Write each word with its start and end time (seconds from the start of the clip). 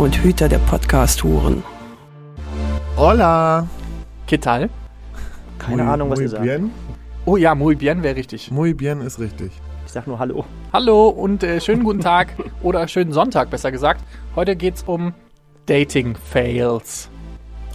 und 0.00 0.16
Hüter 0.24 0.48
der 0.48 0.60
Podcast-Huren. 0.60 1.62
Hola. 2.96 3.66
¿Qué 4.26 4.38
tal? 4.40 4.70
Keine 5.58 5.82
Muy- 5.82 5.92
Ahnung, 5.92 6.08
was 6.10 6.20
ihr 6.20 6.28
sagt. 6.30 6.42
bien. 6.42 6.70
Oh 7.26 7.36
ja, 7.36 7.54
muy 7.54 7.74
bien 7.76 8.02
wäre 8.02 8.16
richtig. 8.16 8.50
Muy 8.50 8.72
bien 8.72 9.02
ist 9.02 9.18
richtig. 9.20 9.52
Ich 9.84 9.92
sag 9.92 10.06
nur 10.06 10.18
Hallo. 10.18 10.46
Hallo 10.72 11.08
und 11.10 11.42
äh, 11.42 11.60
schönen 11.60 11.84
guten 11.84 12.00
Tag 12.00 12.28
oder 12.62 12.88
schönen 12.88 13.12
Sonntag, 13.12 13.50
besser 13.50 13.70
gesagt. 13.70 14.02
Heute 14.34 14.56
geht's 14.56 14.84
um 14.84 15.12
Dating-Fails. 15.66 17.10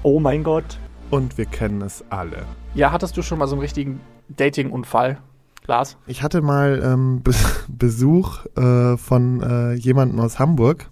Oh 0.01 0.19
mein 0.19 0.43
Gott. 0.43 0.79
Und 1.11 1.37
wir 1.37 1.45
kennen 1.45 1.83
es 1.83 2.03
alle. 2.09 2.47
Ja, 2.73 2.91
hattest 2.91 3.15
du 3.17 3.21
schon 3.21 3.37
mal 3.37 3.45
so 3.47 3.53
einen 3.53 3.61
richtigen 3.61 4.01
Dating-Unfall, 4.29 5.19
Lars? 5.67 5.95
Ich 6.07 6.23
hatte 6.23 6.41
mal 6.41 6.81
ähm, 6.83 7.21
Be 7.21 7.33
Besuch 7.67 8.47
äh, 8.57 8.97
von 8.97 9.43
äh, 9.43 9.73
jemandem 9.73 10.19
aus 10.21 10.39
Hamburg. 10.39 10.89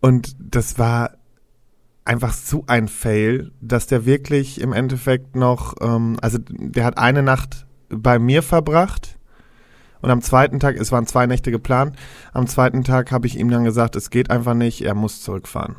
Und 0.00 0.36
das 0.38 0.78
war 0.78 1.12
einfach 2.04 2.32
so 2.32 2.64
ein 2.66 2.88
Fail, 2.88 3.50
dass 3.60 3.86
der 3.86 4.04
wirklich 4.04 4.60
im 4.60 4.72
Endeffekt 4.72 5.36
noch, 5.36 5.74
ähm, 5.80 6.18
also 6.20 6.38
der 6.40 6.84
hat 6.84 6.98
eine 6.98 7.22
Nacht 7.22 7.66
bei 7.88 8.18
mir 8.18 8.42
verbracht. 8.42 9.18
Und 10.02 10.10
am 10.10 10.20
zweiten 10.20 10.60
Tag, 10.60 10.76
es 10.76 10.92
waren 10.92 11.06
zwei 11.06 11.26
Nächte 11.26 11.50
geplant, 11.50 11.96
am 12.34 12.46
zweiten 12.46 12.84
Tag 12.84 13.10
habe 13.10 13.26
ich 13.26 13.38
ihm 13.38 13.50
dann 13.50 13.64
gesagt, 13.64 13.96
es 13.96 14.10
geht 14.10 14.30
einfach 14.30 14.52
nicht, 14.52 14.82
er 14.82 14.94
muss 14.94 15.22
zurückfahren. 15.22 15.76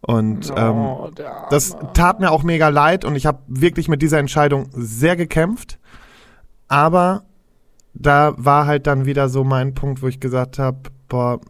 Und 0.00 0.52
ähm, 0.56 0.76
Oh, 0.76 1.10
der 1.10 1.48
das 1.50 1.76
tat 1.92 2.20
mir 2.20 2.30
auch 2.30 2.44
mega 2.44 2.68
leid 2.68 3.04
und 3.04 3.16
ich 3.16 3.26
habe 3.26 3.40
wirklich 3.48 3.88
mit 3.88 4.00
dieser 4.00 4.18
Entscheidung 4.18 4.68
sehr 4.72 5.16
gekämpft. 5.16 5.80
Aber 6.68 7.24
da 7.94 8.34
war 8.36 8.66
halt 8.66 8.86
dann 8.86 9.06
wieder 9.06 9.28
so 9.28 9.42
mein 9.42 9.74
Punkt, 9.74 10.02
wo 10.02 10.06
ich 10.06 10.20
gesagt 10.20 10.60
habe, 10.60 10.78
boah, 11.08 11.40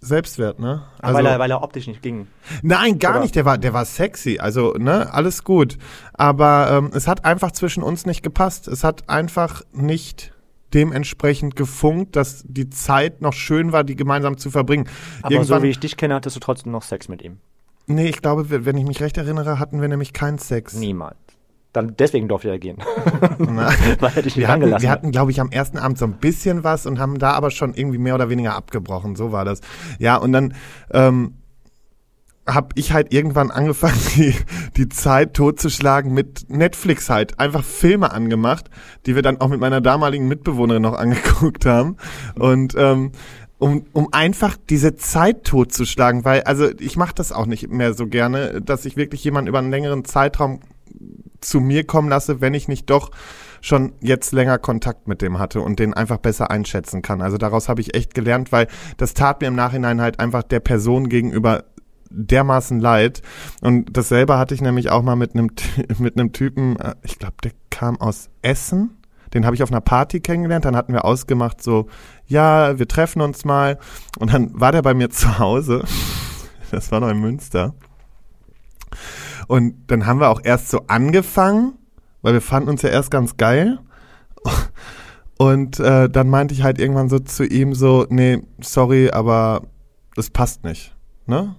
Selbstwert, 0.00 0.58
ne? 0.60 0.84
Ah, 1.00 1.14
weil, 1.14 1.26
er, 1.26 1.38
weil 1.38 1.50
er 1.50 1.62
optisch 1.62 1.86
nicht 1.86 2.02
ging. 2.02 2.26
Nein, 2.62 2.98
gar 2.98 3.12
Oder- 3.12 3.20
nicht. 3.22 3.34
Der 3.34 3.44
war, 3.44 3.58
der 3.58 3.72
war 3.72 3.84
sexy. 3.84 4.38
Also, 4.38 4.74
ne, 4.78 5.12
alles 5.12 5.42
gut. 5.42 5.78
Aber 6.12 6.68
ähm, 6.70 6.90
es 6.94 7.08
hat 7.08 7.24
einfach 7.24 7.50
zwischen 7.52 7.82
uns 7.82 8.06
nicht 8.06 8.22
gepasst. 8.22 8.68
Es 8.68 8.84
hat 8.84 9.08
einfach 9.08 9.62
nicht 9.72 10.32
dementsprechend 10.74 11.56
gefunkt, 11.56 12.16
dass 12.16 12.44
die 12.46 12.68
Zeit 12.70 13.22
noch 13.22 13.32
schön 13.32 13.72
war, 13.72 13.84
die 13.84 13.96
gemeinsam 13.96 14.36
zu 14.36 14.50
verbringen. 14.50 14.88
Aber 15.22 15.44
so 15.44 15.62
wie 15.62 15.68
ich 15.70 15.78
dich 15.78 15.96
kenne, 15.96 16.14
hattest 16.14 16.36
du 16.36 16.40
trotzdem 16.40 16.72
noch 16.72 16.82
Sex 16.82 17.08
mit 17.08 17.22
ihm. 17.22 17.38
nee, 17.86 18.08
ich 18.08 18.20
glaube, 18.20 18.46
wenn 18.64 18.76
ich 18.76 18.84
mich 18.84 19.00
recht 19.00 19.16
erinnere, 19.16 19.58
hatten 19.58 19.80
wir 19.80 19.88
nämlich 19.88 20.12
keinen 20.12 20.38
Sex. 20.38 20.74
Niemals. 20.74 21.16
Dann 21.76 21.94
deswegen 21.94 22.26
durfte 22.26 22.48
er 22.48 22.58
gehen. 22.58 22.78
Na, 23.38 23.68
weil 24.00 24.10
dich 24.14 24.24
nicht 24.24 24.38
wir 24.38 24.48
hatten, 24.48 24.62
wir 24.62 24.74
hat. 24.74 24.88
hatten, 24.88 25.10
glaube 25.10 25.30
ich, 25.30 25.42
am 25.42 25.50
ersten 25.50 25.76
Abend 25.76 25.98
so 25.98 26.06
ein 26.06 26.14
bisschen 26.14 26.64
was 26.64 26.86
und 26.86 26.98
haben 26.98 27.18
da 27.18 27.32
aber 27.32 27.50
schon 27.50 27.74
irgendwie 27.74 27.98
mehr 27.98 28.14
oder 28.14 28.30
weniger 28.30 28.54
abgebrochen. 28.54 29.14
So 29.14 29.30
war 29.30 29.44
das. 29.44 29.60
Ja, 29.98 30.16
und 30.16 30.32
dann 30.32 30.54
ähm, 30.90 31.34
habe 32.46 32.68
ich 32.76 32.94
halt 32.94 33.12
irgendwann 33.12 33.50
angefangen, 33.50 33.98
die, 34.16 34.34
die 34.78 34.88
Zeit 34.88 35.34
totzuschlagen 35.34 36.14
mit 36.14 36.48
Netflix 36.48 37.10
halt. 37.10 37.38
Einfach 37.38 37.62
Filme 37.62 38.10
angemacht, 38.10 38.70
die 39.04 39.14
wir 39.14 39.20
dann 39.20 39.38
auch 39.42 39.48
mit 39.48 39.60
meiner 39.60 39.82
damaligen 39.82 40.28
Mitbewohnerin 40.28 40.80
noch 40.80 40.96
angeguckt 40.96 41.66
haben. 41.66 41.98
Und 42.36 42.74
ähm, 42.78 43.12
um, 43.58 43.84
um 43.92 44.08
einfach 44.12 44.56
diese 44.70 44.96
Zeit 44.96 45.44
totzuschlagen, 45.44 46.24
weil, 46.24 46.42
also 46.44 46.70
ich 46.80 46.96
mache 46.96 47.14
das 47.14 47.32
auch 47.32 47.44
nicht 47.44 47.70
mehr 47.70 47.92
so 47.92 48.06
gerne, 48.06 48.62
dass 48.62 48.86
ich 48.86 48.96
wirklich 48.96 49.22
jemanden 49.24 49.48
über 49.48 49.58
einen 49.58 49.70
längeren 49.70 50.06
Zeitraum 50.06 50.60
zu 51.40 51.60
mir 51.60 51.84
kommen 51.84 52.08
lasse, 52.08 52.40
wenn 52.40 52.54
ich 52.54 52.68
nicht 52.68 52.90
doch 52.90 53.10
schon 53.60 53.92
jetzt 54.00 54.32
länger 54.32 54.58
Kontakt 54.58 55.08
mit 55.08 55.22
dem 55.22 55.38
hatte 55.38 55.60
und 55.60 55.78
den 55.78 55.94
einfach 55.94 56.18
besser 56.18 56.50
einschätzen 56.50 57.02
kann. 57.02 57.20
Also 57.20 57.36
daraus 57.38 57.68
habe 57.68 57.80
ich 57.80 57.94
echt 57.94 58.14
gelernt, 58.14 58.52
weil 58.52 58.68
das 58.96 59.14
tat 59.14 59.40
mir 59.40 59.48
im 59.48 59.56
Nachhinein 59.56 60.00
halt 60.00 60.20
einfach 60.20 60.42
der 60.42 60.60
Person 60.60 61.08
gegenüber 61.08 61.64
dermaßen 62.10 62.80
leid. 62.80 63.22
Und 63.60 63.96
dasselbe 63.96 64.38
hatte 64.38 64.54
ich 64.54 64.60
nämlich 64.60 64.90
auch 64.90 65.02
mal 65.02 65.16
mit 65.16 65.34
einem 65.34 65.50
mit 65.98 66.18
einem 66.18 66.32
Typen, 66.32 66.78
äh, 66.78 66.94
ich 67.02 67.18
glaube, 67.18 67.36
der 67.42 67.52
kam 67.70 68.00
aus 68.00 68.28
Essen. 68.42 68.96
Den 69.34 69.44
habe 69.44 69.56
ich 69.56 69.62
auf 69.62 69.70
einer 69.70 69.80
Party 69.80 70.20
kennengelernt. 70.20 70.64
Dann 70.64 70.76
hatten 70.76 70.92
wir 70.92 71.04
ausgemacht, 71.04 71.62
so, 71.62 71.88
ja, 72.26 72.78
wir 72.78 72.88
treffen 72.88 73.20
uns 73.20 73.44
mal. 73.44 73.78
Und 74.18 74.32
dann 74.32 74.58
war 74.58 74.72
der 74.72 74.82
bei 74.82 74.94
mir 74.94 75.10
zu 75.10 75.38
Hause. 75.38 75.84
Das 76.70 76.90
war 76.92 77.00
noch 77.00 77.08
in 77.10 77.20
Münster. 77.20 77.74
Und 79.46 79.74
dann 79.86 80.06
haben 80.06 80.20
wir 80.20 80.28
auch 80.28 80.40
erst 80.42 80.70
so 80.70 80.82
angefangen, 80.88 81.74
weil 82.22 82.34
wir 82.34 82.40
fanden 82.40 82.68
uns 82.68 82.82
ja 82.82 82.88
erst 82.88 83.10
ganz 83.10 83.36
geil. 83.36 83.78
Und 85.38 85.78
äh, 85.80 86.08
dann 86.08 86.28
meinte 86.28 86.54
ich 86.54 86.62
halt 86.62 86.78
irgendwann 86.78 87.08
so 87.08 87.18
zu 87.18 87.44
ihm 87.44 87.74
so, 87.74 88.06
nee, 88.08 88.42
sorry, 88.60 89.10
aber 89.10 89.62
das 90.14 90.30
passt 90.30 90.64
nicht. 90.64 90.94
Ne? 91.26 91.56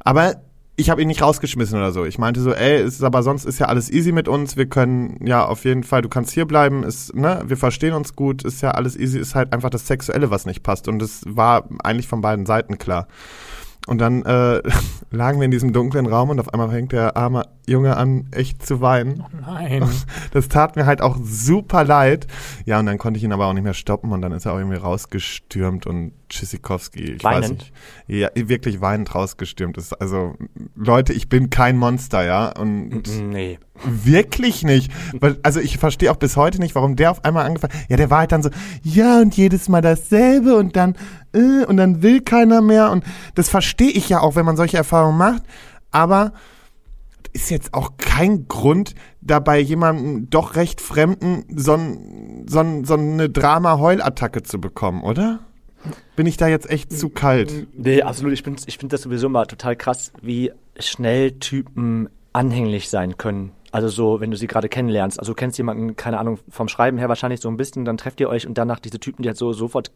Aber 0.00 0.42
ich 0.74 0.90
habe 0.90 1.02
ihn 1.02 1.08
nicht 1.08 1.22
rausgeschmissen 1.22 1.76
oder 1.76 1.92
so. 1.92 2.04
Ich 2.04 2.18
meinte 2.18 2.40
so, 2.40 2.52
ey, 2.52 2.80
es 2.80 2.94
ist 2.94 3.02
aber 3.02 3.22
sonst 3.22 3.44
ist 3.44 3.58
ja 3.60 3.66
alles 3.66 3.90
easy 3.90 4.10
mit 4.10 4.26
uns. 4.26 4.56
Wir 4.56 4.66
können 4.66 5.24
ja 5.24 5.44
auf 5.44 5.64
jeden 5.64 5.84
Fall, 5.84 6.02
du 6.02 6.08
kannst 6.08 6.32
hier 6.32 6.46
bleiben, 6.46 6.82
ist, 6.82 7.14
ne, 7.14 7.42
wir 7.46 7.56
verstehen 7.56 7.94
uns 7.94 8.16
gut, 8.16 8.42
ist 8.44 8.62
ja 8.62 8.72
alles 8.72 8.96
easy, 8.96 9.18
ist 9.18 9.34
halt 9.34 9.52
einfach 9.52 9.70
das 9.70 9.86
Sexuelle, 9.86 10.30
was 10.30 10.46
nicht 10.46 10.62
passt. 10.62 10.88
Und 10.88 10.98
das 10.98 11.22
war 11.26 11.68
eigentlich 11.84 12.08
von 12.08 12.22
beiden 12.22 12.46
Seiten 12.46 12.78
klar. 12.78 13.06
Und 13.86 13.98
dann 13.98 14.22
äh, 14.24 14.62
lagen 15.10 15.40
wir 15.40 15.44
in 15.44 15.50
diesem 15.50 15.72
dunklen 15.72 16.06
Raum 16.06 16.30
und 16.30 16.38
auf 16.40 16.52
einmal 16.54 16.70
fängt 16.70 16.92
der 16.92 17.16
arme 17.16 17.44
Junge 17.66 17.96
an, 17.96 18.28
echt 18.30 18.64
zu 18.64 18.80
weinen. 18.80 19.24
Nein. 19.40 19.84
Das 20.32 20.48
tat 20.48 20.76
mir 20.76 20.86
halt 20.86 21.02
auch 21.02 21.18
super 21.22 21.84
leid. 21.84 22.26
Ja, 22.64 22.78
und 22.80 22.86
dann 22.86 22.96
konnte 22.96 23.18
ich 23.18 23.24
ihn 23.24 23.32
aber 23.32 23.46
auch 23.46 23.52
nicht 23.52 23.64
mehr 23.64 23.74
stoppen 23.74 24.12
und 24.12 24.22
dann 24.22 24.32
ist 24.32 24.46
er 24.46 24.52
auch 24.54 24.58
irgendwie 24.58 24.78
rausgestürmt 24.78 25.86
und 25.86 26.12
Tschüssikowski, 26.30 27.02
ich 27.16 27.24
weiß 27.24 27.44
Weinend? 27.44 27.58
nicht. 27.58 27.72
Ja, 28.20 28.28
wirklich 28.34 28.80
weinend 28.80 29.14
rausgestürmt 29.14 29.76
ist. 29.76 29.92
Also, 30.00 30.34
Leute, 30.74 31.12
ich 31.12 31.28
bin 31.28 31.50
kein 31.50 31.76
Monster, 31.76 32.24
ja. 32.24 32.48
Und 32.58 33.02
Nee. 33.28 33.58
wirklich 33.84 34.62
nicht. 34.64 34.90
Also 35.42 35.60
ich 35.60 35.76
verstehe 35.76 36.10
auch 36.10 36.16
bis 36.16 36.36
heute 36.36 36.58
nicht, 36.60 36.74
warum 36.74 36.96
der 36.96 37.10
auf 37.10 37.24
einmal 37.24 37.44
angefangen 37.44 37.74
Ja, 37.88 37.96
der 37.98 38.08
war 38.10 38.20
halt 38.20 38.32
dann 38.32 38.42
so, 38.42 38.48
ja, 38.82 39.20
und 39.20 39.36
jedes 39.36 39.68
Mal 39.68 39.82
dasselbe 39.82 40.56
und 40.56 40.74
dann, 40.76 40.94
äh, 41.32 41.64
und 41.64 41.76
dann 41.76 42.02
will 42.02 42.20
keiner 42.20 42.60
mehr. 42.60 42.90
Und 42.90 43.04
das 43.34 43.48
verstehe 43.48 43.90
ich 43.90 44.08
ja 44.08 44.20
auch, 44.20 44.36
wenn 44.36 44.46
man 44.46 44.56
solche 44.56 44.76
Erfahrungen 44.76 45.18
macht. 45.18 45.42
Aber 45.90 46.32
ist 47.32 47.50
jetzt 47.50 47.72
auch 47.72 47.92
kein 47.96 48.46
Grund, 48.48 48.94
dabei 49.20 49.58
jemandem 49.58 50.28
doch 50.28 50.56
recht 50.56 50.80
Fremden 50.80 51.44
so, 51.54 51.78
so, 52.46 52.84
so 52.84 52.94
eine 52.94 53.30
Drama-Heulattacke 53.30 54.42
zu 54.42 54.60
bekommen, 54.60 55.02
oder? 55.02 55.40
Bin 56.14 56.26
ich 56.26 56.36
da 56.36 56.46
jetzt 56.46 56.68
echt 56.70 56.92
zu 56.92 57.08
kalt? 57.08 57.66
Nee, 57.74 58.02
absolut. 58.02 58.32
Ich, 58.32 58.46
ich 58.66 58.78
finde 58.78 58.94
das 58.94 59.02
sowieso 59.02 59.28
mal 59.28 59.46
total 59.46 59.76
krass, 59.76 60.12
wie 60.20 60.52
schnell 60.78 61.32
Typen 61.32 62.08
anhänglich 62.32 62.88
sein 62.88 63.16
können. 63.16 63.52
Also 63.72 63.88
so, 63.88 64.20
wenn 64.20 64.30
du 64.30 64.36
sie 64.36 64.46
gerade 64.46 64.68
kennenlernst. 64.68 65.18
Also 65.18 65.32
du 65.32 65.36
kennst 65.36 65.56
jemanden, 65.58 65.96
keine 65.96 66.18
Ahnung, 66.18 66.38
vom 66.48 66.68
Schreiben 66.68 66.98
her 66.98 67.08
wahrscheinlich 67.08 67.40
so 67.40 67.48
ein 67.48 67.56
bisschen, 67.56 67.84
dann 67.84 67.96
trefft 67.96 68.20
ihr 68.20 68.28
euch 68.28 68.46
und 68.46 68.58
danach 68.58 68.78
diese 68.78 69.00
Typen, 69.00 69.22
die 69.22 69.28
halt 69.28 69.38
so 69.38 69.52
sofort 69.52 69.90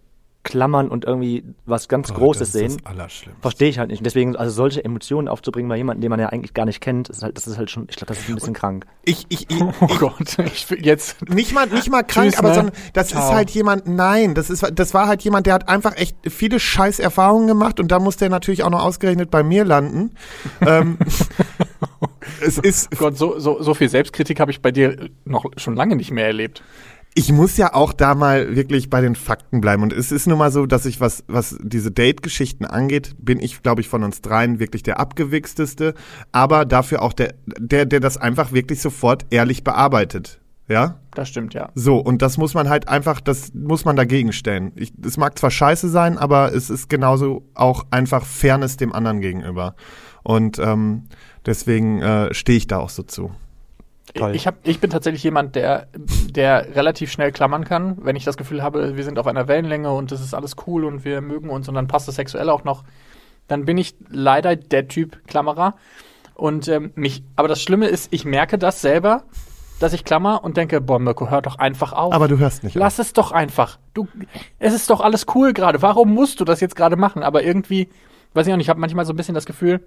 klammern 0.47 0.89
und 0.89 1.05
irgendwie 1.05 1.45
was 1.67 1.89
ganz 1.89 2.15
Großes 2.15 2.53
das 2.53 2.63
ist 2.63 2.73
sehen. 2.73 2.83
Das. 2.97 3.25
Verstehe 3.41 3.69
ich 3.69 3.79
halt 3.79 3.91
nicht. 3.91 3.99
Und 3.99 4.05
deswegen, 4.05 4.37
also 4.37 4.53
solche 4.53 4.85
Emotionen 4.85 5.27
aufzubringen 5.27 5.69
bei 5.69 5.77
jemandem, 5.77 6.03
den 6.03 6.11
man 6.11 6.21
ja 6.21 6.29
eigentlich 6.29 6.55
gar 6.55 6.65
nicht 6.65 6.81
kennt, 6.81 7.09
ist 7.09 7.23
halt, 7.23 7.37
das 7.37 7.49
ist 7.49 7.59
halt 7.59 7.69
schon, 7.69 7.87
ich 7.91 7.97
glaube, 7.97 8.07
das 8.07 8.21
ist 8.21 8.29
ein 8.29 8.37
bisschen 8.37 8.55
krank. 8.55 8.87
Ich, 9.03 9.27
ich, 9.29 9.51
ich, 9.51 9.61
Oh 9.81 9.89
Gott, 9.99 10.39
ich 10.39 10.71
will 10.71 10.87
jetzt. 10.87 11.29
Nicht 11.29 11.53
mal, 11.53 11.67
nicht 11.67 11.91
mal 11.91 12.05
krank, 12.05 12.31
Tschüss, 12.31 12.39
aber 12.39 12.51
ne? 12.51 12.55
sondern 12.55 12.75
das 12.93 13.09
Ciao. 13.09 13.23
ist 13.23 13.35
halt 13.35 13.51
jemand, 13.51 13.89
nein, 13.89 14.35
das 14.35 14.49
ist, 14.49 14.65
das 14.73 14.95
war 14.95 15.09
halt 15.09 15.23
jemand, 15.23 15.47
der 15.47 15.55
hat 15.55 15.69
einfach 15.69 15.97
echt 15.97 16.17
viele 16.29 16.61
scheiß 16.61 17.01
Erfahrungen 17.01 17.49
gemacht 17.49 17.81
und 17.81 17.91
da 17.91 17.99
muss 17.99 18.17
der 18.17 18.31
natürlich 18.31 18.63
auch 18.63 18.71
noch 18.71 18.85
ausgerechnet 18.85 19.31
bei 19.31 19.43
mir 19.43 19.65
landen. 19.65 20.13
ähm, 20.61 20.99
es 22.41 22.59
ist, 22.59 22.97
Gott, 22.97 23.19
so, 23.19 23.39
so, 23.39 23.61
so 23.61 23.75
viel 23.75 23.89
Selbstkritik 23.89 24.39
habe 24.39 24.53
ich 24.53 24.63
bei 24.63 24.71
dir 24.71 25.11
noch 25.25 25.45
schon 25.57 25.75
lange 25.75 25.97
nicht 25.97 26.13
mehr 26.13 26.27
erlebt. 26.27 26.63
Ich 27.19 27.33
muss 27.33 27.57
ja 27.57 27.73
auch 27.73 27.95
da 27.95 28.15
mal 28.15 28.55
wirklich 28.55 28.91
bei 28.91 29.01
den 29.01 29.15
Fakten 29.15 29.63
bleiben 29.63 29.83
und 29.83 29.93
es 29.95 30.13
ist 30.13 30.27
nun 30.27 30.37
mal 30.37 30.53
so, 30.53 30.67
dass 30.67 30.85
ich 30.85 31.01
was, 31.01 31.25
was 31.29 31.57
diese 31.63 31.91
Date-Geschichten 31.91 32.67
angeht, 32.67 33.15
bin 33.19 33.41
ich, 33.41 33.63
glaube 33.63 33.81
ich, 33.81 33.89
von 33.89 34.05
uns 34.05 34.21
dreien 34.21 34.59
wirklich 34.59 34.83
der 34.83 35.01
abgewichsteste, 35.01 35.95
aber 36.31 36.67
dafür 36.67 37.01
auch 37.01 37.15
der, 37.15 37.35
der, 37.47 37.87
der 37.87 38.01
das 38.01 38.19
einfach 38.19 38.53
wirklich 38.53 38.83
sofort 38.83 39.25
ehrlich 39.31 39.65
bearbeitet. 39.65 40.41
Ja? 40.69 41.01
Das 41.15 41.31
stimmt, 41.31 41.55
ja. 41.55 41.71
So, 41.75 41.97
und 41.97 42.21
das 42.21 42.37
muss 42.37 42.53
man 42.53 42.69
halt 42.69 42.89
einfach, 42.89 43.23
das 43.23 43.55
muss 43.55 43.87
man 43.87 43.97
dagegen 43.97 44.35
stellen. 44.35 44.73
Ich, 44.77 44.93
es 45.03 45.17
mag 45.17 45.39
zwar 45.39 45.51
scheiße 45.51 45.89
sein, 45.89 46.19
aber 46.19 46.53
es 46.53 46.69
ist 46.69 46.91
genauso 46.91 47.49
auch 47.55 47.87
einfach 47.91 48.27
Fairness 48.27 48.77
dem 48.77 48.93
anderen 48.93 49.23
gegenüber. 49.23 49.75
Und 50.23 50.59
ähm, 50.59 51.05
deswegen 51.47 52.03
äh, 52.03 52.35
stehe 52.35 52.59
ich 52.59 52.67
da 52.67 52.77
auch 52.77 52.91
so 52.91 53.05
zu. 53.05 53.31
Toll. 54.15 54.35
Ich, 54.35 54.47
hab, 54.47 54.67
ich 54.67 54.81
bin 54.81 54.91
tatsächlich 54.91 55.23
jemand, 55.23 55.57
der, 55.57 55.89
der 56.31 56.75
relativ 56.75 57.11
schnell 57.11 57.33
klammern 57.33 57.65
kann, 57.65 57.99
wenn 58.05 58.17
ich 58.17 58.25
das 58.25 58.37
Gefühl 58.37 58.63
habe, 58.63 58.97
wir 58.97 59.05
sind 59.05 59.19
auf 59.19 59.27
einer 59.27 59.49
Wellenlänge 59.49 59.93
und 59.93 60.13
das 60.13 60.21
ist 60.21 60.33
alles 60.33 60.55
cool 60.67 60.85
und 60.85 61.05
wir 61.05 61.21
mögen 61.21 61.51
uns 61.51 61.69
und 61.69 61.75
dann 61.75 61.89
passt 61.89 62.09
das 62.09 62.15
sexuell 62.15 62.49
auch 62.49 62.65
noch. 62.65 62.85
Dann 63.49 63.65
bin 63.65 63.79
ich 63.79 63.95
leider 64.09 64.57
der 64.57 64.89
Typ 64.89 65.27
Klammerer. 65.27 65.75
Und 66.35 66.69
ähm, 66.69 66.93
mich, 66.95 67.25
aber 67.35 67.49
das 67.49 67.63
Schlimme 67.63 67.87
ist, 67.87 68.13
ich 68.13 68.25
merke 68.25 68.59
das 68.59 68.83
selber, 68.83 69.25
dass 69.79 69.93
ich 69.93 70.05
klammer 70.05 70.45
und 70.45 70.57
denke, 70.57 70.81
boah, 70.81 70.99
Mirko, 70.99 71.31
hör 71.31 71.43
doch 71.43 71.59
einfach 71.59 71.93
auf. 71.93 72.13
Aber 72.13 72.29
du 72.29 72.39
hörst 72.39 72.65
nicht. 72.65 72.75
Lass 72.77 72.99
es 72.99 73.13
doch 73.13 73.33
einfach. 73.33 73.79
Du, 73.95 74.07
es 74.59 74.75
ist 74.75 74.91
doch 74.91 75.01
alles 75.01 75.27
cool 75.35 75.53
gerade. 75.53 75.83
Warum 75.83 76.13
musst 76.13 76.41
du 76.41 76.45
das 76.45 76.61
jetzt 76.61 76.77
gerade 76.77 76.97
machen? 76.97 77.23
Aber 77.23 77.43
irgendwie, 77.43 77.89
weiß 78.35 78.47
ich 78.47 78.53
auch 78.53 78.57
nicht, 78.57 78.67
ich 78.67 78.71
habe 78.71 78.81
manchmal 78.81 79.05
so 79.05 79.13
ein 79.13 79.17
bisschen 79.17 79.35
das 79.35 79.47
Gefühl, 79.47 79.87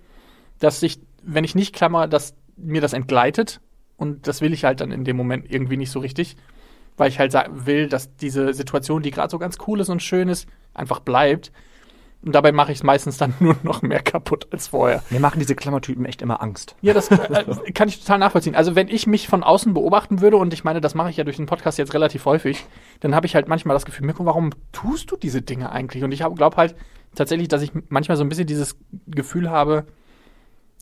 dass 0.60 0.82
ich, 0.84 1.00
wenn 1.24 1.44
ich 1.44 1.56
nicht 1.56 1.74
klammer, 1.74 2.08
dass 2.08 2.36
mir 2.58 2.82
das 2.82 2.94
entgleitet. 2.94 3.62
Und 4.00 4.28
das 4.28 4.42
will 4.42 4.54
ich 4.54 4.64
halt 4.64 4.80
dann 4.82 4.92
in 4.92 5.04
dem 5.04 5.18
Moment 5.18 5.52
irgendwie 5.52 5.78
nicht 5.78 5.92
so 5.92 6.00
richtig. 6.00 6.38
Weil 6.98 7.10
ich 7.10 7.20
halt 7.20 7.34
will, 7.66 7.88
dass 7.88 8.16
diese 8.16 8.54
Situation, 8.54 9.04
die 9.04 9.12
gerade 9.12 9.30
so 9.30 9.38
ganz 9.38 9.58
cool 9.68 9.80
ist 9.80 9.90
und 9.90 10.02
schön 10.02 10.30
ist, 10.30 10.48
einfach 10.74 11.00
bleibt. 11.00 11.52
Und 12.22 12.34
dabei 12.34 12.52
mache 12.52 12.72
ich 12.72 12.80
es 12.80 12.84
meistens 12.84 13.18
dann 13.18 13.34
nur 13.40 13.56
noch 13.64 13.82
mehr 13.82 14.02
kaputt 14.02 14.48
als 14.52 14.68
vorher. 14.68 15.04
Mir 15.10 15.20
machen 15.20 15.40
diese 15.40 15.56
Klammertypen 15.56 16.06
echt 16.06 16.22
immer 16.22 16.42
Angst. 16.42 16.76
Ja, 16.82 16.94
das 16.94 17.12
äh, 17.12 17.72
kann 17.74 17.90
ich 17.90 18.00
total 18.00 18.20
nachvollziehen. 18.20 18.56
Also 18.56 18.76
wenn 18.76 18.88
ich 18.88 19.06
mich 19.06 19.28
von 19.28 19.44
außen 19.44 19.74
beobachten 19.74 20.22
würde, 20.22 20.38
und 20.38 20.54
ich 20.54 20.64
meine, 20.64 20.82
das 20.82 20.96
mache 20.96 21.10
ich 21.10 21.18
ja 21.18 21.24
durch 21.24 21.38
den 21.38 21.46
Podcast 21.46 21.78
jetzt 21.78 21.94
relativ 21.94 22.26
häufig, 22.26 22.66
dann 23.02 23.16
habe 23.16 23.26
ich 23.26 23.36
halt 23.36 23.48
manchmal 23.48 23.76
das 23.76 23.86
Gefühl, 23.86 24.06
Mirko, 24.06 24.26
warum 24.26 24.52
tust 24.72 25.12
du 25.12 25.18
diese 25.18 25.42
Dinge 25.42 25.72
eigentlich? 25.72 26.04
Und 26.04 26.12
ich 26.12 26.20
glaube 26.20 26.58
halt 26.58 26.76
tatsächlich, 27.16 27.48
dass 27.50 27.62
ich 27.62 27.72
manchmal 27.90 28.18
so 28.18 28.24
ein 28.24 28.30
bisschen 28.30 28.48
dieses 28.48 28.78
Gefühl 29.08 29.50
habe, 29.50 29.86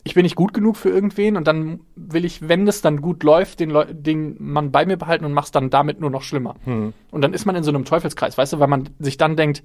ich 0.08 0.16
bin 0.16 0.24
nicht 0.24 0.36
gut 0.36 0.54
genug 0.54 0.78
für 0.78 0.90
irgendwen 0.90 1.36
und 1.38 1.48
dann 1.48 1.82
will 1.96 2.26
ich, 2.26 2.48
wenn 2.48 2.68
es 2.68 2.82
dann 2.82 3.02
gut 3.02 3.24
läuft, 3.24 3.60
den, 3.60 3.70
Leu 3.70 3.86
den 3.86 4.38
Mann 4.40 4.72
bei 4.72 4.86
mir 4.86 4.98
behalten 4.98 5.26
und 5.26 5.34
mach's 5.34 5.52
dann 5.52 5.70
damit 5.70 6.00
nur 6.00 6.10
noch 6.10 6.22
schlimmer. 6.22 6.56
Und 7.12 7.22
dann 7.22 7.34
ist 7.34 7.46
man 7.46 7.56
in 7.56 7.64
so 7.64 7.72
einem 7.72 7.86
Teufelskreis, 7.86 8.38
weißt 8.38 8.54
du, 8.54 8.60
weil 8.60 8.70
man 8.70 8.90
sich 9.00 9.18
dann 9.18 9.36
denkt, 9.36 9.64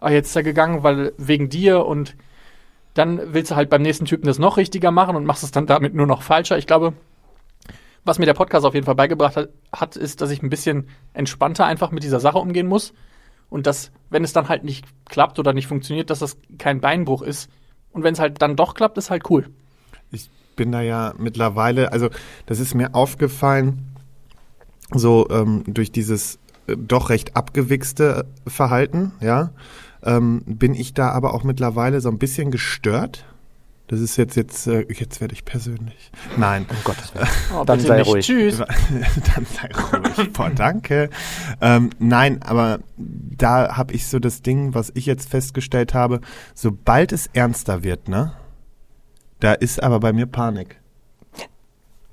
ah, 0.00 0.10
jetzt 0.10 0.28
ist 0.28 0.36
er 0.36 0.42
gegangen, 0.42 0.82
weil 0.82 1.12
wegen 1.16 1.48
dir 1.48 1.86
und 1.86 2.16
dann 2.94 3.20
willst 3.32 3.52
du 3.52 3.56
halt 3.56 3.70
beim 3.70 3.82
nächsten 3.82 4.04
Typen 4.04 4.26
das 4.26 4.38
noch 4.38 4.56
richtiger 4.56 4.90
machen 4.90 5.16
und 5.16 5.24
machst 5.24 5.44
es 5.44 5.52
dann 5.52 5.66
damit 5.66 5.94
nur 5.94 6.06
noch 6.06 6.22
falscher. 6.22 6.58
Ich 6.58 6.66
glaube, 6.66 6.92
was 8.04 8.18
mir 8.18 8.26
der 8.26 8.34
Podcast 8.34 8.66
auf 8.66 8.74
jeden 8.74 8.86
Fall 8.86 8.94
beigebracht 8.94 9.36
hat, 9.36 9.48
hat, 9.72 9.96
ist, 9.96 10.20
dass 10.20 10.30
ich 10.30 10.42
ein 10.42 10.50
bisschen 10.50 10.88
entspannter 11.12 11.66
einfach 11.66 11.90
mit 11.90 12.02
dieser 12.02 12.20
Sache 12.20 12.38
umgehen 12.38 12.66
muss. 12.66 12.92
Und 13.48 13.66
dass, 13.66 13.92
wenn 14.10 14.24
es 14.24 14.32
dann 14.32 14.48
halt 14.48 14.64
nicht 14.64 14.84
klappt 15.06 15.38
oder 15.38 15.52
nicht 15.52 15.66
funktioniert, 15.66 16.10
dass 16.10 16.18
das 16.18 16.36
kein 16.58 16.80
Beinbruch 16.80 17.22
ist. 17.22 17.50
Und 17.92 18.02
wenn 18.02 18.14
es 18.14 18.20
halt 18.20 18.42
dann 18.42 18.56
doch 18.56 18.74
klappt, 18.74 18.98
ist 18.98 19.10
halt 19.10 19.30
cool. 19.30 19.48
Ich 20.10 20.30
bin 20.56 20.72
da 20.72 20.80
ja 20.80 21.14
mittlerweile, 21.18 21.92
also 21.92 22.10
das 22.46 22.60
ist 22.60 22.74
mir 22.74 22.94
aufgefallen, 22.94 23.94
so 24.92 25.28
ähm, 25.30 25.64
durch 25.66 25.90
dieses 25.92 26.38
äh, 26.66 26.76
doch 26.76 27.10
recht 27.10 27.36
abgewichste 27.36 28.26
Verhalten, 28.46 29.12
ja, 29.20 29.50
ähm, 30.02 30.42
bin 30.46 30.74
ich 30.74 30.94
da 30.94 31.10
aber 31.10 31.34
auch 31.34 31.44
mittlerweile 31.44 32.00
so 32.00 32.08
ein 32.10 32.18
bisschen 32.18 32.50
gestört. 32.50 33.24
Das 33.86 34.00
ist 34.00 34.16
jetzt, 34.16 34.34
jetzt, 34.34 34.66
äh, 34.66 34.86
jetzt 34.90 35.20
werde 35.20 35.34
ich 35.34 35.44
persönlich. 35.44 36.10
Nein. 36.38 36.64
Um 36.70 36.76
Gottes 36.84 37.14
Willen. 37.14 37.28
Oh, 37.54 37.64
Dann 37.64 37.80
sei 37.80 37.98
nicht. 37.98 38.06
ruhig. 38.08 38.24
Tschüss. 38.24 38.58
Dann 39.34 39.46
sei 39.46 39.68
ruhig. 40.18 40.32
Boah, 40.32 40.50
danke. 40.50 41.10
Ähm, 41.60 41.90
nein, 41.98 42.42
aber 42.42 42.78
da 42.96 43.76
habe 43.76 43.92
ich 43.92 44.06
so 44.06 44.18
das 44.18 44.40
Ding, 44.40 44.74
was 44.74 44.90
ich 44.94 45.04
jetzt 45.04 45.28
festgestellt 45.28 45.92
habe, 45.92 46.20
sobald 46.54 47.12
es 47.12 47.28
ernster 47.34 47.82
wird, 47.82 48.08
ne? 48.08 48.32
Da 49.44 49.52
ist 49.52 49.82
aber 49.82 50.00
bei 50.00 50.14
mir 50.14 50.24
Panik. 50.24 50.80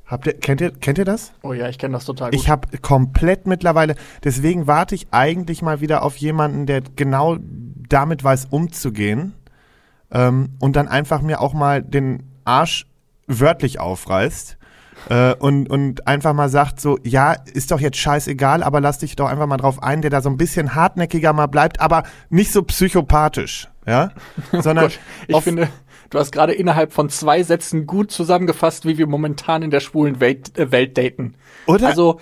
Habt 0.06 0.28
ihr, 0.28 0.33
kennt 0.33 0.60
ihr, 0.60 0.72
kennt 0.72 0.98
ihr 0.98 1.06
das? 1.06 1.31
Oh 1.44 1.54
ja, 1.54 1.69
ich 1.69 1.78
kenne 1.78 1.94
das 1.94 2.04
total 2.04 2.31
gut. 2.31 2.38
Ich 2.38 2.50
habe 2.50 2.78
komplett 2.80 3.48
mittlerweile, 3.48 3.95
deswegen 4.25 4.68
warte 4.68 4.95
ich 4.95 5.07
eigentlich 5.12 5.62
mal 5.62 5.80
wieder 5.80 6.04
auf 6.04 6.18
jemanden, 6.18 6.66
der 6.66 6.81
genau 6.98 7.38
damit 7.88 8.22
weiß, 8.22 8.48
umzugehen 8.50 9.33
ähm, 10.12 10.50
und 10.60 10.75
dann 10.75 10.89
einfach 10.89 11.22
mir 11.22 11.39
auch 11.39 11.54
mal 11.54 11.81
den 11.81 12.24
Arsch 12.44 12.86
wörtlich 13.28 13.80
aufreißt 13.80 14.57
äh, 15.10 15.34
und, 15.36 15.69
und 15.69 16.07
einfach 16.10 16.34
mal 16.34 16.50
sagt 16.50 16.81
so, 16.81 17.00
ja, 17.04 17.31
ist 17.31 17.72
doch 17.72 17.80
jetzt 17.80 17.95
scheißegal, 17.95 18.62
aber 18.62 18.81
lass 18.81 18.98
dich 18.98 19.16
doch 19.16 19.30
einfach 19.30 19.48
mal 19.48 19.56
drauf 19.56 19.81
ein, 19.81 20.01
der 20.01 20.12
da 20.12 20.19
so 20.19 20.30
ein 20.30 20.36
bisschen 20.36 20.75
hartnäckiger 20.75 21.31
mal 21.31 21.48
bleibt, 21.48 21.80
aber 21.80 22.04
nicht 22.30 22.51
so 22.51 22.62
psychopathisch, 22.63 23.69
ja, 23.88 24.12
sondern 24.51 24.88
Gott, 24.88 25.00
ich 25.30 25.36
auf- 25.36 25.45
finde, 25.45 25.69
du 26.12 26.19
hast 26.19 26.31
gerade 26.31 26.54
innerhalb 26.54 26.94
von 26.94 27.10
zwei 27.10 27.42
Sätzen 27.42 27.88
gut 27.88 28.12
zusammengefasst, 28.12 28.86
wie 28.86 28.98
wir 28.98 29.08
momentan 29.08 29.63
in 29.63 29.72
der 29.72 29.80
schwulen 29.80 30.19
Welt, 30.19 30.58
äh, 30.58 30.72
Welt 30.72 30.98
daten. 30.98 31.34
Oder? 31.66 31.88
Also 31.88 32.19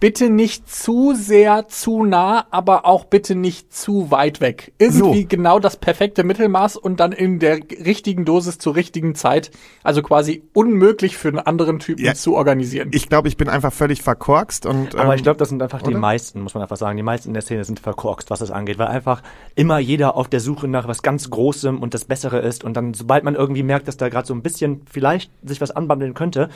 bitte 0.00 0.30
nicht 0.30 0.70
zu 0.70 1.12
sehr 1.14 1.68
zu 1.68 2.04
nah, 2.04 2.46
aber 2.50 2.86
auch 2.86 3.04
bitte 3.04 3.34
nicht 3.34 3.72
zu 3.74 4.10
weit 4.10 4.40
weg. 4.40 4.72
Irgendwie 4.78 5.22
So. 5.22 5.26
genau 5.28 5.58
das 5.58 5.76
perfekte 5.76 6.24
Mittelmaß 6.24 6.76
und 6.76 7.00
dann 7.00 7.12
in 7.12 7.38
der 7.38 7.56
richtigen 7.56 8.24
Dosis 8.24 8.58
zur 8.58 8.76
richtigen 8.76 9.14
Zeit. 9.14 9.50
Also 9.82 10.02
quasi 10.02 10.42
unmöglich 10.54 11.16
für 11.16 11.28
einen 11.28 11.38
anderen 11.40 11.78
Typen 11.80 12.04
Ja. 12.04 12.14
zu 12.14 12.34
organisieren. 12.36 12.90
ich 12.92 13.08
glaube, 13.08 13.28
ich 13.28 13.36
bin 13.36 13.48
einfach 13.48 13.72
völlig 13.72 14.02
verkorkst 14.02 14.66
und 14.66 14.94
Aber 14.94 15.12
ähm, 15.12 15.16
ich 15.16 15.22
glaube, 15.22 15.38
das 15.38 15.48
sind 15.48 15.62
einfach 15.62 15.82
die 15.82 15.90
oder? 15.90 15.98
meisten, 15.98 16.40
muss 16.42 16.54
man 16.54 16.62
einfach 16.62 16.76
sagen. 16.76 16.96
Die 16.96 17.02
meisten 17.02 17.28
in 17.28 17.34
der 17.34 17.42
Szene 17.42 17.64
sind 17.64 17.80
verkorkst, 17.80 18.30
was 18.30 18.38
das 18.38 18.50
angeht, 18.50 18.78
weil 18.78 18.88
einfach 18.88 19.22
immer 19.54 19.78
jeder 19.78 20.16
auf 20.16 20.28
der 20.28 20.40
Suche 20.40 20.68
nach 20.68 20.86
was 20.86 21.02
ganz 21.02 21.30
Großem 21.30 21.78
und 21.82 21.94
das 21.94 22.04
Bessere 22.04 22.38
ist. 22.38 22.62
Und 22.64 22.76
dann, 22.76 22.94
sobald 22.94 23.24
man 23.24 23.34
irgendwie 23.34 23.62
merkt, 23.62 23.88
dass 23.88 23.96
da 23.96 24.08
gerade 24.08 24.26
so 24.26 24.34
ein 24.34 24.42
bisschen 24.42 24.82
vielleicht 24.90 25.30
sich 25.42 25.60
was 25.60 25.70
anbandeln 25.70 26.14
könnte, 26.14 26.48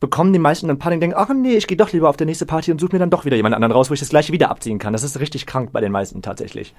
bekommen 0.00 0.32
die 0.32 0.38
meisten 0.38 0.66
dann 0.66 0.78
Panik 0.78 0.96
und 0.96 1.00
denken, 1.02 1.16
ach 1.16 1.28
nee, 1.34 1.54
ich 1.54 1.66
gehe 1.66 1.76
doch 1.76 1.92
lieber 1.92 2.08
auf 2.08 2.16
die 2.16 2.24
nächste 2.24 2.46
Party 2.46 2.72
und 2.72 2.80
suche 2.80 2.92
mir 2.94 2.98
dann 2.98 3.10
doch 3.10 3.24
wieder 3.24 3.36
jemand 3.36 3.54
anderen 3.54 3.72
raus, 3.72 3.90
wo 3.90 3.94
ich 3.94 4.00
das 4.00 4.08
gleiche 4.08 4.32
wieder 4.32 4.50
abziehen 4.50 4.78
kann. 4.78 4.92
Das 4.92 5.04
ist 5.04 5.20
richtig 5.20 5.46
krank 5.46 5.70
bei 5.72 5.80
den 5.80 5.92
meisten 5.92 6.22
tatsächlich. 6.22 6.74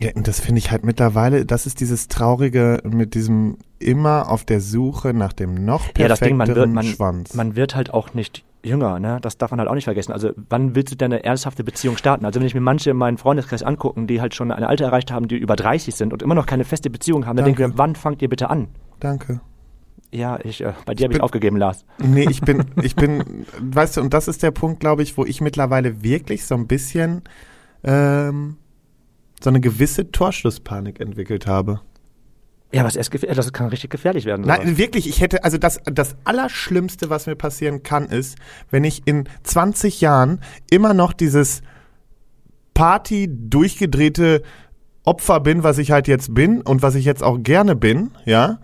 Ja, 0.00 0.10
und 0.14 0.28
das 0.28 0.38
finde 0.38 0.60
ich 0.60 0.70
halt 0.70 0.84
mittlerweile, 0.84 1.44
das 1.44 1.66
ist 1.66 1.80
dieses 1.80 2.06
Traurige 2.06 2.80
mit 2.84 3.14
diesem 3.14 3.58
immer 3.80 4.30
auf 4.30 4.44
der 4.44 4.60
Suche 4.60 5.12
nach 5.12 5.32
dem 5.32 5.54
noch 5.64 5.92
perfekteren 5.92 6.02
Ja, 6.02 6.08
das 6.08 6.20
Ding, 6.20 6.36
man 6.36 6.54
wird, 6.54 6.70
man, 6.70 6.84
Schwanz. 6.84 7.34
man 7.34 7.56
wird 7.56 7.74
halt 7.74 7.92
auch 7.92 8.14
nicht 8.14 8.44
jünger, 8.62 9.00
ne? 9.00 9.18
Das 9.20 9.38
darf 9.38 9.50
man 9.50 9.58
halt 9.58 9.68
auch 9.68 9.74
nicht 9.74 9.84
vergessen. 9.84 10.12
Also, 10.12 10.30
wann 10.48 10.76
willst 10.76 10.92
du 10.92 10.96
denn 10.96 11.12
eine 11.12 11.24
ernsthafte 11.24 11.64
Beziehung 11.64 11.96
starten? 11.96 12.24
Also, 12.24 12.38
wenn 12.38 12.46
ich 12.46 12.54
mir 12.54 12.60
manche 12.60 12.90
in 12.90 12.96
meinem 12.96 13.18
Freundeskreis 13.18 13.64
angucken, 13.64 14.06
die 14.06 14.20
halt 14.20 14.36
schon 14.36 14.52
ein 14.52 14.62
Alter 14.62 14.84
erreicht 14.86 15.10
haben, 15.10 15.26
die 15.26 15.36
über 15.36 15.56
30 15.56 15.94
sind 15.94 16.12
und 16.12 16.22
immer 16.22 16.34
noch 16.36 16.46
keine 16.46 16.64
feste 16.64 16.90
Beziehung 16.90 17.26
haben, 17.26 17.36
dann 17.36 17.44
denke 17.46 17.62
ich 17.62 17.68
mir, 17.68 17.78
wann 17.78 17.96
fangt 17.96 18.22
ihr 18.22 18.28
bitte 18.28 18.50
an? 18.50 18.68
Danke. 19.00 19.40
Ja, 20.10 20.38
ich, 20.42 20.62
äh, 20.62 20.72
bei 20.86 20.94
dir 20.94 21.04
habe 21.04 21.14
ich 21.14 21.20
aufgegeben, 21.20 21.56
Lars. 21.56 21.84
Nee, 21.98 22.26
ich 22.30 22.40
bin, 22.40 22.64
ich 22.82 22.96
bin, 22.96 23.46
weißt 23.60 23.96
du, 23.96 24.00
und 24.00 24.14
das 24.14 24.28
ist 24.28 24.42
der 24.42 24.50
Punkt, 24.50 24.80
glaube 24.80 25.02
ich, 25.02 25.16
wo 25.16 25.24
ich 25.24 25.40
mittlerweile 25.40 26.02
wirklich 26.02 26.46
so 26.46 26.54
ein 26.54 26.66
bisschen 26.66 27.22
ähm, 27.84 28.56
so 29.42 29.50
eine 29.50 29.60
gewisse 29.60 30.10
Torschlusspanik 30.10 31.00
entwickelt 31.00 31.46
habe. 31.46 31.80
Ja, 32.72 32.84
was 32.84 32.96
erst 32.96 33.10
gefährlich, 33.10 33.36
das 33.36 33.52
kann 33.52 33.68
richtig 33.68 33.90
gefährlich 33.90 34.26
werden. 34.26 34.44
sowas. 34.44 34.58
Nein, 34.58 34.76
wirklich, 34.76 35.08
ich 35.08 35.22
hätte, 35.22 35.42
also 35.42 35.56
das, 35.56 35.80
das 35.84 36.16
Allerschlimmste, 36.24 37.08
was 37.08 37.26
mir 37.26 37.34
passieren 37.34 37.82
kann, 37.82 38.06
ist, 38.06 38.36
wenn 38.70 38.84
ich 38.84 39.06
in 39.06 39.24
20 39.42 40.02
Jahren 40.02 40.40
immer 40.70 40.92
noch 40.92 41.14
dieses 41.14 41.62
Party 42.74 43.28
durchgedrehte 43.30 44.42
Opfer 45.04 45.40
bin, 45.40 45.62
was 45.62 45.78
ich 45.78 45.90
halt 45.92 46.08
jetzt 46.08 46.34
bin 46.34 46.60
und 46.60 46.82
was 46.82 46.94
ich 46.94 47.06
jetzt 47.06 47.22
auch 47.22 47.38
gerne 47.42 47.74
bin, 47.74 48.10
ja. 48.26 48.60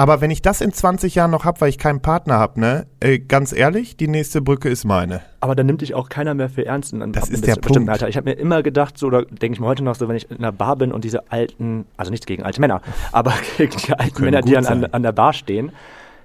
Aber 0.00 0.20
wenn 0.20 0.30
ich 0.30 0.42
das 0.42 0.60
in 0.60 0.72
20 0.72 1.16
Jahren 1.16 1.32
noch 1.32 1.44
hab, 1.44 1.60
weil 1.60 1.70
ich 1.70 1.76
keinen 1.76 2.00
Partner 2.00 2.38
hab, 2.38 2.56
ne, 2.56 2.86
äh, 3.00 3.18
ganz 3.18 3.52
ehrlich, 3.52 3.96
die 3.96 4.06
nächste 4.06 4.40
Brücke 4.40 4.68
ist 4.68 4.84
meine. 4.84 5.22
Aber 5.40 5.56
dann 5.56 5.66
nimmt 5.66 5.80
dich 5.80 5.92
auch 5.94 6.08
keiner 6.08 6.34
mehr 6.34 6.48
für 6.48 6.64
ernst. 6.64 6.92
In, 6.92 7.12
Das 7.12 7.28
ist 7.28 7.44
der 7.44 7.56
Punkt. 7.56 7.88
Alter. 7.88 8.08
Ich 8.08 8.16
habe 8.16 8.30
mir 8.30 8.36
immer 8.36 8.62
gedacht, 8.62 8.96
so, 8.96 9.08
oder 9.08 9.24
denke 9.24 9.54
ich 9.54 9.60
mir 9.60 9.66
heute 9.66 9.82
noch 9.82 9.96
so, 9.96 10.06
wenn 10.08 10.14
ich 10.14 10.30
in 10.30 10.38
einer 10.38 10.52
Bar 10.52 10.76
bin 10.76 10.92
und 10.92 11.02
diese 11.02 11.32
alten, 11.32 11.84
also 11.96 12.12
nichts 12.12 12.26
gegen 12.26 12.44
alte 12.44 12.60
Männer, 12.60 12.80
aber 13.10 13.34
gegen 13.56 13.76
die 13.76 13.92
alten 13.92 14.14
Können 14.14 14.30
Männer, 14.30 14.42
die 14.42 14.56
an, 14.56 14.84
an, 14.84 15.02
der 15.02 15.12
Bar 15.12 15.32
stehen, 15.32 15.72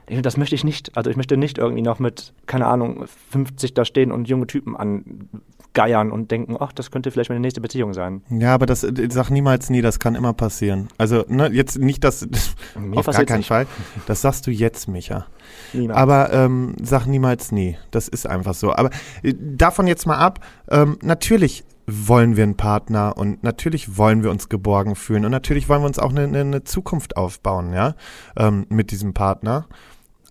das 0.07 0.37
möchte 0.37 0.55
ich 0.55 0.63
nicht. 0.63 0.95
Also 0.97 1.09
ich 1.09 1.15
möchte 1.15 1.37
nicht 1.37 1.57
irgendwie 1.57 1.81
noch 1.81 1.99
mit, 1.99 2.33
keine 2.45 2.67
Ahnung, 2.67 3.05
50 3.31 3.73
da 3.73 3.85
stehen 3.85 4.11
und 4.11 4.27
junge 4.27 4.47
Typen 4.47 4.75
angeiern 4.75 6.11
und 6.11 6.31
denken, 6.31 6.57
ach, 6.59 6.73
das 6.73 6.91
könnte 6.91 7.11
vielleicht 7.11 7.29
meine 7.29 7.39
nächste 7.39 7.61
Beziehung 7.61 7.93
sein. 7.93 8.21
Ja, 8.29 8.53
aber 8.53 8.65
das 8.65 8.83
äh, 8.83 9.07
sag 9.09 9.29
niemals 9.29 9.69
nie, 9.69 9.81
das 9.81 9.99
kann 9.99 10.15
immer 10.15 10.33
passieren. 10.33 10.89
Also, 10.97 11.23
ne, 11.27 11.49
jetzt 11.51 11.79
nicht 11.79 12.03
das 12.03 12.27
Mir 12.79 12.97
auf 12.97 13.05
gar 13.05 13.25
keinen 13.25 13.37
nicht. 13.37 13.47
Fall. 13.47 13.67
Das 14.05 14.21
sagst 14.21 14.45
du 14.47 14.51
jetzt, 14.51 14.87
Micha. 14.87 15.25
Niemals. 15.73 15.99
Aber 15.99 16.33
ähm, 16.33 16.75
sag 16.81 17.05
niemals 17.05 17.51
nie. 17.51 17.77
Das 17.91 18.07
ist 18.07 18.27
einfach 18.27 18.53
so. 18.53 18.73
Aber 18.73 18.89
äh, 19.21 19.33
davon 19.37 19.87
jetzt 19.87 20.05
mal 20.05 20.17
ab. 20.17 20.39
Ähm, 20.69 20.97
natürlich 21.01 21.63
wollen 21.85 22.35
wir 22.37 22.43
einen 22.43 22.55
Partner 22.55 23.17
und 23.17 23.43
natürlich 23.43 23.97
wollen 23.97 24.23
wir 24.23 24.31
uns 24.31 24.49
geborgen 24.49 24.95
fühlen 24.95 25.25
und 25.25 25.31
natürlich 25.31 25.67
wollen 25.69 25.81
wir 25.81 25.87
uns 25.87 25.99
auch 25.99 26.11
eine, 26.11 26.23
eine, 26.23 26.41
eine 26.41 26.63
Zukunft 26.63 27.17
aufbauen, 27.17 27.73
ja, 27.73 27.95
ähm, 28.37 28.65
mit 28.69 28.91
diesem 28.91 29.13
Partner. 29.13 29.67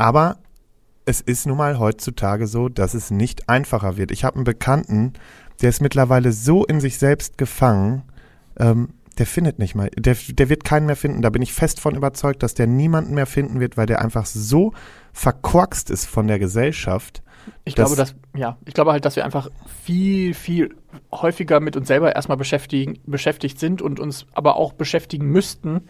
Aber 0.03 0.39
es 1.05 1.21
ist 1.21 1.47
nun 1.47 1.57
mal 1.57 1.79
heutzutage 1.79 2.49
so, 2.49 2.69
dass 2.69 2.93
es 2.93 3.13
nicht 3.13 3.49
einfacher 3.49 3.97
wird. 3.97 4.11
Ich 4.11 4.25
habe 4.25 4.35
einen 4.35 4.45
Bekannten, 4.45 5.13
der 5.61 5.69
ist 5.69 5.81
mittlerweile 5.81 6.33
so 6.33 6.65
in 6.65 6.81
sich 6.81 6.99
selbst 6.99 7.39
gefangen, 7.39 8.03
ähm, 8.59 8.95
der 9.19 9.27
findet 9.27 9.61
nicht 9.61 9.77
mal, 9.77 9.91
der, 9.97 10.17
der 10.17 10.49
wird 10.49 10.65
keinen 10.65 10.87
mehr 10.87 10.97
finden. 10.97 11.23
Da 11.23 11.31
bin 11.31 11.41
ich 11.41 11.53
fest 11.53 11.79
von 11.79 11.95
überzeugt, 11.95 12.43
dass 12.43 12.55
der 12.55 12.67
niemanden 12.67 13.15
mehr 13.15 13.27
finden 13.27 13.61
wird, 13.61 13.77
weil 13.77 13.87
der 13.87 14.03
einfach 14.03 14.27
so 14.27 14.73
verkorkst 15.13 15.89
ist 15.89 16.07
von 16.07 16.27
der 16.27 16.41
Gesellschaft. 16.41 17.23
Ich 17.63 17.77
glaube, 17.77 17.95
dass, 17.95 18.17
ja, 18.35 18.59
ich 18.65 18.75
glaube 18.75 18.91
halt, 18.91 19.05
dass 19.05 19.15
wir 19.15 19.25
einfach 19.25 19.51
viel, 19.85 20.35
viel 20.35 20.75
häufiger 21.13 21.61
mit 21.61 21.77
uns 21.77 21.87
selber 21.87 22.13
erstmal 22.17 22.39
beschäftigen, 22.39 22.99
beschäftigt 23.07 23.61
sind 23.61 23.81
und 23.81 24.01
uns 24.01 24.27
aber 24.33 24.57
auch 24.57 24.73
beschäftigen 24.73 25.27
müssten 25.27 25.83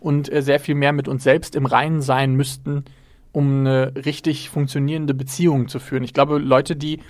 und 0.00 0.32
äh, 0.32 0.42
sehr 0.42 0.58
viel 0.58 0.74
mehr 0.74 0.92
mit 0.92 1.06
uns 1.06 1.22
selbst 1.22 1.54
im 1.54 1.66
Reinen 1.66 2.02
sein 2.02 2.34
müssten, 2.34 2.84
um 3.32 3.60
eine 3.60 3.92
richtig 3.94 4.50
funktionierende 4.50 5.14
Beziehung 5.14 5.68
zu 5.68 5.78
führen. 5.78 6.02
Ich 6.02 6.14
glaube, 6.14 6.38
Leute, 6.38 6.76
die 6.76 7.00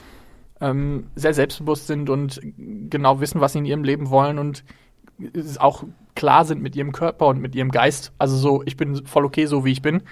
ähm, 0.61 1.07
sehr 1.15 1.35
selbstbewusst 1.35 1.87
sind 1.87 2.11
und 2.11 2.41
genau 2.91 3.21
wissen, 3.21 3.41
was 3.41 3.53
sie 3.53 3.59
in 3.59 3.65
ihrem 3.65 3.85
Leben 3.85 4.11
wollen 4.11 4.39
und 4.39 4.65
auch 5.59 5.85
klar 6.15 6.45
sind 6.45 6.63
mit 6.63 6.77
ihrem 6.77 6.93
Körper 6.93 7.27
und 7.27 7.41
mit 7.41 7.55
ihrem 7.55 7.71
Geist, 7.71 8.13
also 8.19 8.37
so, 8.37 8.63
ich 8.65 8.77
bin 8.77 9.07
voll 9.07 9.25
okay, 9.25 9.47
so 9.47 9.65
wie 9.65 9.73
ich 9.73 9.83
bin, 9.83 10.03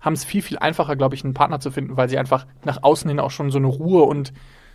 haben 0.00 0.14
es 0.14 0.24
viel, 0.24 0.42
viel 0.42 0.58
einfacher, 0.58 0.96
glaube 0.96 1.14
ich, 1.14 1.24
einen 1.24 1.34
Partner 1.34 1.60
zu 1.60 1.70
finden, 1.70 1.96
weil 1.96 2.08
sie 2.08 2.18
einfach 2.18 2.46
nach 2.64 2.82
außen 2.82 3.08
hin 3.08 3.20
auch 3.20 3.30
schon 3.30 3.50
so 3.50 3.58
eine 3.58 3.66
Ruhe 3.66 4.02
und 4.02 4.32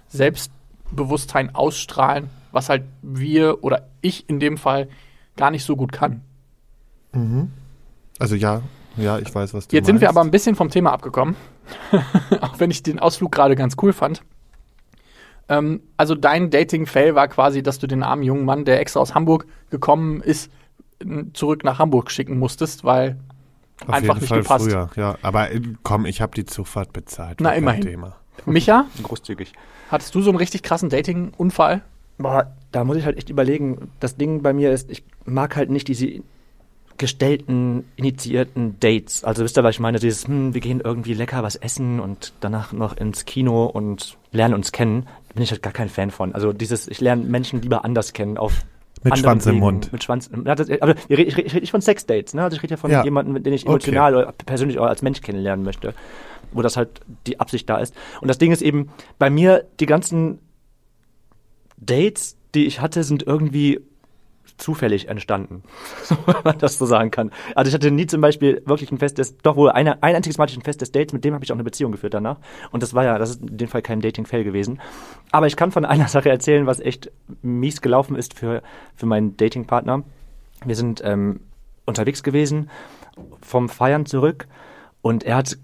Selbstbewusstsein 0.07 1.53
ausstrahlen, 1.53 2.29
was 2.51 2.69
halt 2.69 2.83
wir 3.01 3.63
oder 3.63 3.87
ich 4.01 4.27
in 4.27 4.39
dem 4.39 4.57
Fall 4.57 4.89
gar 5.35 5.51
nicht 5.51 5.63
so 5.63 5.75
gut 5.75 5.91
kann. 5.91 6.21
Also 8.17 8.35
ja, 8.35 8.61
ja, 8.97 9.19
ich 9.19 9.33
weiß, 9.33 9.53
was 9.53 9.67
du 9.67 9.75
Jetzt 9.75 9.85
sind 9.85 10.01
wir 10.01 10.07
meinst. 10.07 10.17
aber 10.17 10.25
ein 10.27 10.31
bisschen 10.31 10.55
vom 10.55 10.69
Thema 10.69 10.91
abgekommen, 10.93 11.35
auch 12.41 12.59
wenn 12.59 12.71
ich 12.71 12.83
den 12.83 12.99
Ausflug 12.99 13.31
gerade 13.31 13.55
ganz 13.55 13.75
cool 13.81 13.93
fand. 13.93 14.21
Ähm, 15.47 15.81
also 15.97 16.15
dein 16.15 16.49
Dating-Fail 16.49 17.15
war 17.15 17.27
quasi, 17.27 17.63
dass 17.63 17.79
du 17.79 17.87
den 17.87 18.03
armen 18.03 18.23
jungen 18.23 18.45
Mann, 18.45 18.65
der 18.65 18.79
extra 18.79 18.99
aus 18.99 19.15
Hamburg 19.15 19.45
gekommen 19.69 20.21
ist, 20.21 20.51
zurück 21.33 21.63
nach 21.63 21.79
Hamburg 21.79 22.11
schicken 22.11 22.37
musstest, 22.39 22.83
weil 22.83 23.17
Auf 23.83 23.89
einfach 23.93 24.15
jeden 24.15 24.19
nicht 24.19 24.27
Fall 24.29 24.41
gepasst. 24.41 24.65
früher, 24.65 24.89
ja. 24.95 25.15
Aber 25.21 25.51
äh, 25.51 25.61
komm, 25.83 26.05
ich 26.05 26.21
habe 26.21 26.35
die 26.35 26.45
Zugfahrt 26.45 26.93
bezahlt. 26.93 27.39
Na, 27.41 27.51
immerhin. 27.53 27.81
Thema. 27.83 28.15
Micha, 28.45 28.85
Großzügig. 29.03 29.53
hattest 29.89 30.13
du 30.13 30.21
so 30.21 30.29
einen 30.29 30.37
richtig 30.37 30.61
krassen 30.63 30.89
Dating-Unfall? 30.89 31.81
Boah, 32.17 32.53
da 32.73 32.83
muss 32.83 32.97
ich 32.97 33.05
halt 33.05 33.17
echt 33.17 33.29
überlegen. 33.29 33.91
Das 34.01 34.17
Ding 34.17 34.41
bei 34.41 34.51
mir 34.53 34.71
ist, 34.73 34.91
ich 34.91 35.03
mag 35.25 35.55
halt 35.55 35.69
nicht 35.69 35.87
diese 35.87 36.21
gestellten, 36.99 37.85
initiierten 37.95 38.79
Dates. 38.79 39.23
Also 39.23 39.43
wisst 39.43 39.57
ihr, 39.57 39.63
was 39.63 39.75
ich 39.75 39.79
meine? 39.79 39.97
Dieses, 39.99 40.27
hm, 40.27 40.53
wir 40.53 40.61
gehen 40.61 40.81
irgendwie 40.83 41.13
lecker 41.15 41.41
was 41.41 41.55
essen 41.55 41.99
und 41.99 42.33
danach 42.41 42.71
noch 42.73 42.95
ins 42.95 43.25
Kino 43.25 43.65
und 43.65 44.17
lernen 44.31 44.53
uns 44.53 44.71
kennen. 44.71 45.07
Da 45.29 45.33
bin 45.33 45.43
ich 45.43 45.51
halt 45.51 45.63
gar 45.63 45.73
kein 45.73 45.89
Fan 45.89 46.11
von. 46.11 46.35
Also 46.35 46.53
dieses, 46.53 46.87
ich 46.87 47.01
lerne 47.01 47.23
Menschen 47.23 47.61
lieber 47.61 47.83
anders 47.83 48.13
kennen 48.13 48.37
auf 48.37 48.53
Mit 49.03 49.17
Schwanz 49.17 49.45
im 49.47 49.53
Wegen. 49.53 49.59
Mund. 49.61 49.91
Mit 49.91 50.03
Schwanz 50.03 50.27
im 50.27 50.41
Aber, 50.45 50.55
das, 50.55 50.69
aber 50.81 50.93
ich 51.07 51.09
rede 51.17 51.23
ich 51.23 51.37
rede 51.37 51.59
nicht 51.61 51.71
von 51.71 51.81
Sexdates, 51.81 52.33
ne? 52.33 52.43
Also 52.43 52.57
ich 52.57 52.63
rede 52.63 52.71
ja 52.75 52.77
von 52.77 52.91
Ja. 52.91 53.03
jemandem, 53.03 53.33
mit 53.33 53.45
dem 53.45 53.53
ich 53.53 53.63
Okay. 53.63 53.71
emotional 53.71 54.15
oder 54.15 54.31
persönlich 54.33 54.77
auch 54.77 54.85
als 54.85 55.01
Mensch 55.01 55.21
kennenlernen 55.21 55.63
möchte. 55.65 55.93
Wo 56.51 56.61
das 56.61 56.77
halt 56.77 57.01
die 57.27 57.39
Absicht 57.39 57.69
da 57.69 57.77
ist. 57.77 57.95
Und 58.21 58.27
das 58.27 58.37
Ding 58.37 58.51
ist 58.51 58.61
eben, 58.61 58.89
bei 59.17 59.29
mir, 59.29 59.65
die 59.79 59.85
ganzen 59.85 60.39
Dates, 61.77 62.37
die 62.55 62.65
ich 62.65 62.81
hatte, 62.81 63.03
sind 63.03 63.23
irgendwie 63.23 63.79
zufällig 64.59 65.07
entstanden, 65.07 65.63
so, 66.03 66.15
wenn 66.25 66.43
man 66.43 66.57
das 66.59 66.77
so 66.77 66.85
sagen 66.85 67.11
kann. 67.11 67.31
Also 67.55 67.69
ich 67.69 67.75
hatte 67.75 67.91
nie 67.91 68.05
zum 68.05 68.21
Beispiel 68.21 68.61
wirklich 68.65 68.91
ein 68.91 68.97
festes, 68.97 69.37
doch 69.37 69.55
wohl 69.55 69.71
eine, 69.71 70.03
ein 70.03 70.15
einziges 70.15 70.37
Mal 70.37 70.43
hatte 70.43 70.53
ich 70.53 70.59
ein 70.59 70.63
festes 70.63 70.91
Date, 70.91 71.13
mit 71.13 71.25
dem 71.25 71.33
habe 71.33 71.43
ich 71.43 71.51
auch 71.51 71.55
eine 71.55 71.63
Beziehung 71.63 71.91
geführt 71.91 72.13
danach. 72.13 72.37
Und 72.71 72.83
das 72.83 72.93
war 72.93 73.03
ja, 73.03 73.17
das 73.17 73.31
ist 73.31 73.41
in 73.41 73.57
dem 73.57 73.67
Fall 73.67 73.81
kein 73.81 74.01
Dating-Fail 74.01 74.43
gewesen. 74.43 74.79
Aber 75.31 75.47
ich 75.47 75.55
kann 75.55 75.71
von 75.71 75.85
einer 75.85 76.07
Sache 76.09 76.29
erzählen, 76.29 76.67
was 76.67 76.79
echt 76.79 77.11
mies 77.41 77.81
gelaufen 77.81 78.15
ist 78.15 78.33
für, 78.33 78.61
für 78.95 79.05
meinen 79.05 79.37
Datingpartner. 79.37 80.03
Wir 80.65 80.75
sind 80.75 81.01
ähm, 81.03 81.39
unterwegs 81.85 82.23
gewesen, 82.23 82.69
vom 83.41 83.69
Feiern 83.69 84.05
zurück 84.05 84.47
und 85.01 85.23
er 85.23 85.37
hat 85.37 85.57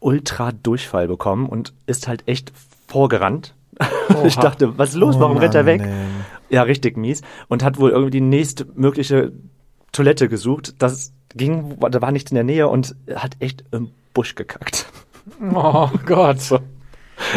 ultra 0.00 0.50
Durchfall 0.52 1.06
bekommen 1.08 1.48
und 1.48 1.72
ist 1.86 2.08
halt 2.08 2.26
echt 2.26 2.52
vorgerannt. 2.88 3.54
ich 4.24 4.36
dachte, 4.36 4.76
was 4.78 4.90
ist 4.90 4.96
los? 4.96 5.18
Warum 5.18 5.38
rennt 5.38 5.54
er 5.54 5.66
weg? 5.66 5.82
Oh 5.82 5.86
Mann, 5.86 6.31
Ja, 6.52 6.62
richtig 6.62 6.98
mies. 6.98 7.22
Und 7.48 7.64
hat 7.64 7.80
wohl 7.80 7.90
irgendwie 7.90 8.10
die 8.10 8.20
nächstmögliche 8.20 9.32
Toilette 9.90 10.28
gesucht. 10.28 10.74
Das 10.78 11.14
ging, 11.34 11.78
da 11.80 12.02
war 12.02 12.12
nichts 12.12 12.30
in 12.30 12.34
der 12.34 12.44
Nähe 12.44 12.68
und 12.68 12.94
hat 13.14 13.36
echt 13.40 13.64
im 13.72 13.90
Busch 14.14 14.34
gekackt. 14.34 14.86
Oh 15.54 15.88
Gott. 16.04 16.60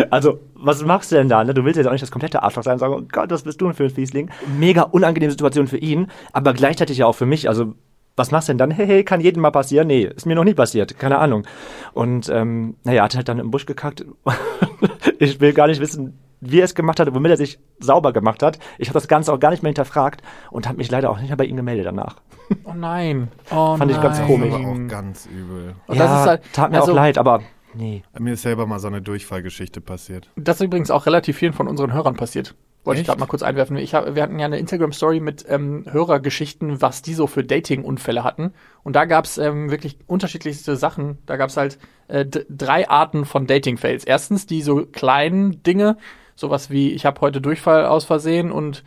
Also, 0.09 0.39
was 0.55 0.83
machst 0.83 1.11
du 1.11 1.17
denn 1.17 1.29
da? 1.29 1.43
Ne? 1.43 1.53
Du 1.53 1.63
willst 1.65 1.77
jetzt 1.77 1.85
auch 1.85 1.91
nicht 1.91 2.01
das 2.01 2.09
komplette 2.09 2.41
Arschloch 2.41 2.63
sein 2.63 2.73
und 2.73 2.79
sagen, 2.79 2.95
oh 2.95 3.05
Gott, 3.11 3.29
was 3.29 3.43
bist 3.43 3.61
du 3.61 3.65
denn 3.65 3.75
für 3.75 3.83
ein 3.83 3.91
Fiesling? 3.91 4.31
Mega 4.57 4.81
unangenehme 4.81 5.29
Situation 5.29 5.67
für 5.67 5.77
ihn, 5.77 6.07
aber 6.33 6.53
gleichzeitig 6.53 6.97
ja 6.97 7.05
auch 7.05 7.13
für 7.13 7.27
mich. 7.27 7.47
Also, 7.47 7.75
was 8.15 8.31
machst 8.31 8.47
du 8.47 8.53
denn 8.53 8.57
dann? 8.57 8.71
Hey, 8.71 8.87
hey, 8.87 9.03
kann 9.03 9.21
jedem 9.21 9.43
mal 9.43 9.51
passieren? 9.51 9.85
Nee, 9.85 10.09
ist 10.15 10.25
mir 10.25 10.33
noch 10.33 10.45
nie 10.45 10.55
passiert, 10.55 10.97
keine 10.97 11.19
Ahnung. 11.19 11.45
Und 11.93 12.27
ähm, 12.29 12.75
naja, 12.83 13.03
hat 13.03 13.15
halt 13.15 13.29
dann 13.29 13.37
im 13.37 13.51
Busch 13.51 13.67
gekackt. 13.67 14.03
ich 15.19 15.39
will 15.39 15.53
gar 15.53 15.67
nicht 15.67 15.79
wissen, 15.79 16.17
wie 16.45 16.59
er 16.59 16.65
es 16.65 16.75
gemacht 16.75 16.99
hat, 16.99 17.13
womit 17.13 17.31
er 17.31 17.37
sich 17.37 17.59
sauber 17.79 18.13
gemacht 18.13 18.43
hat. 18.43 18.59
Ich 18.77 18.87
habe 18.89 18.95
das 18.95 19.07
Ganze 19.07 19.33
auch 19.33 19.39
gar 19.39 19.51
nicht 19.51 19.63
mehr 19.63 19.69
hinterfragt 19.69 20.21
und 20.51 20.67
habe 20.67 20.77
mich 20.77 20.89
leider 20.91 21.09
auch 21.09 21.19
nicht 21.19 21.29
mehr 21.29 21.37
bei 21.37 21.45
ihm 21.45 21.55
gemeldet 21.55 21.85
danach. 21.85 22.17
Oh 22.63 22.73
nein. 22.75 23.29
Oh 23.51 23.75
Fand 23.75 23.91
ich 23.91 24.01
ganz 24.01 24.19
nein. 24.19 24.27
komisch. 24.27 24.53
Aber 24.53 24.67
auch 24.67 24.87
ganz 24.87 25.25
übel. 25.25 25.75
Und 25.87 25.99
das 25.99 26.21
ist 26.21 26.27
halt, 26.27 26.41
tat 26.53 26.71
mir 26.71 26.79
also, 26.79 26.91
auch 26.91 26.95
leid, 26.95 27.17
aber 27.17 27.41
nee. 27.73 28.03
Mir 28.19 28.33
ist 28.33 28.43
selber 28.43 28.65
mal 28.67 28.79
so 28.79 28.87
eine 28.87 29.01
Durchfallgeschichte 29.01 29.81
passiert. 29.81 30.29
Das 30.35 30.57
ist 30.57 30.65
übrigens 30.65 30.91
auch 30.91 31.05
relativ 31.05 31.37
vielen 31.37 31.53
von 31.53 31.67
unseren 31.67 31.93
Hörern 31.93 32.15
passiert. 32.15 32.55
Wollte 32.85 32.99
ich 32.99 33.01
Echt? 33.01 33.07
gerade 33.07 33.19
mal 33.19 33.25
kurz 33.25 33.41
einwerfen. 33.41 33.77
Ich 33.77 33.95
hab, 33.95 34.13
wir 34.13 34.21
hatten 34.21 34.37
ja 34.37 34.45
eine 34.45 34.59
Instagram-Story 34.59 35.19
mit 35.19 35.43
ähm, 35.49 35.85
Hörergeschichten, 35.89 36.83
was 36.83 37.01
die 37.01 37.15
so 37.15 37.25
für 37.25 37.43
Dating-Unfälle 37.43 38.23
hatten. 38.23 38.53
Und 38.83 38.95
da 38.95 39.05
gab's 39.05 39.39
ähm, 39.39 39.71
wirklich 39.71 39.97
unterschiedlichste 40.05 40.75
Sachen. 40.75 41.17
Da 41.25 41.35
gab's 41.35 41.57
halt 41.57 41.79
äh, 42.09 42.25
drei 42.25 42.87
Arten 42.87 43.25
von 43.25 43.47
Dating-Fails. 43.47 44.03
Erstens 44.03 44.45
die 44.45 44.61
so 44.61 44.85
kleinen 44.85 45.63
Dinge, 45.63 45.97
sowas 46.35 46.69
wie 46.69 46.91
ich 46.91 47.05
habe 47.05 47.21
heute 47.21 47.41
Durchfall 47.41 47.85
aus 47.85 48.05
Versehen 48.05 48.51
und 48.51 48.83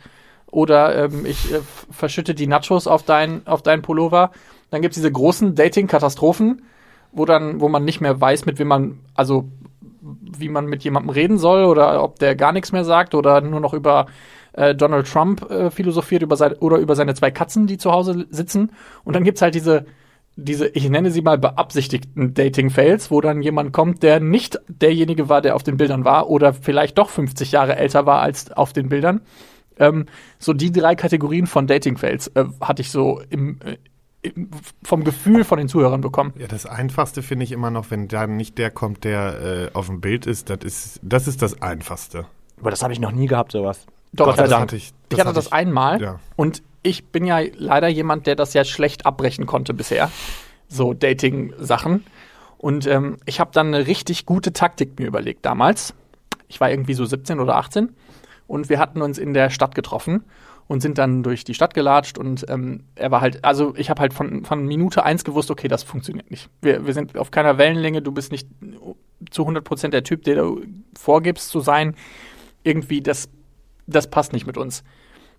oder 0.51 1.05
ähm, 1.05 1.25
ich 1.25 1.53
äh, 1.53 1.59
verschütte 1.91 2.33
die 2.33 2.47
Nachos 2.47 2.87
auf 2.87 3.03
dein 3.03 3.45
auf 3.45 3.61
deinen 3.61 3.81
Pullover. 3.81 4.31
Dann 4.71 4.81
gibt's 4.81 4.95
diese 4.95 5.11
großen 5.11 5.55
Dating-Katastrophen, 5.55 6.61
wo 7.11 7.25
dann 7.25 7.59
wo 7.59 7.69
man 7.69 7.85
nicht 7.85 8.01
mehr 8.01 8.19
weiß, 8.19 8.45
mit 8.45 8.59
wem 8.59 8.67
man 8.67 8.99
also 9.15 9.49
wie 10.01 10.49
man 10.49 10.65
mit 10.65 10.83
jemandem 10.83 11.09
reden 11.09 11.37
soll 11.37 11.65
oder 11.65 12.03
ob 12.03 12.19
der 12.19 12.35
gar 12.35 12.51
nichts 12.51 12.71
mehr 12.71 12.85
sagt 12.85 13.13
oder 13.15 13.41
nur 13.41 13.59
noch 13.59 13.73
über 13.73 14.07
äh, 14.53 14.75
Donald 14.75 15.07
Trump 15.11 15.49
äh, 15.49 15.69
philosophiert 15.71 16.21
über 16.21 16.35
sein, 16.35 16.53
oder 16.53 16.77
über 16.77 16.95
seine 16.95 17.13
zwei 17.13 17.31
Katzen, 17.31 17.67
die 17.67 17.77
zu 17.77 17.91
Hause 17.91 18.27
sitzen. 18.29 18.71
Und 19.03 19.15
dann 19.15 19.23
gibt's 19.23 19.41
halt 19.41 19.55
diese, 19.55 19.85
diese, 20.39 20.67
ich 20.67 20.89
nenne 20.89 21.11
sie 21.11 21.21
mal 21.21 21.37
beabsichtigten 21.37 22.33
Dating-Fails, 22.33 23.11
wo 23.11 23.21
dann 23.21 23.41
jemand 23.41 23.73
kommt, 23.73 24.03
der 24.03 24.19
nicht 24.19 24.59
derjenige 24.67 25.29
war, 25.29 25.41
der 25.41 25.55
auf 25.55 25.63
den 25.63 25.77
Bildern 25.77 26.05
war 26.05 26.29
oder 26.29 26.53
vielleicht 26.53 26.97
doch 26.97 27.09
50 27.09 27.51
Jahre 27.51 27.75
älter 27.75 28.05
war 28.05 28.21
als 28.21 28.51
auf 28.51 28.73
den 28.73 28.89
Bildern. 28.89 29.21
Ähm, 29.77 30.05
so 30.37 30.53
die 30.53 30.71
drei 30.71 30.95
Kategorien 30.95 31.47
von 31.47 31.67
Dating-Fails 31.67 32.27
äh, 32.35 32.45
hatte 32.61 32.81
ich 32.81 32.91
so 32.91 33.21
im, 33.29 33.59
äh, 33.63 33.77
im, 34.21 34.49
vom 34.83 35.03
Gefühl 35.03 35.43
von 35.43 35.57
den 35.57 35.69
Zuhörern 35.69 36.01
bekommen. 36.01 36.33
Ja, 36.37 36.47
das 36.47 36.65
Einfachste 36.65 37.21
finde 37.23 37.45
ich 37.45 37.51
immer 37.51 37.71
noch, 37.71 37.89
wenn 37.89 38.07
da 38.07 38.27
nicht 38.27 38.57
der 38.57 38.71
kommt, 38.71 39.03
der 39.03 39.69
äh, 39.73 39.75
auf 39.75 39.87
dem 39.87 40.01
Bild 40.01 40.25
ist. 40.25 40.49
Das 40.49 40.59
ist 40.63 40.99
das, 41.01 41.27
ist 41.27 41.41
das 41.41 41.61
Einfachste. 41.61 42.25
Aber 42.59 42.71
das 42.71 42.83
habe 42.83 42.91
ich 42.91 42.99
noch 42.99 43.11
nie 43.11 43.27
gehabt, 43.27 43.53
sowas. 43.53 43.85
Doch, 44.11 44.25
Gott 44.25 44.37
sei 44.37 44.43
das 44.43 44.49
Dank. 44.49 44.61
hatte 44.63 44.75
ich. 44.75 44.91
Ich 45.11 45.19
hatte 45.19 45.33
das 45.33 45.51
einmal 45.51 46.01
ja. 46.01 46.19
und 46.35 46.61
ich 46.83 47.05
bin 47.05 47.25
ja 47.25 47.39
leider 47.57 47.87
jemand, 47.87 48.27
der 48.27 48.35
das 48.35 48.53
ja 48.53 48.63
schlecht 48.63 49.05
abbrechen 49.05 49.45
konnte 49.45 49.73
bisher. 49.73 50.11
So 50.67 50.93
Dating-Sachen. 50.93 52.05
Und 52.57 52.87
ähm, 52.87 53.17
ich 53.25 53.39
habe 53.39 53.51
dann 53.53 53.73
eine 53.73 53.87
richtig 53.87 54.25
gute 54.25 54.53
Taktik 54.53 54.99
mir 54.99 55.07
überlegt 55.07 55.45
damals. 55.45 55.93
Ich 56.47 56.59
war 56.59 56.69
irgendwie 56.69 56.93
so 56.93 57.05
17 57.05 57.39
oder 57.39 57.55
18 57.55 57.89
und 58.47 58.69
wir 58.69 58.79
hatten 58.79 59.01
uns 59.01 59.17
in 59.17 59.33
der 59.33 59.49
Stadt 59.49 59.75
getroffen 59.75 60.23
und 60.67 60.81
sind 60.81 60.97
dann 60.97 61.23
durch 61.23 61.43
die 61.43 61.53
Stadt 61.53 61.73
gelatscht 61.73 62.17
und 62.17 62.45
ähm, 62.49 62.83
er 62.95 63.11
war 63.11 63.21
halt, 63.21 63.43
also 63.43 63.73
ich 63.75 63.89
habe 63.89 64.01
halt 64.01 64.13
von, 64.13 64.45
von 64.45 64.65
Minute 64.65 65.03
eins 65.03 65.23
gewusst, 65.23 65.49
okay, 65.49 65.67
das 65.67 65.83
funktioniert 65.83 66.29
nicht. 66.29 66.49
Wir, 66.61 66.85
wir 66.85 66.93
sind 66.93 67.17
auf 67.17 67.31
keiner 67.31 67.57
Wellenlänge, 67.57 68.01
du 68.01 68.11
bist 68.11 68.31
nicht 68.31 68.47
zu 69.31 69.47
100% 69.47 69.89
der 69.89 70.03
Typ, 70.03 70.23
der 70.23 70.35
du 70.35 70.63
vorgibst 70.97 71.49
zu 71.49 71.59
sein. 71.59 71.95
Irgendwie, 72.63 73.01
das, 73.01 73.29
das 73.87 74.09
passt 74.09 74.33
nicht 74.33 74.45
mit 74.45 74.57
uns. 74.57 74.83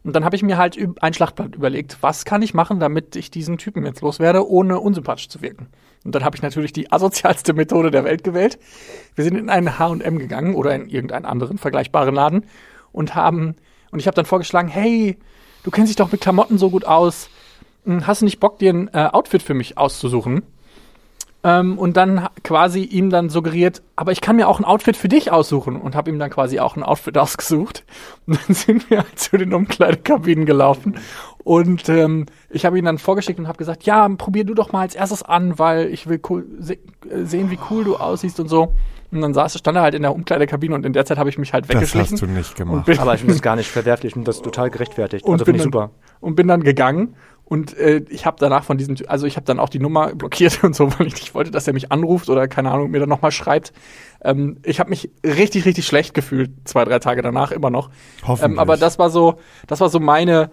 Und 0.03 0.15
dann 0.15 0.25
habe 0.25 0.35
ich 0.35 0.43
mir 0.43 0.57
halt 0.57 0.79
ein 1.01 1.13
Schlachtblatt 1.15 1.55
überlegt, 1.55 1.99
was 2.01 2.25
kann 2.25 2.41
ich 2.43 2.55
machen, 2.55 2.81
damit 2.81 3.17
ich 3.17 3.31
diesen 3.31 3.59
Typen 3.59 3.85
jetzt 3.85 4.01
loswerde, 4.01 4.49
ohne 4.49 4.81
unsympathisch 4.81 5.29
zu 5.29 5.43
wirken. 5.43 5.69
Und 6.05 6.15
dann 6.15 6.25
habe 6.25 6.37
ich 6.37 6.43
natürlich 6.43 6.73
die 6.73 6.91
asozialste 6.93 7.53
Methode 7.53 7.91
der 7.91 8.05
Welt 8.05 8.25
gewählt. 8.25 8.59
Wir 9.15 9.25
sind 9.25 9.37
in 9.37 9.51
einen 9.51 9.79
H&M 9.79 10.19
gegangen 10.19 10.55
oder 10.55 10.75
in 10.75 10.89
irgendeinen 10.89 11.27
anderen 11.27 11.59
vergleichbaren 11.59 12.15
Laden 12.15 12.47
und 12.93 13.15
haben 13.15 13.57
und 13.93 13.99
ich 13.99 14.07
habe 14.07 14.15
dann 14.15 14.25
vorgeschlagen, 14.25 14.69
hey, 14.69 15.19
du 15.65 15.71
kennst 15.73 15.91
dich 15.91 15.97
doch 15.97 16.13
mit 16.13 16.21
Klamotten 16.21 16.59
so 16.59 16.71
gut 16.71 16.85
aus, 16.85 17.29
Hm, 17.85 18.07
hast 18.07 18.21
du 18.21 18.27
nicht 18.27 18.41
Bock 18.41 18.59
dir 18.59 18.73
ein 18.73 18.91
äh, 18.93 19.09
Outfit 19.13 19.43
für 19.43 19.55
mich 19.55 19.79
auszusuchen? 19.79 20.43
Ähm, 21.43 21.79
und 21.79 21.97
dann 21.97 22.29
quasi 22.45 22.83
ihm 22.83 23.09
dann 23.09 23.31
suggeriert, 23.31 23.81
aber 23.97 24.13
ich 24.13 24.21
kann 24.21 24.37
mir 24.37 24.47
auch 24.47 24.59
ein 24.59 24.65
Outfit 24.67 24.95
für 24.95 25.09
dich 25.09 25.33
aussuchen 25.33 25.77
und 25.77 25.97
habe 25.97 26.11
ihm 26.11 26.19
dann 26.19 26.29
quasi 26.29 26.61
auch 26.61 26.77
ein 26.77 26.83
Outfit 26.83 27.17
ausgesucht. 27.19 27.85
Und 28.27 28.39
dann 28.47 28.55
sind 28.55 28.91
wir 28.91 28.99
halt 28.99 29.19
zu 29.19 29.39
den 29.39 29.55
Umkleidekabinen 29.55 30.45
gelaufen 30.45 30.97
und 31.45 31.89
ähm, 31.89 32.27
ich 32.51 32.67
habe 32.67 32.79
ihn 32.79 32.85
dann 32.85 32.99
vorgeschickt 32.99 33.39
und 33.39 33.49
habe 33.49 33.59
gesagt, 33.59 33.85
ja, 33.85 34.09
probier 34.09 34.45
du 34.45 34.55
doch 34.55 34.73
mal 34.73 34.83
als 34.83 34.95
erstes 34.95 35.23
an, 35.23 35.59
weil 35.59 35.87
ich 35.87 36.07
will 36.07 36.21
cool 36.29 36.47
se 36.59 36.75
äh, 36.75 37.25
sehen, 37.25 37.51
wie 37.51 37.59
cool 37.71 37.85
du 37.85 37.97
aussiehst 37.97 38.39
und 38.41 38.49
so. 38.49 38.75
Und 39.11 39.23
dann 39.23 39.35
saß, 39.35 39.59
stand 39.59 39.77
er 39.77 39.83
halt 39.83 39.95
in 39.95 40.03
der 40.03 40.15
Umkleidekabine 40.15 40.75
und 40.75 40.87
in 40.87 40.93
der 40.93 41.05
Zeit 41.05 41.19
habe 41.19 41.29
ich 41.29 41.39
mich 41.39 41.53
halt 41.53 41.65
Das 41.65 41.75
weggeschlichen. 41.75 42.13
hast 42.13 42.23
du 42.23 42.27
nicht 42.27 42.51
und 42.61 42.85
gemacht. 42.85 42.99
Aber 43.01 43.15
ich 43.15 43.21
finde 43.21 43.35
das 43.35 43.43
gar 43.43 43.57
nicht 43.57 43.69
verwerflich, 43.71 44.11
ich 44.11 44.15
finde 44.15 44.27
das 44.27 44.43
total 44.43 44.71
gerechtfertigt. 44.71 45.25
und 45.25 45.33
also 45.33 45.45
bin 45.45 45.57
finde 45.57 45.67
ich 45.67 45.73
dann, 45.73 45.89
super. 45.89 45.95
Und 46.21 46.37
bin 46.37 46.47
dann 46.47 46.63
gegangen 46.63 47.17
und 47.51 47.77
äh, 47.77 48.05
ich 48.11 48.27
habe 48.27 48.37
danach 48.39 48.63
von 48.63 48.79
diesem, 48.79 48.95
also 49.09 49.27
ich 49.27 49.35
habe 49.35 49.45
dann 49.45 49.59
auch 49.59 49.69
die 49.69 49.81
Nummer 49.81 50.15
blockiert 50.15 50.63
und 50.63 50.77
so, 50.77 50.97
weil 50.97 51.09
ich 51.09 51.15
nicht 51.15 51.35
wollte, 51.35 51.51
dass 51.51 51.67
er 51.67 51.73
mich 51.73 51.91
anruft 51.91 52.31
oder 52.31 52.47
keine 52.47 52.71
Ahnung, 52.71 52.93
mir 52.93 53.01
dann 53.01 53.09
nochmal 53.09 53.33
schreibt. 53.33 53.73
Ähm, 54.23 54.59
ich 54.63 54.79
habe 54.79 54.89
mich 54.89 55.11
richtig, 55.25 55.65
richtig 55.65 55.85
schlecht 55.85 56.15
gefühlt, 56.15 56.53
zwei, 56.65 56.85
drei 56.85 57.01
Tage 57.01 57.23
danach 57.23 57.51
immer 57.51 57.69
noch. 57.69 57.91
Hoffentlich. 58.23 58.53
Ähm, 58.53 58.59
aber 58.61 58.77
das 58.77 59.01
war 59.01 59.11
so, 59.11 59.41
das 59.67 59.81
war 59.81 59.89
so 59.89 59.99
meine, 59.99 60.53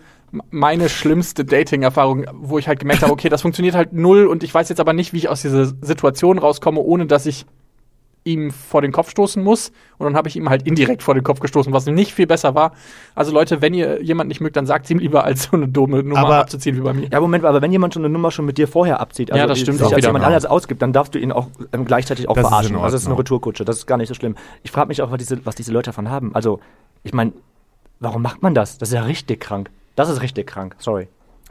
meine 0.50 0.89
schlimmste 0.89 1.46
Dating-Erfahrung, 1.46 2.25
wo 2.34 2.58
ich 2.58 2.68
halt 2.68 2.80
gemerkt 2.80 3.04
habe, 3.04 3.13
okay, 3.13 3.30
das 3.30 3.44
funktioniert 3.44 3.75
halt 3.75 3.94
null 3.94 4.25
und 4.25 4.42
ich 4.42 4.51
weiß 4.51 4.68
jetzt 4.70 4.80
aber 4.80 4.94
nicht, 4.94 5.13
wie 5.13 5.18
ich 5.18 5.30
aus 5.30 5.44
dieser 5.44 5.66
Situation 5.66 6.39
rauskomme, 6.39 6.80
ohne 6.80 7.06
dass 7.06 7.27
ich 7.27 7.46
ihm 8.27 8.51
vor 8.51 8.81
den 8.81 8.91
Kopf 8.91 9.10
stoßen 9.10 9.43
muss. 9.43 9.72
Und 9.98 10.05
dann 10.05 10.15
habe 10.15 10.27
ich 10.27 10.36
ihm 10.36 10.50
halt 10.50 10.67
indirekt 10.67 11.01
vor 11.01 11.13
den 11.15 11.24
Kopf 11.24 11.39
gestoßen, 11.39 11.74
was 11.74 11.86
nicht 11.88 12.13
viel 12.13 12.27
besser 12.27 12.53
war. 12.53 12.74
Also 13.15 13.31
Leute, 13.31 13.62
wenn 13.62 13.74
ihr 13.74 14.03
jemanden 14.03 14.27
nicht 14.29 14.41
mögt, 14.41 14.55
dann 14.55 14.65
sagt 14.65 14.89
ihm 14.89 15.00
lieber, 15.00 15.24
als 15.24 15.43
so 15.43 15.57
eine 15.57 15.67
dumme 15.67 16.03
Nummer 16.03 16.19
Aber- 16.19 16.38
abzuziehen 16.39 16.75
wie 16.75 16.81
bei 16.81 16.93
mir. 16.93 17.07
Ja, 17.12 17.19
Moment, 17.22 17.46
aber 17.46 17.62
wenn 17.62 17.72
jemand 17.72 17.93
schon 17.93 18.03
eine 18.03 18.13
Nummer 18.13 18.29
schon 18.31 18.46
mit 18.46 18.57
dir 18.57 18.67
vorher 18.67 19.00
abzieht, 19.00 19.31
also 19.31 19.39
Ja, 19.39 19.48
das 19.48 19.60
stimmt 19.60 19.77
sich 19.79 19.88
auch 19.88 19.93
als 19.93 20.05
jemand 20.05 20.25
anders 20.25 20.46
ausgibt, 20.46 20.81
dann 20.81 20.93
darfst 20.93 21.15
du 21.15 21.19
ihn 21.19 21.31
auch 21.31 21.48
ähm, 21.74 21.86
gleichzeitig 21.86 22.27
auch 22.29 22.36
Das 22.36 22.43
ist 22.43 22.50
verarschen. 22.50 22.75
also 22.75 22.96
das 22.96 23.01
ist 23.01 23.07
eine. 23.07 23.17
Retourkutsche, 23.17 23.65
das 23.65 23.77
ist 23.77 23.88
gar 23.88 23.98
nicht 23.98 24.10
so 24.10 24.13
schlimm. 24.13 24.36
Ich 24.63 24.72
frage 24.72 24.89
mich 24.89 25.01
auch, 25.01 25.10
was 25.12 25.17
diese, 25.17 25.46
was 25.46 25.55
diese 25.55 25.72
Leute 25.72 25.88
davon 25.91 26.10
haben. 26.10 26.36
Also, 26.36 26.60
ich 27.03 27.13
meine, 27.13 27.34
warum 28.00 28.22
macht 28.22 28.43
man 28.43 28.53
das? 28.53 28.77
Das 28.77 28.89
ist 28.89 28.93
ja 28.96 29.03
richtig 29.03 29.39
krank. 29.39 29.69
Das 29.96 30.10
ist 30.10 30.22
richtig 30.22 30.46
krank, 30.48 30.75
sorry. 30.77 31.07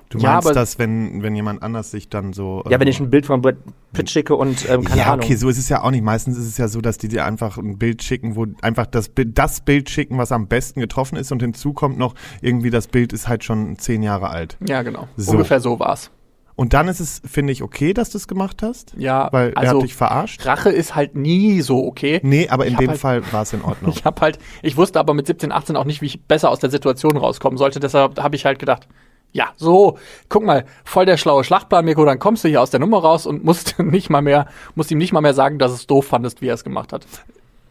Du 0.08 0.18
Ja, 0.18 0.34
meinst 0.34 0.46
aber- 0.48 0.54
das, 0.54 0.78
wenn, 0.78 1.22
wenn 1.22 1.34
jemand 1.34 1.62
anders 1.62 1.90
sich 1.90 2.08
dann 2.08 2.32
so. 2.32 2.62
Ja, 2.66 2.78
wenn 2.78 2.82
ähm, 2.82 2.88
ich 2.88 3.00
ein 3.00 3.10
Bild 3.10 3.26
von 3.26 3.42
Brad 3.42 3.56
Pitt 3.92 4.08
schicke 4.10 4.36
und 4.36 4.68
ähm, 4.70 4.84
keine 4.84 5.00
ja, 5.00 5.06
Ahnung. 5.12 5.24
okay, 5.24 5.34
so 5.36 5.48
ist 5.48 5.58
es 5.58 5.68
ja 5.68 5.82
auch 5.82 5.90
nicht. 5.90 6.04
Meistens 6.04 6.36
ist 6.38 6.46
es 6.46 6.58
ja 6.58 6.68
so, 6.68 6.80
dass 6.80 6.98
die 6.98 7.08
dir 7.08 7.24
einfach 7.24 7.58
ein 7.58 7.78
Bild 7.78 8.02
schicken, 8.02 8.36
wo 8.36 8.46
einfach 8.62 8.86
das 8.86 9.08
Bild, 9.08 9.36
das 9.38 9.60
Bild 9.62 9.90
schicken, 9.90 10.16
was 10.18 10.30
am 10.32 10.46
besten 10.48 10.80
getroffen 10.80 11.16
ist 11.16 11.32
und 11.32 11.40
hinzu 11.42 11.72
kommt 11.72 11.98
noch 11.98 12.14
irgendwie 12.40 12.70
das 12.70 12.86
Bild 12.88 13.12
ist 13.12 13.26
halt 13.26 13.42
schon 13.42 13.78
zehn 13.78 14.02
Jahre 14.02 14.28
alt. 14.28 14.56
Ja, 14.66 14.82
genau. 14.82 15.08
So. 15.16 15.32
Ungefähr 15.32 15.60
so 15.60 15.80
war's. 15.80 16.10
Und 16.58 16.72
dann 16.72 16.88
ist 16.88 17.00
es, 17.00 17.20
finde 17.26 17.52
ich, 17.52 17.62
okay, 17.62 17.92
dass 17.92 18.08
du 18.10 18.16
es 18.16 18.28
gemacht 18.28 18.62
hast, 18.62 18.94
Ja, 18.96 19.28
weil 19.30 19.50
er 19.50 19.58
also 19.58 19.76
hat 19.76 19.82
dich 19.82 19.94
verarscht. 19.94 20.46
Rache 20.46 20.70
ist 20.70 20.94
halt 20.94 21.14
nie 21.14 21.60
so 21.60 21.84
okay. 21.84 22.18
Nee, 22.22 22.48
aber 22.48 22.64
in 22.64 22.72
Ich 22.72 22.78
dem 22.78 22.88
halt- 22.90 22.98
Fall 23.00 23.22
war 23.32 23.42
es 23.42 23.52
in 23.52 23.60
Ordnung. 23.60 23.92
Ich 23.94 24.04
habe 24.06 24.18
halt, 24.22 24.38
ich 24.62 24.76
wusste 24.78 24.98
aber 24.98 25.12
mit 25.12 25.26
17, 25.26 25.52
18 25.52 25.76
auch 25.76 25.84
nicht, 25.84 26.00
wie 26.00 26.06
ich 26.06 26.22
besser 26.24 26.48
aus 26.50 26.58
der 26.58 26.70
Situation 26.70 27.16
rauskommen 27.18 27.58
sollte. 27.58 27.78
Deshalb 27.78 28.18
habe 28.22 28.36
ich 28.36 28.46
halt 28.46 28.58
gedacht, 28.58 28.88
ja, 29.32 29.48
so, 29.56 29.98
guck 30.28 30.44
mal, 30.44 30.64
voll 30.84 31.04
der 31.06 31.16
schlaue 31.18 31.44
Schlachtplan, 31.44 31.84
Mirko, 31.84 32.04
dann 32.04 32.18
kommst 32.18 32.42
du 32.44 32.48
hier 32.48 32.62
aus 32.62 32.70
der 32.70 32.80
Nummer 32.80 32.98
raus 32.98 33.26
und 33.26 33.44
musst 33.44 33.78
nicht 33.80 34.08
mal 34.10 34.22
mehr, 34.22 34.46
musst 34.74 34.90
ihm 34.90 34.98
nicht 34.98 35.12
mal 35.12 35.20
mehr 35.20 35.34
sagen, 35.34 35.58
dass 35.58 35.72
es 35.72 35.86
doof 35.86 36.06
fandest, 36.06 36.40
wie 36.40 36.48
er 36.48 36.54
es 36.54 36.64
gemacht 36.64 36.92
hat. 36.92 37.06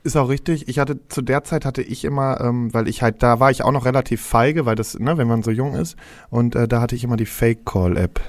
Ist 0.04 0.16
auch 0.18 0.30
richtig. 0.30 0.68
Ich 0.68 0.78
hatte 0.78 1.00
zu 1.08 1.24
der 1.24 1.44
Zeit 1.44 1.66
hatte 1.66 1.82
ich 1.82 2.06
immer, 2.06 2.40
ähm, 2.40 2.72
weil 2.76 2.88
ich 2.88 3.02
halt 3.02 3.24
da 3.24 3.40
war 3.40 3.50
ich 3.50 3.64
auch 3.64 3.72
noch 3.72 3.86
relativ 3.86 4.22
feige, 4.22 4.68
weil 4.68 4.76
das, 4.76 5.00
ne, 5.00 5.18
wenn 5.18 5.28
man 5.28 5.42
so 5.42 5.50
jung 5.50 5.74
ist, 5.74 5.96
und 6.30 6.56
äh, 6.56 6.68
da 6.68 6.80
hatte 6.82 6.96
ich 6.96 7.04
immer 7.04 7.18
die 7.18 7.26
Fake 7.26 7.66
Call 7.66 7.98
App. 7.98 8.20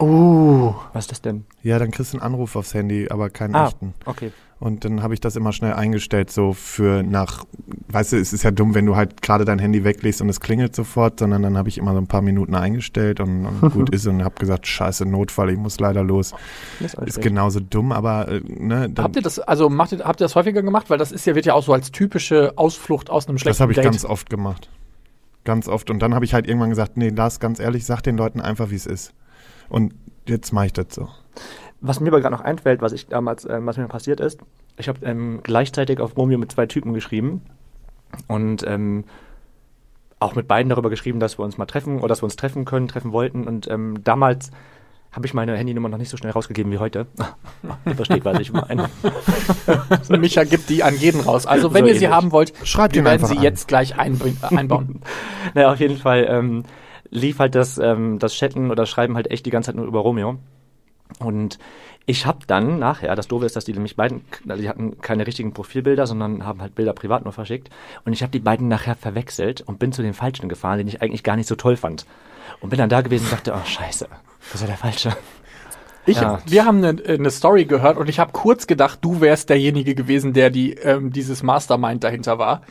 Uh. 0.00 0.74
Was 0.92 1.04
ist 1.04 1.12
das 1.12 1.22
denn? 1.22 1.44
Ja, 1.62 1.78
dann 1.78 1.92
kriegst 1.92 2.12
du 2.12 2.16
einen 2.18 2.26
Anruf 2.26 2.56
aufs 2.56 2.74
Handy, 2.74 3.06
aber 3.08 3.30
keinen 3.30 3.54
Ah, 3.54 3.68
echten. 3.68 3.94
okay. 4.04 4.32
Und 4.62 4.84
dann 4.84 5.02
habe 5.02 5.12
ich 5.12 5.18
das 5.18 5.34
immer 5.34 5.52
schnell 5.52 5.72
eingestellt, 5.72 6.30
so 6.30 6.52
für 6.52 7.02
nach, 7.02 7.42
weißt 7.88 8.12
du, 8.12 8.16
es 8.16 8.32
ist 8.32 8.44
ja 8.44 8.52
dumm, 8.52 8.76
wenn 8.76 8.86
du 8.86 8.94
halt 8.94 9.20
gerade 9.20 9.44
dein 9.44 9.58
Handy 9.58 9.82
weglegst 9.82 10.22
und 10.22 10.28
es 10.28 10.38
klingelt 10.38 10.76
sofort, 10.76 11.18
sondern 11.18 11.42
dann 11.42 11.58
habe 11.58 11.68
ich 11.68 11.78
immer 11.78 11.90
so 11.94 11.98
ein 11.98 12.06
paar 12.06 12.22
Minuten 12.22 12.54
eingestellt 12.54 13.18
und, 13.18 13.44
und 13.44 13.60
gut 13.72 13.90
ist 13.92 14.06
und 14.06 14.22
habe 14.22 14.36
gesagt, 14.36 14.68
scheiße, 14.68 15.04
Notfall, 15.04 15.50
ich 15.50 15.58
muss 15.58 15.80
leider 15.80 16.04
los. 16.04 16.32
Ist 16.78 16.96
recht. 16.96 17.22
genauso 17.22 17.58
dumm, 17.58 17.90
aber 17.90 18.28
äh, 18.28 18.40
ne, 18.46 18.88
Habt 18.98 19.16
ihr 19.16 19.22
das, 19.22 19.40
also 19.40 19.68
macht 19.68 19.90
ihr, 19.90 19.98
habt 20.04 20.20
ihr 20.20 20.26
das 20.26 20.36
häufiger 20.36 20.62
gemacht? 20.62 20.90
Weil 20.90 20.98
das 20.98 21.10
ist 21.10 21.26
ja, 21.26 21.34
wird 21.34 21.44
ja 21.44 21.54
auch 21.54 21.64
so 21.64 21.72
als 21.72 21.90
typische 21.90 22.52
Ausflucht 22.54 23.10
aus 23.10 23.26
einem 23.26 23.38
schlechten 23.38 23.56
das 23.56 23.60
habe 23.60 23.72
ich 23.72 23.76
Date. 23.76 23.86
ganz 23.86 24.04
oft 24.04 24.30
gemacht. 24.30 24.70
Ganz 25.42 25.66
oft. 25.66 25.90
Und 25.90 25.98
dann 25.98 26.14
habe 26.14 26.24
ich 26.24 26.34
halt 26.34 26.46
irgendwann 26.46 26.70
gesagt, 26.70 26.96
nee, 26.96 27.08
Lars, 27.08 27.40
ganz 27.40 27.58
ehrlich, 27.58 27.84
sag 27.84 28.02
den 28.02 28.16
Leuten 28.16 28.40
einfach, 28.40 28.70
wie 28.70 28.76
es 28.76 28.86
ist. 28.86 29.12
Und 29.68 29.92
jetzt 30.28 30.52
mache 30.52 30.66
ich 30.66 30.72
das 30.72 30.86
so. 30.90 31.08
Was 31.84 31.98
mir 32.00 32.08
aber 32.08 32.20
gerade 32.20 32.34
noch 32.34 32.40
einfällt, 32.42 32.80
was 32.80 32.92
ich 32.92 33.08
damals, 33.08 33.44
ähm, 33.44 33.66
was 33.66 33.76
mir 33.76 33.88
passiert 33.88 34.20
ist, 34.20 34.38
ich 34.76 34.88
habe 34.88 35.04
ähm, 35.04 35.40
gleichzeitig 35.42 36.00
auf 36.00 36.16
Romeo 36.16 36.38
mit 36.38 36.52
zwei 36.52 36.66
Typen 36.66 36.94
geschrieben 36.94 37.42
und 38.28 38.64
ähm, 38.66 39.04
auch 40.20 40.36
mit 40.36 40.46
beiden 40.46 40.70
darüber 40.70 40.90
geschrieben, 40.90 41.18
dass 41.18 41.38
wir 41.38 41.44
uns 41.44 41.58
mal 41.58 41.66
treffen 41.66 41.98
oder 41.98 42.08
dass 42.08 42.22
wir 42.22 42.26
uns 42.26 42.36
treffen 42.36 42.64
können, 42.64 42.86
treffen 42.86 43.10
wollten. 43.12 43.48
Und 43.48 43.68
ähm, 43.68 43.98
damals 44.04 44.52
habe 45.10 45.26
ich 45.26 45.34
meine 45.34 45.56
Handynummer 45.56 45.88
noch 45.88 45.98
nicht 45.98 46.08
so 46.10 46.16
schnell 46.16 46.30
rausgegeben 46.32 46.70
wie 46.72 46.78
heute. 46.78 47.06
Ihr 47.84 47.96
versteht, 47.96 48.24
was 48.24 48.38
ich 48.38 48.52
meine. 48.52 48.88
Micha 50.18 50.44
gibt 50.44 50.70
die 50.70 50.84
an 50.84 50.96
jeden 50.96 51.20
raus. 51.20 51.46
Also 51.46 51.74
wenn 51.74 51.84
So 51.84 51.88
ihr 51.90 51.98
sie 51.98 52.04
ähnlich. 52.04 52.16
haben 52.16 52.30
wollt, 52.32 52.52
Schreibt 52.64 52.94
wir 52.94 53.02
ihn 53.02 53.06
werden 53.06 53.26
sie 53.26 53.36
an. 53.38 53.42
jetzt 53.42 53.66
gleich 53.66 53.98
einbauen. 53.98 55.00
naja, 55.54 55.72
auf 55.72 55.80
jeden 55.80 55.96
Fall 55.98 56.26
ähm, 56.28 56.62
lief 57.10 57.40
halt 57.40 57.56
das, 57.56 57.76
ähm, 57.78 58.20
das 58.20 58.34
Chatten 58.34 58.70
oder 58.70 58.86
Schreiben 58.86 59.16
halt 59.16 59.30
echt 59.32 59.44
die 59.44 59.50
ganze 59.50 59.66
Zeit 59.70 59.76
nur 59.76 59.86
über 59.86 59.98
Romeo. 60.00 60.36
Und 61.22 61.58
ich 62.06 62.26
habe 62.26 62.40
dann 62.46 62.78
nachher, 62.78 63.14
das 63.14 63.28
Doofe 63.28 63.46
ist, 63.46 63.56
dass 63.56 63.64
die 63.64 63.72
nämlich 63.72 63.96
beiden, 63.96 64.24
also 64.48 64.62
die 64.62 64.68
hatten 64.68 65.00
keine 65.00 65.26
richtigen 65.26 65.52
Profilbilder, 65.52 66.06
sondern 66.06 66.44
haben 66.44 66.60
halt 66.60 66.74
Bilder 66.74 66.92
privat 66.92 67.24
nur 67.24 67.32
verschickt. 67.32 67.70
Und 68.04 68.12
ich 68.12 68.22
habe 68.22 68.32
die 68.32 68.40
beiden 68.40 68.68
nachher 68.68 68.96
verwechselt 68.96 69.60
und 69.60 69.78
bin 69.78 69.92
zu 69.92 70.02
den 70.02 70.14
Falschen 70.14 70.48
gefahren, 70.48 70.78
den 70.78 70.88
ich 70.88 71.02
eigentlich 71.02 71.22
gar 71.22 71.36
nicht 71.36 71.48
so 71.48 71.54
toll 71.54 71.76
fand. 71.76 72.06
Und 72.60 72.70
bin 72.70 72.78
dann 72.78 72.88
da 72.88 73.00
gewesen 73.00 73.24
und 73.24 73.32
dachte, 73.32 73.54
oh 73.54 73.64
scheiße, 73.64 74.08
das 74.52 74.60
war 74.60 74.68
der 74.68 74.76
Falsche. 74.76 75.16
Ich, 76.04 76.20
Ja. 76.20 76.40
Wir 76.46 76.64
haben 76.64 76.84
eine, 76.84 77.02
eine 77.04 77.30
Story 77.30 77.64
gehört 77.64 77.96
und 77.96 78.08
ich 78.08 78.18
habe 78.18 78.32
kurz 78.32 78.66
gedacht, 78.66 78.98
du 79.02 79.20
wärst 79.20 79.50
derjenige 79.50 79.94
gewesen, 79.94 80.32
der 80.32 80.50
die, 80.50 80.72
ähm, 80.74 81.12
dieses 81.12 81.42
Mastermind 81.42 82.02
dahinter 82.02 82.38
war. 82.38 82.62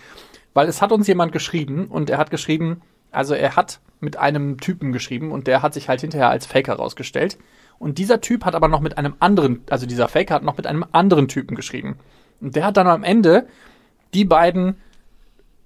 Weil 0.54 0.68
es 0.68 0.82
hat 0.82 0.92
uns 0.92 1.08
jemand 1.08 1.32
geschrieben 1.32 1.88
und 1.88 2.10
er 2.10 2.18
hat 2.18 2.30
geschrieben, 2.30 2.82
also 3.12 3.34
er 3.34 3.56
hat 3.56 3.80
mit 4.02 4.18
einem 4.18 4.60
Typen 4.60 4.92
geschrieben 4.92 5.32
und 5.32 5.48
der 5.48 5.62
hat 5.62 5.74
sich 5.74 5.88
halt 5.88 6.02
hinterher 6.02 6.30
als 6.30 6.46
Faker 6.46 6.74
rausgestellt. 6.74 7.38
Und 7.82 7.98
dieser 7.98 8.22
Typ 8.22 8.46
hat 8.46 8.54
aber 8.54 8.68
noch 8.68 8.80
mit 8.80 9.00
einem 9.00 9.16
anderen, 9.20 9.62
also 9.68 9.88
dieser 9.88 10.08
Faker 10.08 10.36
hat 10.36 10.44
noch 10.44 10.56
mit 10.56 10.68
einem 10.68 10.86
anderen 10.92 11.28
Typen 11.28 11.56
geschrieben. 11.56 11.98
Und 12.40 12.56
der 12.56 12.64
hat 12.64 12.78
dann 12.78 12.86
am 12.86 13.04
Ende 13.04 13.48
die 14.14 14.24
beiden 14.24 14.76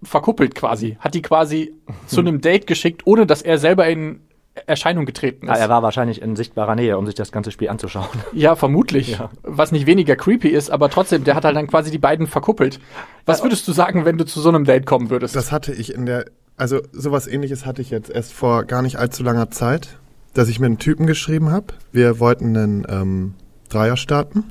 verkuppelt 0.01 0.55
quasi, 0.55 0.97
hat 1.01 1.13
die 1.13 1.21
quasi 1.21 1.73
zu 2.07 2.21
einem 2.21 2.39
Date 2.39 2.67
geschickt, 2.67 3.01
ohne 3.05 3.25
dass 3.25 3.41
er 3.41 3.57
selber 3.57 3.85
in 3.87 4.21
Erscheinung 4.65 5.05
getreten 5.05 5.47
ist. 5.47 5.49
Ja, 5.49 5.57
er 5.57 5.67
war 5.67 5.83
wahrscheinlich 5.83 6.21
in 6.21 6.37
sichtbarer 6.37 6.75
Nähe, 6.75 6.97
um 6.97 7.05
sich 7.05 7.15
das 7.15 7.33
ganze 7.33 7.51
Spiel 7.51 7.67
anzuschauen. 7.67 8.07
Ja, 8.31 8.55
vermutlich. 8.55 9.17
Ja. 9.17 9.29
Was 9.43 9.73
nicht 9.73 9.85
weniger 9.85 10.15
creepy 10.15 10.47
ist, 10.47 10.69
aber 10.69 10.89
trotzdem, 10.89 11.25
der 11.25 11.35
hat 11.35 11.43
halt 11.43 11.57
dann 11.57 11.67
quasi 11.67 11.91
die 11.91 11.97
beiden 11.97 12.27
verkuppelt. 12.27 12.79
Was 13.25 13.43
würdest 13.43 13.67
du 13.67 13.73
sagen, 13.73 14.05
wenn 14.05 14.17
du 14.17 14.25
zu 14.25 14.39
so 14.39 14.47
einem 14.47 14.63
Date 14.63 14.85
kommen 14.85 15.09
würdest? 15.09 15.35
Das 15.35 15.51
hatte 15.51 15.73
ich 15.73 15.93
in 15.93 16.05
der, 16.05 16.27
also 16.55 16.79
sowas 16.93 17.27
ähnliches 17.27 17.65
hatte 17.65 17.81
ich 17.81 17.89
jetzt 17.89 18.09
erst 18.09 18.31
vor 18.31 18.63
gar 18.63 18.81
nicht 18.81 18.95
allzu 18.95 19.21
langer 19.21 19.51
Zeit, 19.51 19.99
dass 20.35 20.49
ich 20.49 20.59
mit 20.59 20.67
einem 20.67 20.77
Typen 20.77 21.07
geschrieben 21.07 21.49
habe. 21.49 21.73
Wir 21.91 22.19
wollten 22.19 22.55
einen 22.55 22.85
ähm, 22.87 23.33
Dreier 23.69 23.97
starten. 23.97 24.43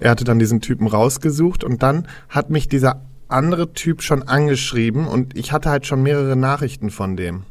Er 0.00 0.10
hatte 0.10 0.24
dann 0.24 0.38
diesen 0.38 0.60
Typen 0.60 0.86
rausgesucht 0.86 1.64
und 1.64 1.82
dann 1.82 2.06
hat 2.28 2.50
mich 2.50 2.68
dieser 2.68 3.06
andere 3.28 3.72
Typ 3.72 4.02
schon 4.02 4.22
angeschrieben 4.24 5.06
und 5.06 5.36
ich 5.36 5.52
hatte 5.52 5.70
halt 5.70 5.86
schon 5.86 6.02
mehrere 6.02 6.36
Nachrichten 6.36 6.90
von 6.90 7.16
dem. 7.16 7.44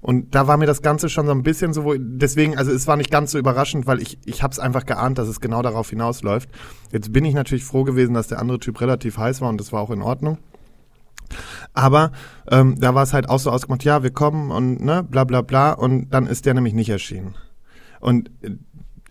Und 0.00 0.34
da 0.34 0.46
war 0.46 0.56
mir 0.56 0.66
das 0.66 0.80
Ganze 0.80 1.10
schon 1.10 1.26
so 1.26 1.32
ein 1.32 1.42
bisschen 1.42 1.74
so, 1.74 1.94
deswegen, 1.98 2.56
also 2.56 2.72
es 2.72 2.86
war 2.86 2.96
nicht 2.96 3.10
ganz 3.10 3.32
so 3.32 3.38
überraschend, 3.38 3.86
weil 3.86 4.00
ich, 4.00 4.18
ich 4.24 4.42
habe 4.42 4.52
es 4.52 4.58
einfach 4.58 4.86
geahnt, 4.86 5.18
dass 5.18 5.28
es 5.28 5.40
genau 5.40 5.60
darauf 5.60 5.90
hinausläuft. 5.90 6.48
Jetzt 6.90 7.12
bin 7.12 7.26
ich 7.26 7.34
natürlich 7.34 7.64
froh 7.64 7.84
gewesen, 7.84 8.14
dass 8.14 8.28
der 8.28 8.38
andere 8.38 8.58
Typ 8.58 8.80
relativ 8.80 9.18
heiß 9.18 9.42
war 9.42 9.50
und 9.50 9.60
das 9.60 9.72
war 9.72 9.82
auch 9.82 9.90
in 9.90 10.00
Ordnung. 10.00 10.38
Aber 11.74 12.12
ähm, 12.50 12.78
da 12.80 12.94
war 12.94 13.02
es 13.02 13.12
halt 13.12 13.28
auch 13.28 13.38
so 13.38 13.50
ausgemacht, 13.50 13.84
ja, 13.84 14.02
wir 14.02 14.10
kommen 14.10 14.50
und 14.50 14.80
ne, 14.84 15.02
bla 15.02 15.24
bla 15.24 15.42
bla 15.42 15.72
und 15.72 16.10
dann 16.10 16.26
ist 16.26 16.46
der 16.46 16.54
nämlich 16.54 16.74
nicht 16.74 16.88
erschienen. 16.90 17.34
Und 18.00 18.30
äh, 18.42 18.50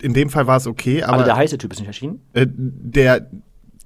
in 0.02 0.14
dem 0.14 0.30
Fall 0.30 0.46
war 0.46 0.56
es 0.56 0.66
okay, 0.66 1.02
aber 1.02 1.12
Also 1.14 1.24
der 1.26 1.36
heiße 1.36 1.58
Typ 1.58 1.72
ist 1.72 1.78
nicht 1.80 1.88
erschienen. 1.88 2.20
äh, 2.32 2.46
der 2.48 3.26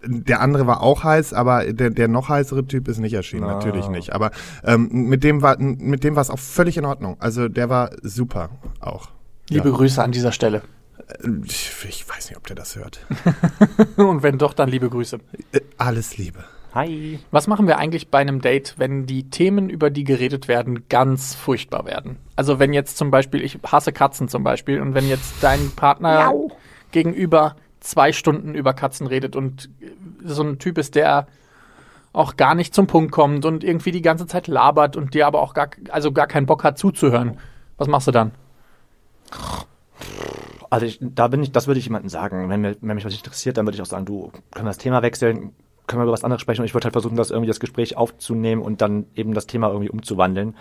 der 0.06 0.40
andere 0.42 0.66
war 0.66 0.82
auch 0.82 1.02
heiß, 1.02 1.32
aber 1.32 1.72
der, 1.72 1.88
der 1.88 2.08
noch 2.08 2.28
heißere 2.28 2.66
Typ 2.66 2.88
ist 2.88 2.98
nicht 2.98 3.14
erschienen, 3.14 3.44
Ah. 3.44 3.54
natürlich 3.54 3.88
nicht. 3.88 4.12
Aber 4.12 4.32
ähm, 4.62 4.88
mit 4.92 5.24
dem 5.24 5.40
war 5.40 5.58
mit 5.58 6.04
dem 6.04 6.14
war 6.14 6.20
es 6.20 6.28
auch 6.28 6.38
völlig 6.38 6.76
in 6.76 6.84
Ordnung. 6.84 7.16
Also 7.20 7.48
der 7.48 7.70
war 7.70 7.88
super 8.02 8.50
auch. 8.80 9.08
Liebe 9.48 9.72
Grüße 9.72 10.02
an 10.02 10.12
dieser 10.12 10.32
Stelle. 10.32 10.60
Äh, 11.08 11.28
Ich, 11.46 11.72
ich 11.88 12.06
weiß 12.08 12.28
nicht, 12.28 12.36
ob 12.36 12.46
der 12.46 12.54
das 12.56 12.76
hört. 12.76 13.00
Und 13.96 14.22
wenn 14.22 14.36
doch, 14.36 14.52
dann 14.52 14.68
liebe 14.68 14.90
Grüße. 14.90 15.18
Äh, 15.52 15.60
Alles 15.78 16.18
Liebe. 16.18 16.44
Hi. 16.74 17.20
Was 17.30 17.46
machen 17.46 17.68
wir 17.68 17.78
eigentlich 17.78 18.08
bei 18.08 18.18
einem 18.18 18.40
Date, 18.40 18.74
wenn 18.78 19.06
die 19.06 19.30
Themen, 19.30 19.70
über 19.70 19.90
die 19.90 20.02
geredet 20.02 20.48
werden, 20.48 20.88
ganz 20.88 21.32
furchtbar 21.32 21.86
werden? 21.86 22.16
Also 22.34 22.58
wenn 22.58 22.72
jetzt 22.72 22.96
zum 22.96 23.12
Beispiel, 23.12 23.42
ich 23.44 23.60
hasse 23.64 23.92
Katzen 23.92 24.26
zum 24.26 24.42
Beispiel, 24.42 24.80
und 24.80 24.92
wenn 24.92 25.08
jetzt 25.08 25.34
dein 25.40 25.70
Partner 25.76 26.34
gegenüber 26.90 27.54
zwei 27.78 28.12
Stunden 28.12 28.56
über 28.56 28.74
Katzen 28.74 29.06
redet 29.06 29.36
und 29.36 29.70
so 30.24 30.42
ein 30.42 30.58
Typ 30.58 30.76
ist, 30.76 30.96
der 30.96 31.28
auch 32.12 32.36
gar 32.36 32.56
nicht 32.56 32.74
zum 32.74 32.88
Punkt 32.88 33.12
kommt 33.12 33.44
und 33.44 33.62
irgendwie 33.62 33.92
die 33.92 34.02
ganze 34.02 34.26
Zeit 34.26 34.48
labert 34.48 34.96
und 34.96 35.14
dir 35.14 35.28
aber 35.28 35.42
auch 35.42 35.54
gar, 35.54 35.68
also 35.90 36.10
gar 36.10 36.26
keinen 36.26 36.46
Bock 36.46 36.64
hat 36.64 36.76
zuzuhören. 36.76 37.38
Was 37.76 37.86
machst 37.86 38.08
du 38.08 38.12
dann? 38.12 38.32
Also 40.70 40.86
ich, 40.86 40.98
da 41.00 41.28
bin 41.28 41.40
ich, 41.40 41.52
das 41.52 41.68
würde 41.68 41.78
ich 41.78 41.86
jemandem 41.86 42.08
sagen. 42.08 42.48
Wenn, 42.48 42.60
mir, 42.60 42.76
wenn 42.80 42.96
mich 42.96 43.04
was 43.04 43.14
interessiert, 43.14 43.58
dann 43.58 43.66
würde 43.66 43.76
ich 43.76 43.82
auch 43.82 43.86
sagen, 43.86 44.06
du, 44.06 44.32
können 44.50 44.66
wir 44.66 44.70
das 44.70 44.78
Thema 44.78 45.02
wechseln, 45.02 45.52
können 45.86 46.00
wir 46.00 46.04
über 46.04 46.12
was 46.12 46.24
anderes 46.24 46.40
sprechen 46.40 46.62
und 46.62 46.66
ich 46.66 46.74
würde 46.74 46.84
halt 46.84 46.94
versuchen, 46.94 47.16
das 47.16 47.30
irgendwie 47.30 47.48
das 47.48 47.60
Gespräch 47.60 47.96
aufzunehmen 47.96 48.62
und 48.62 48.80
dann 48.80 49.06
eben 49.14 49.34
das 49.34 49.46
Thema 49.46 49.68
irgendwie 49.68 49.90
umzuwandeln. 49.90 50.54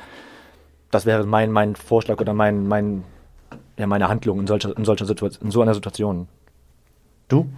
Das 0.91 1.05
wäre 1.05 1.25
mein, 1.25 1.51
mein 1.51 1.75
Vorschlag 1.75 2.19
oder 2.19 2.33
mein, 2.33 2.67
mein, 2.67 3.03
ja, 3.77 3.87
meine 3.87 4.09
Handlung 4.09 4.39
in 4.39 4.47
solcher, 4.47 4.77
in 4.77 4.85
solcher 4.85 5.05
Situation, 5.05 5.45
in 5.45 5.51
so 5.51 5.61
einer 5.61 5.73
Situation. 5.73 6.27
Du? 7.27 7.49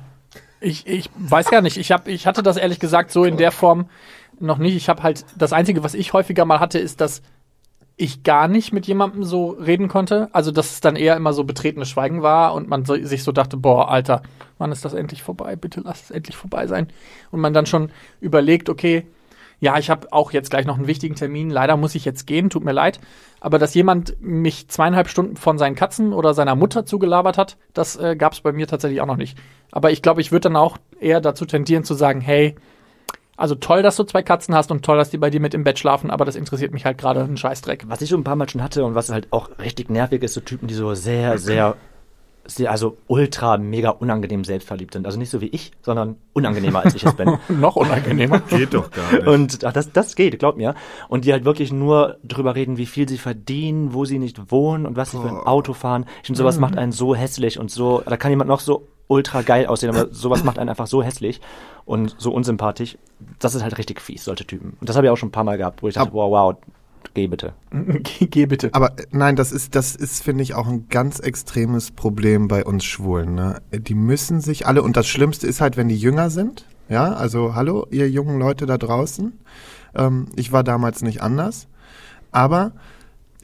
Ich, 0.62 0.88
ich 0.88 1.10
weiß 1.15 1.49
gar 1.49 1.62
nicht. 1.62 1.78
Ich, 1.78 1.91
hab, 1.91 2.08
ich 2.08 2.28
hatte 2.28 2.41
das 2.41 2.58
ehrlich 2.58 2.80
gesagt 2.80 3.12
so 3.12 3.25
in 3.25 3.38
der 3.38 3.51
Form 3.51 3.89
noch 4.39 4.58
nicht. 4.58 4.75
Ich 4.75 4.89
habe 4.89 5.04
halt, 5.04 5.25
das 5.38 5.54
Einzige, 5.54 5.84
was 5.84 5.93
ich 5.93 6.13
häufiger 6.13 6.45
mal 6.45 6.60
hatte, 6.60 6.80
ist, 6.80 7.01
dass 7.01 7.21
ich 7.97 8.23
gar 8.23 8.47
nicht 8.47 8.73
mit 8.73 8.88
jemandem 8.88 9.23
so 9.23 9.51
reden 9.51 9.88
konnte. 9.88 10.29
Also, 10.34 10.51
dass 10.51 10.71
es 10.71 10.81
dann 10.81 10.95
eher 10.95 11.15
immer 11.15 11.34
so 11.34 11.43
betretenes 11.43 11.89
Schweigen 11.89 12.21
war 12.21 12.53
und 12.53 12.67
man 12.67 12.84
so, 12.84 12.95
sich 12.95 13.23
so 13.23 13.31
dachte, 13.31 13.58
boah, 13.58 13.89
Alter, 13.89 14.21
wann 14.58 14.71
ist 14.71 14.84
das 14.84 14.93
endlich 14.93 15.23
vorbei? 15.23 15.55
Bitte 15.55 15.81
lass 15.84 16.03
es 16.03 16.12
endlich 16.12 16.36
vorbei 16.36 16.67
sein. 16.67 16.88
Und 17.31 17.39
man 17.39 17.53
dann 17.53 17.65
schon 17.65 17.91
überlegt, 18.19 18.69
okay, 18.69 19.05
ja, 19.60 19.77
ich 19.77 19.89
habe 19.89 20.12
auch 20.12 20.31
jetzt 20.31 20.49
gleich 20.49 20.65
noch 20.65 20.77
einen 20.77 20.88
wichtigen 20.88 21.15
Termin, 21.15 21.49
leider 21.49 21.77
muss 21.77 21.95
ich 21.95 22.03
jetzt 22.03 22.27
gehen, 22.27 22.49
tut 22.49 22.65
mir 22.65 22.73
leid. 22.73 22.99
Aber 23.39 23.58
dass 23.60 23.73
jemand 23.73 24.21
mich 24.21 24.67
zweieinhalb 24.67 25.08
Stunden 25.08 25.38
von 25.38 25.58
seinen 25.58 25.75
Katzen 25.75 26.12
oder 26.12 26.34
seiner 26.34 26.55
Mutter 26.55 26.86
zugelabert 26.86 27.38
hat, 27.38 27.58
das 27.73 27.95
äh, 27.95 28.17
gab 28.17 28.34
es 28.34 28.41
bei 28.41 28.51
mir 28.51 28.67
tatsächlich 28.67 28.99
auch 28.99 29.05
noch 29.05 29.15
nicht. 29.15 29.38
Aber 29.71 29.91
ich 29.91 30.01
glaube, 30.01 30.19
ich 30.19 30.31
würde 30.31 30.49
dann 30.49 30.58
auch 30.58 30.77
eher 30.99 31.21
dazu 31.21 31.45
tendieren 31.45 31.86
zu 31.86 31.93
sagen, 31.93 32.19
hey, 32.19 32.55
also 33.37 33.55
toll, 33.55 33.83
dass 33.83 33.97
du 33.97 34.03
zwei 34.03 34.23
Katzen 34.23 34.55
hast 34.55 34.71
und 34.71 34.83
toll, 34.83 34.97
dass 34.97 35.09
die 35.09 35.17
bei 35.17 35.29
dir 35.29 35.39
mit 35.39 35.53
im 35.53 35.63
Bett 35.63 35.77
schlafen, 35.79 36.09
aber 36.09 36.25
das 36.25 36.35
interessiert 36.35 36.73
mich 36.73 36.85
halt 36.85 36.97
gerade 36.97 37.21
einen 37.21 37.37
Scheißdreck. 37.37 37.85
Was 37.87 38.01
ich 38.01 38.09
so 38.09 38.17
ein 38.17 38.23
paar 38.23 38.35
Mal 38.35 38.49
schon 38.49 38.63
hatte 38.63 38.85
und 38.85 38.95
was 38.95 39.11
halt 39.11 39.27
auch 39.31 39.49
richtig 39.59 39.89
nervig 39.89 40.23
ist, 40.23 40.33
so 40.33 40.41
Typen, 40.41 40.67
die 40.67 40.73
so 40.73 40.93
sehr, 40.93 41.37
sehr, 41.37 41.75
sehr 42.45 42.69
also 42.69 42.97
ultra 43.07 43.57
mega 43.57 43.89
unangenehm 43.89 44.43
selbstverliebt 44.43 44.93
sind. 44.93 45.05
Also 45.05 45.17
nicht 45.17 45.31
so 45.31 45.41
wie 45.41 45.47
ich, 45.47 45.71
sondern 45.81 46.15
unangenehmer 46.33 46.83
als 46.85 46.95
ich 46.95 47.03
es 47.03 47.13
bin. 47.13 47.37
noch 47.59 47.75
unangenehmer. 47.75 48.39
Geht 48.49 48.73
doch 48.73 48.91
gar 48.91 49.11
nicht. 49.11 49.27
Und 49.27 49.65
ach, 49.65 49.73
das, 49.73 49.91
das 49.91 50.15
geht, 50.15 50.37
glaub 50.39 50.55
mir. 50.55 50.75
Und 51.09 51.25
die 51.25 51.33
halt 51.33 51.43
wirklich 51.43 51.73
nur 51.73 52.17
drüber 52.23 52.55
reden, 52.55 52.77
wie 52.77 52.85
viel 52.85 53.09
sie 53.09 53.17
verdienen, 53.17 53.93
wo 53.93 54.05
sie 54.05 54.19
nicht 54.19 54.51
wohnen 54.51 54.85
und 54.85 54.95
was 54.95 55.11
sie 55.11 55.17
für 55.19 55.27
ein 55.27 55.37
Auto 55.37 55.73
fahren. 55.73 56.05
Ich 56.21 56.27
finde, 56.27 56.37
sowas 56.37 56.59
macht 56.59 56.77
einen 56.77 56.91
so 56.91 57.15
hässlich 57.15 57.59
und 57.59 57.71
so, 57.71 58.03
da 58.05 58.15
kann 58.15 58.31
jemand 58.31 58.47
noch 58.47 58.59
so 58.59 58.87
ultra 59.07 59.41
geil 59.41 59.67
aussehen, 59.67 59.95
aber 59.95 60.13
sowas 60.13 60.43
macht 60.43 60.59
einen 60.59 60.69
einfach 60.69 60.87
so 60.87 61.03
hässlich 61.03 61.41
und 61.85 62.15
so 62.17 62.31
unsympathisch. 62.33 62.97
Das 63.39 63.55
ist 63.55 63.63
halt 63.63 63.77
richtig 63.77 64.01
fies, 64.01 64.23
solche 64.23 64.45
Typen. 64.45 64.77
Und 64.79 64.89
das 64.89 64.95
habe 64.95 65.07
ich 65.07 65.11
auch 65.11 65.17
schon 65.17 65.29
ein 65.29 65.33
paar 65.33 65.43
Mal 65.43 65.57
gehabt, 65.57 65.83
wo 65.83 65.87
ich 65.87 65.95
dachte, 65.95 66.13
wow, 66.13 66.31
wow, 66.31 66.55
geh 67.13 67.27
bitte. 67.27 67.53
geh, 67.71 68.27
geh 68.27 68.45
bitte. 68.45 68.69
Aber 68.73 68.97
äh, 68.97 69.05
nein, 69.11 69.35
das 69.35 69.51
ist, 69.51 69.75
das 69.75 69.95
ist, 69.95 70.23
finde 70.23 70.43
ich, 70.43 70.55
auch 70.55 70.67
ein 70.67 70.87
ganz 70.89 71.19
extremes 71.19 71.91
Problem 71.91 72.47
bei 72.47 72.65
uns 72.65 72.83
Schwulen. 72.83 73.35
Ne? 73.35 73.61
Die 73.71 73.95
müssen 73.95 74.41
sich 74.41 74.65
alle, 74.65 74.81
und 74.81 74.97
das 74.97 75.07
Schlimmste 75.07 75.47
ist 75.47 75.61
halt, 75.61 75.77
wenn 75.77 75.87
die 75.87 75.97
jünger 75.97 76.29
sind. 76.29 76.65
Ja, 76.87 77.13
also 77.13 77.55
hallo, 77.55 77.87
ihr 77.89 78.09
jungen 78.09 78.39
Leute 78.39 78.67
da 78.67 78.77
draußen. 78.77 79.33
Ähm, 79.95 80.27
ich 80.35 80.51
war 80.51 80.63
damals 80.63 81.01
nicht 81.01 81.21
anders. 81.21 81.67
Aber 82.31 82.73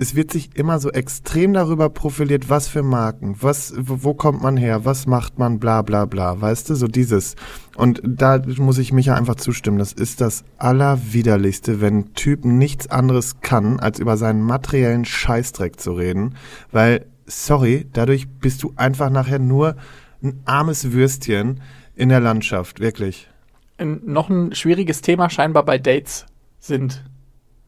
es 0.02 0.16
wird 0.16 0.32
sich 0.32 0.56
immer 0.56 0.80
so 0.80 0.90
extrem 0.90 1.54
darüber 1.54 1.88
profiliert, 1.92 2.50
was 2.50 2.68
für 2.68 2.82
Marken, 2.82 3.36
was, 3.40 3.72
wo, 3.78 4.16
kommt 4.16 4.42
man 4.42 4.58
her, 4.58 4.84
was 4.84 5.06
macht 5.06 5.38
man, 5.38 5.60
bla 5.60 5.84
bla 5.84 6.06
bla, 6.06 6.42
weißt 6.42 6.72
du, 6.72 6.76
so 6.76 6.88
dieses. 6.88 7.36
Und 7.76 8.02
da 8.04 8.42
muss 8.58 8.80
ich 8.80 8.92
mich 8.92 9.06
ja 9.06 9.14
einfach 9.14 9.36
zustimmen, 9.36 9.78
das 9.78 9.94
ist 9.94 10.20
das 10.20 10.44
Allerwiderlichste, 10.58 11.82
wenn 11.82 11.98
ein 12.00 12.14
Typ 12.16 12.46
nichts 12.46 12.88
anderes 12.90 13.42
kann, 13.42 13.80
als 13.80 14.00
über 14.00 14.18
seinen 14.18 14.42
materiellen 14.42 15.06
Scheißdreck 15.06 15.80
zu 15.80 15.94
reden, 15.94 16.34
weil, 16.72 17.06
sorry, 17.28 17.86
dadurch 17.94 18.28
bist 18.28 18.64
du 18.64 18.74
einfach 18.78 19.12
nachher 19.12 19.38
nur 19.38 19.76
ein 20.24 20.40
armes 20.46 20.94
Würstchen 20.94 21.62
in 21.96 22.10
der 22.10 22.22
Landschaft, 22.22 22.80
wirklich. 22.80 23.30
Noch 23.78 24.30
ein 24.30 24.56
schwieriges 24.56 25.02
Thema 25.02 25.30
scheinbar 25.30 25.64
bei 25.64 25.78
Dates 25.78 26.26
sind 26.60 27.04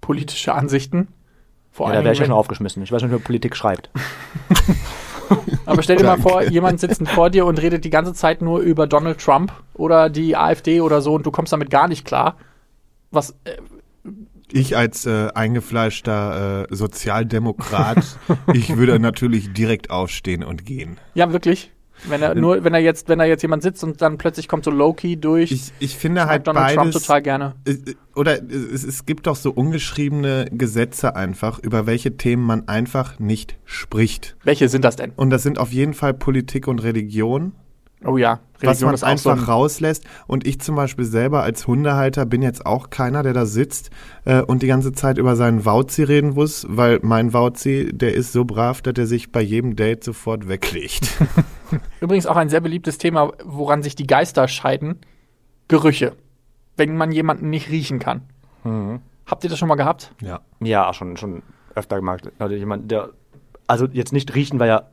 politische 0.01 0.55
Ansichten. 0.55 1.09
Vor 1.73 1.89
Ja, 1.89 1.95
da 1.95 2.03
wäre 2.03 2.13
ich 2.13 2.19
ja 2.19 2.25
schon 2.25 2.35
aufgeschmissen. 2.35 2.83
Ich 2.83 2.91
weiß 2.91 3.01
nicht, 3.01 3.11
wer 3.11 3.17
Politik 3.17 3.55
schreibt. 3.55 3.89
Aber 5.65 5.81
stell 5.81 5.97
dir 5.97 6.03
mal 6.03 6.19
vor, 6.19 6.43
jemand 6.43 6.79
sitzt 6.79 7.07
vor 7.09 7.31
dir 7.31 7.47
und 7.47 7.59
redet 7.59 7.83
die 7.83 7.89
ganze 7.89 8.13
Zeit 8.13 8.43
nur 8.43 8.59
über 8.59 8.85
Donald 8.85 9.19
Trump 9.19 9.51
oder 9.73 10.11
die 10.11 10.37
AfD 10.37 10.81
oder 10.81 11.01
so 11.01 11.15
und 11.15 11.25
du 11.25 11.31
kommst 11.31 11.51
damit 11.51 11.71
gar 11.71 11.87
nicht 11.87 12.05
klar. 12.05 12.37
Was, 13.09 13.31
äh, 13.43 13.57
Ich 14.51 14.77
als 14.77 15.07
äh, 15.07 15.29
eingefleischter 15.33 16.67
äh, 16.69 16.75
Sozialdemokrat, 16.75 18.19
ich 18.53 18.77
würde 18.77 18.99
natürlich 18.99 19.51
direkt 19.53 19.89
aufstehen 19.89 20.43
und 20.43 20.65
gehen. 20.67 20.99
ja, 21.15 21.33
wirklich. 21.33 21.71
Wenn 22.07 22.21
er 22.21 22.35
nur, 22.35 22.63
wenn 22.63 22.73
er 22.73 22.79
jetzt, 22.79 23.07
wenn 23.07 23.19
da 23.19 23.25
jetzt 23.25 23.41
jemand 23.41 23.63
sitzt 23.63 23.83
und 23.83 24.01
dann 24.01 24.17
plötzlich 24.17 24.47
kommt 24.47 24.65
so 24.65 24.71
Loki 24.71 25.17
durch, 25.17 25.51
Ich, 25.51 25.71
ich 25.79 25.97
finde 25.97 26.25
halt 26.25 26.47
Donald 26.47 26.75
Trump 26.75 26.91
beides, 26.91 27.01
total 27.01 27.21
gerne. 27.21 27.55
äh, 27.65 27.77
oder 28.15 28.41
es, 28.43 28.83
es 28.83 29.05
gibt 29.05 29.27
doch 29.27 29.35
so 29.35 29.51
ungeschriebene 29.51 30.47
Gesetze 30.51 31.15
einfach, 31.15 31.59
über 31.59 31.85
welche 31.85 32.17
Themen 32.17 32.43
man 32.43 32.67
einfach 32.67 33.19
nicht 33.19 33.57
spricht. 33.63 34.35
Welche 34.43 34.69
sind 34.69 34.83
das 34.83 34.95
denn? 34.95 35.11
Und 35.15 35.29
das 35.29 35.43
sind 35.43 35.59
auf 35.59 35.71
jeden 35.71 35.93
Fall 35.93 36.13
Politik 36.13 36.67
und 36.67 36.83
Religion, 36.83 37.53
Oh 38.05 38.17
ja, 38.17 38.39
was 38.55 38.81
Religion 38.81 38.87
man 38.87 38.95
ist 38.95 39.03
auch 39.03 39.17
so 39.17 39.29
einfach 39.29 39.43
ein, 39.43 39.49
rauslässt. 39.49 40.05
Und 40.27 40.45
ich 40.45 40.59
zum 40.59 40.75
Beispiel 40.75 41.05
selber 41.05 41.43
als 41.43 41.67
Hundehalter 41.67 42.25
bin 42.25 42.41
jetzt 42.41 42.65
auch 42.65 42.89
keiner, 42.89 43.23
der 43.23 43.33
da 43.33 43.45
sitzt 43.45 43.89
äh, 44.25 44.41
und 44.41 44.61
die 44.61 44.67
ganze 44.67 44.93
Zeit 44.93 45.17
über 45.17 45.35
seinen 45.35 45.65
Wauzi 45.65 46.03
reden 46.03 46.31
muss, 46.31 46.65
weil 46.69 46.99
mein 47.01 47.33
Wauzi, 47.33 47.89
der 47.93 48.13
ist 48.13 48.33
so 48.33 48.45
brav, 48.45 48.81
dass 48.81 48.95
er 48.97 49.07
sich 49.07 49.31
bei 49.31 49.41
jedem 49.41 49.75
Date 49.75 50.03
sofort 50.03 50.47
weglegt. 50.47 51.07
Übrigens 52.01 52.27
auch 52.27 52.35
ein 52.35 52.49
sehr 52.49 52.61
beliebtes 52.61 52.97
Thema, 52.97 53.31
woran 53.43 53.83
sich 53.83 53.95
die 53.95 54.07
Geister 54.07 54.47
scheiden. 54.47 54.99
Gerüche. 55.67 56.13
Wenn 56.75 56.97
man 56.97 57.11
jemanden 57.11 57.49
nicht 57.49 57.69
riechen 57.69 57.99
kann. 57.99 58.21
Mhm. 58.63 58.99
Habt 59.25 59.43
ihr 59.43 59.49
das 59.49 59.59
schon 59.59 59.69
mal 59.69 59.75
gehabt? 59.75 60.13
ja. 60.21 60.41
Ja, 60.59 60.93
schon, 60.93 61.17
schon 61.17 61.43
öfter 61.75 61.95
gemacht. 61.97 62.31
Also 62.39 62.55
jemand, 62.55 62.91
der, 62.91 63.09
also 63.67 63.87
jetzt 63.91 64.11
nicht 64.13 64.33
riechen, 64.35 64.59
weil 64.59 64.69
er 64.69 64.89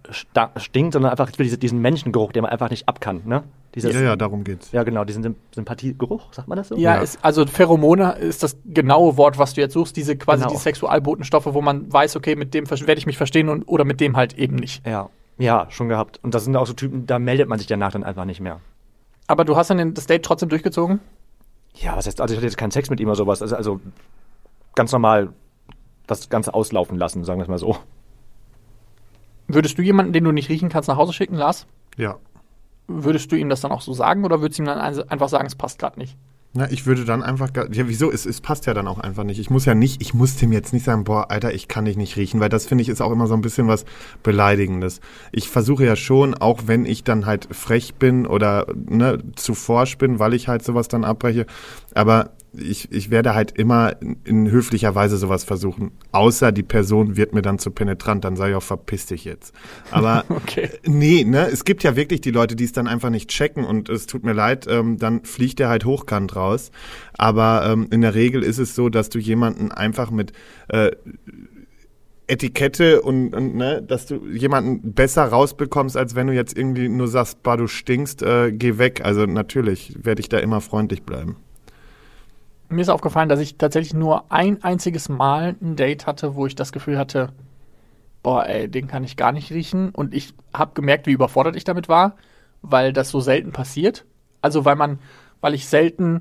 stinkt, 0.56 0.92
sondern 0.92 1.11
einfach 1.11 1.30
für 1.35 1.42
diese, 1.42 1.59
diesen 1.59 1.80
Menschengeruch, 1.80 2.33
den 2.33 2.42
man 2.42 2.52
einfach 2.52 2.70
nicht 2.70 2.88
ab 2.88 3.00
kann, 3.00 3.22
ne? 3.24 3.42
Dieses, 3.74 3.94
ja, 3.94 4.00
ja, 4.00 4.16
darum 4.16 4.42
geht's. 4.42 4.72
Ja, 4.72 4.83
genau, 4.83 5.04
diesen 5.04 5.22
Symp 5.22 5.37
Sympathiegeruch, 5.54 6.33
sagt 6.33 6.48
man 6.48 6.56
das 6.59 6.68
so? 6.68 6.76
Ja, 6.76 6.96
Ja. 6.96 7.02
Ist, 7.02 7.18
also 7.24 7.46
Pheromone 7.46 8.12
ist 8.14 8.42
das 8.42 8.56
genaue 8.64 9.16
Wort, 9.16 9.38
was 9.38 9.54
du 9.54 9.61
jetzt 9.61 9.74
suchst. 9.74 9.96
Diese 9.96 10.16
quasi 10.16 10.42
Genau. 10.42 10.52
die 10.54 10.59
Sexualbotenstoffe, 10.59 11.46
wo 11.54 11.61
man 11.62 11.92
weiß, 11.92 12.16
okay, 12.16 12.35
mit 12.37 12.52
dem 12.54 12.68
werde 12.68 12.94
ich 12.98 13.06
mich 13.06 13.16
verstehen 13.16 13.48
und, 13.48 13.64
oder 13.68 13.85
mit 13.85 14.00
dem 14.00 14.16
halt 14.16 14.37
eben 14.38 14.56
nicht. 14.56 14.85
Ja. 14.87 15.09
Ja, 15.38 15.66
schon 15.70 15.88
gehabt. 15.88 16.18
Und 16.22 16.35
das 16.35 16.44
sind 16.44 16.56
auch 16.56 16.66
so 16.66 16.72
Typen, 16.72 17.06
da 17.06 17.18
meldet 17.18 17.48
man 17.48 17.59
sich 17.59 17.66
danach 17.68 17.92
dann 17.92 18.02
einfach 18.04 18.24
nicht 18.24 18.40
mehr. 18.40 18.61
Aber 19.28 19.44
du 19.44 19.56
hast 19.56 19.70
dann 19.70 19.78
den- 19.78 19.94
das 19.94 20.06
Date 20.06 20.24
trotzdem 20.24 20.48
durchgezogen? 20.48 20.98
Ja, 21.74 21.96
was 21.96 22.06
heißt, 22.06 22.20
also 22.20 22.33
ich 22.35 22.38
hatte 22.38 22.46
jetzt 22.46 22.56
keinen 22.59 22.72
Sex 22.72 22.90
mit 22.90 22.98
ihm 23.00 23.06
oder 23.06 23.16
sowas. 23.16 23.40
Also, 23.40 23.54
also 23.56 23.80
ganz 24.74 24.90
normal 24.90 25.28
das 26.09 26.28
Ganze 26.28 26.52
auslaufen 26.54 26.98
lassen, 26.98 27.22
sagen 27.24 27.38
wir 27.38 27.44
es 27.44 27.48
mal 27.48 27.59
so. 27.59 27.76
Würdest 29.54 29.78
du 29.78 29.82
jemanden, 29.82 30.12
den 30.12 30.24
du 30.24 30.32
nicht 30.32 30.48
riechen 30.48 30.68
kannst, 30.68 30.88
nach 30.88 30.96
Hause 30.96 31.12
schicken, 31.12 31.34
Lars? 31.36 31.66
Ja. 31.96 32.16
Würdest 32.88 33.30
du 33.30 33.36
ihm 33.36 33.48
das 33.48 33.60
dann 33.60 33.72
auch 33.72 33.82
so 33.82 33.92
sagen 33.92 34.24
oder 34.24 34.40
würdest 34.40 34.58
du 34.58 34.62
ihm 34.62 34.66
dann 34.66 34.78
ein- 34.78 35.08
einfach 35.08 35.28
sagen, 35.28 35.46
es 35.46 35.54
passt 35.54 35.78
gerade 35.78 35.98
nicht? 35.98 36.16
Na, 36.52 36.68
ich 36.68 36.84
würde 36.84 37.04
dann 37.04 37.22
einfach, 37.22 37.50
ja, 37.54 37.86
wieso? 37.86 38.10
Es, 38.10 38.26
es 38.26 38.40
passt 38.40 38.66
ja 38.66 38.74
dann 38.74 38.88
auch 38.88 38.98
einfach 38.98 39.22
nicht. 39.22 39.38
Ich 39.38 39.50
muss 39.50 39.66
ja 39.66 39.76
nicht, 39.76 40.02
ich 40.02 40.14
muss 40.14 40.34
dem 40.36 40.50
jetzt 40.50 40.72
nicht 40.72 40.84
sagen, 40.84 41.04
boah, 41.04 41.30
Alter, 41.30 41.54
ich 41.54 41.68
kann 41.68 41.84
dich 41.84 41.96
nicht 41.96 42.16
riechen, 42.16 42.40
weil 42.40 42.48
das 42.48 42.66
finde 42.66 42.82
ich 42.82 42.88
ist 42.88 43.00
auch 43.00 43.12
immer 43.12 43.28
so 43.28 43.34
ein 43.34 43.40
bisschen 43.40 43.68
was 43.68 43.84
Beleidigendes. 44.24 45.00
Ich 45.30 45.48
versuche 45.48 45.84
ja 45.84 45.94
schon, 45.94 46.34
auch 46.34 46.62
wenn 46.66 46.86
ich 46.86 47.04
dann 47.04 47.24
halt 47.24 47.46
frech 47.54 47.94
bin 47.94 48.26
oder 48.26 48.66
ne, 48.74 49.18
zu 49.36 49.54
forsch 49.54 49.96
bin, 49.96 50.18
weil 50.18 50.34
ich 50.34 50.48
halt 50.48 50.64
sowas 50.64 50.88
dann 50.88 51.04
abbreche, 51.04 51.46
aber 51.94 52.30
ich, 52.52 52.90
ich 52.90 53.10
werde 53.10 53.34
halt 53.34 53.52
immer 53.52 54.00
in, 54.00 54.16
in 54.24 54.50
höflicher 54.50 54.94
Weise 54.94 55.16
sowas 55.16 55.44
versuchen. 55.44 55.92
Außer 56.12 56.52
die 56.52 56.62
Person 56.62 57.16
wird 57.16 57.34
mir 57.34 57.42
dann 57.42 57.58
zu 57.58 57.70
penetrant, 57.70 58.24
dann 58.24 58.36
sage 58.36 58.52
ich 58.52 58.56
auch, 58.56 58.62
verpiss 58.62 59.06
dich 59.06 59.24
jetzt. 59.24 59.54
Aber 59.90 60.24
Okay. 60.30 60.70
Nee, 60.86 61.24
ne, 61.24 61.48
es 61.48 61.64
gibt 61.64 61.82
ja 61.82 61.96
wirklich 61.96 62.20
die 62.20 62.30
Leute, 62.30 62.56
die 62.56 62.64
es 62.64 62.72
dann 62.72 62.86
einfach 62.86 63.10
nicht 63.10 63.30
checken 63.30 63.64
und 63.64 63.88
es 63.88 64.06
tut 64.06 64.24
mir 64.24 64.32
leid, 64.32 64.66
ähm, 64.68 64.98
dann 64.98 65.24
fliegt 65.24 65.58
der 65.58 65.68
halt 65.68 65.84
hochkant 65.84 66.34
raus. 66.36 66.70
Aber 67.16 67.66
ähm, 67.66 67.88
in 67.90 68.00
der 68.00 68.14
Regel 68.14 68.42
ist 68.42 68.58
es 68.58 68.74
so, 68.74 68.88
dass 68.88 69.10
du 69.10 69.18
jemanden 69.18 69.72
einfach 69.72 70.10
mit 70.10 70.32
äh, 70.68 70.92
Etikette 72.26 73.02
und, 73.02 73.34
und 73.34 73.56
ne, 73.56 73.82
dass 73.82 74.06
du 74.06 74.26
jemanden 74.28 74.92
besser 74.92 75.24
rausbekommst, 75.24 75.96
als 75.96 76.14
wenn 76.14 76.28
du 76.28 76.32
jetzt 76.32 76.56
irgendwie 76.56 76.88
nur 76.88 77.08
sagst, 77.08 77.42
bah, 77.42 77.56
du 77.56 77.66
stinkst, 77.66 78.22
äh, 78.22 78.52
geh 78.52 78.78
weg. 78.78 79.02
Also 79.04 79.26
natürlich 79.26 79.96
werde 80.02 80.20
ich 80.20 80.28
da 80.28 80.38
immer 80.38 80.60
freundlich 80.60 81.02
bleiben. 81.02 81.36
Mir 82.70 82.83
ist 82.83 82.88
aufgefallen, 82.88 83.28
dass 83.28 83.40
ich 83.40 83.59
tatsächlich 83.59 83.94
nur 83.94 84.30
ein 84.33 84.62
einziges 84.62 85.09
Mal 85.09 85.56
ein 85.61 85.76
Date 85.76 86.06
hatte, 86.06 86.37
wo 86.37 86.46
ich 86.46 86.54
das 86.54 86.72
Gefühl 86.72 86.98
hatte, 86.98 87.33
boah, 88.22 88.46
ey, 88.46 88.68
den 88.68 88.87
kann 88.88 89.04
ich 89.04 89.16
gar 89.16 89.33
nicht 89.33 89.50
riechen. 89.52 89.90
Und 89.90 90.14
ich 90.14 90.35
habe 90.54 90.72
gemerkt, 90.74 91.06
wie 91.06 91.12
überfordert 91.12 91.56
ich 91.56 91.64
damit 91.64 91.88
war. 91.88 92.16
weil 92.62 92.92
das 92.92 93.11
so 93.11 93.20
selten 93.20 93.52
passiert. 93.52 94.04
Also 94.42 94.64
weil 94.64 94.76
man, 94.76 94.98
weil 95.40 95.54
ich 95.54 95.68
selten 95.68 96.20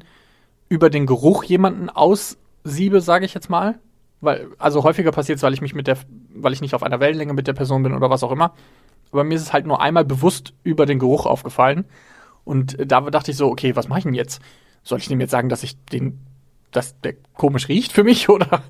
über 0.70 0.90
den 0.90 1.06
Geruch 1.06 1.44
jemanden 1.44 1.90
aussiebe, 1.90 3.02
sage 3.02 3.26
ich 3.26 3.34
jetzt 3.34 3.50
mal. 3.50 3.80
Weil, 4.22 4.50
also 4.58 4.84
häufiger 4.84 5.12
passiert 5.12 5.38
es, 5.38 5.44
weil 5.44 5.54
ich 5.54 5.62
mich 5.62 5.76
mit 5.76 5.88
der, 5.88 5.98
weil 6.36 6.54
ich 6.54 6.62
nicht 6.62 6.76
auf 6.76 6.84
einer 6.84 7.00
Wellenlänge 7.00 7.34
mit 7.34 7.48
der 7.48 7.54
Person 7.54 7.84
bin 7.84 7.94
oder 7.94 8.10
was 8.10 8.24
auch 8.24 8.32
immer. 8.32 8.54
Aber 9.12 9.24
mir 9.24 9.36
ist 9.36 9.44
es 9.44 9.54
halt 9.54 9.66
nur 9.68 9.82
einmal 9.82 10.06
bewusst 10.06 10.54
über 10.64 10.86
den 10.86 11.00
Geruch 11.00 11.26
aufgefallen. 11.26 11.86
Und 12.46 12.78
da 12.86 13.02
dachte 13.02 13.32
ich 13.32 13.38
so, 13.38 13.48
okay, 13.50 13.76
was 13.76 13.88
mache 13.88 14.00
ich 14.00 14.06
denn 14.06 14.14
jetzt? 14.14 14.42
Soll 14.84 15.00
ich 15.00 15.08
dem 15.08 15.22
jetzt 15.22 15.32
sagen, 15.32 15.50
dass 15.50 15.64
ich 15.64 15.78
den, 15.86 16.20
dass 16.72 17.00
der 17.02 17.16
komisch 17.36 17.68
riecht 17.68 17.92
für 17.92 18.04
mich 18.04 18.30
oder? 18.30 18.64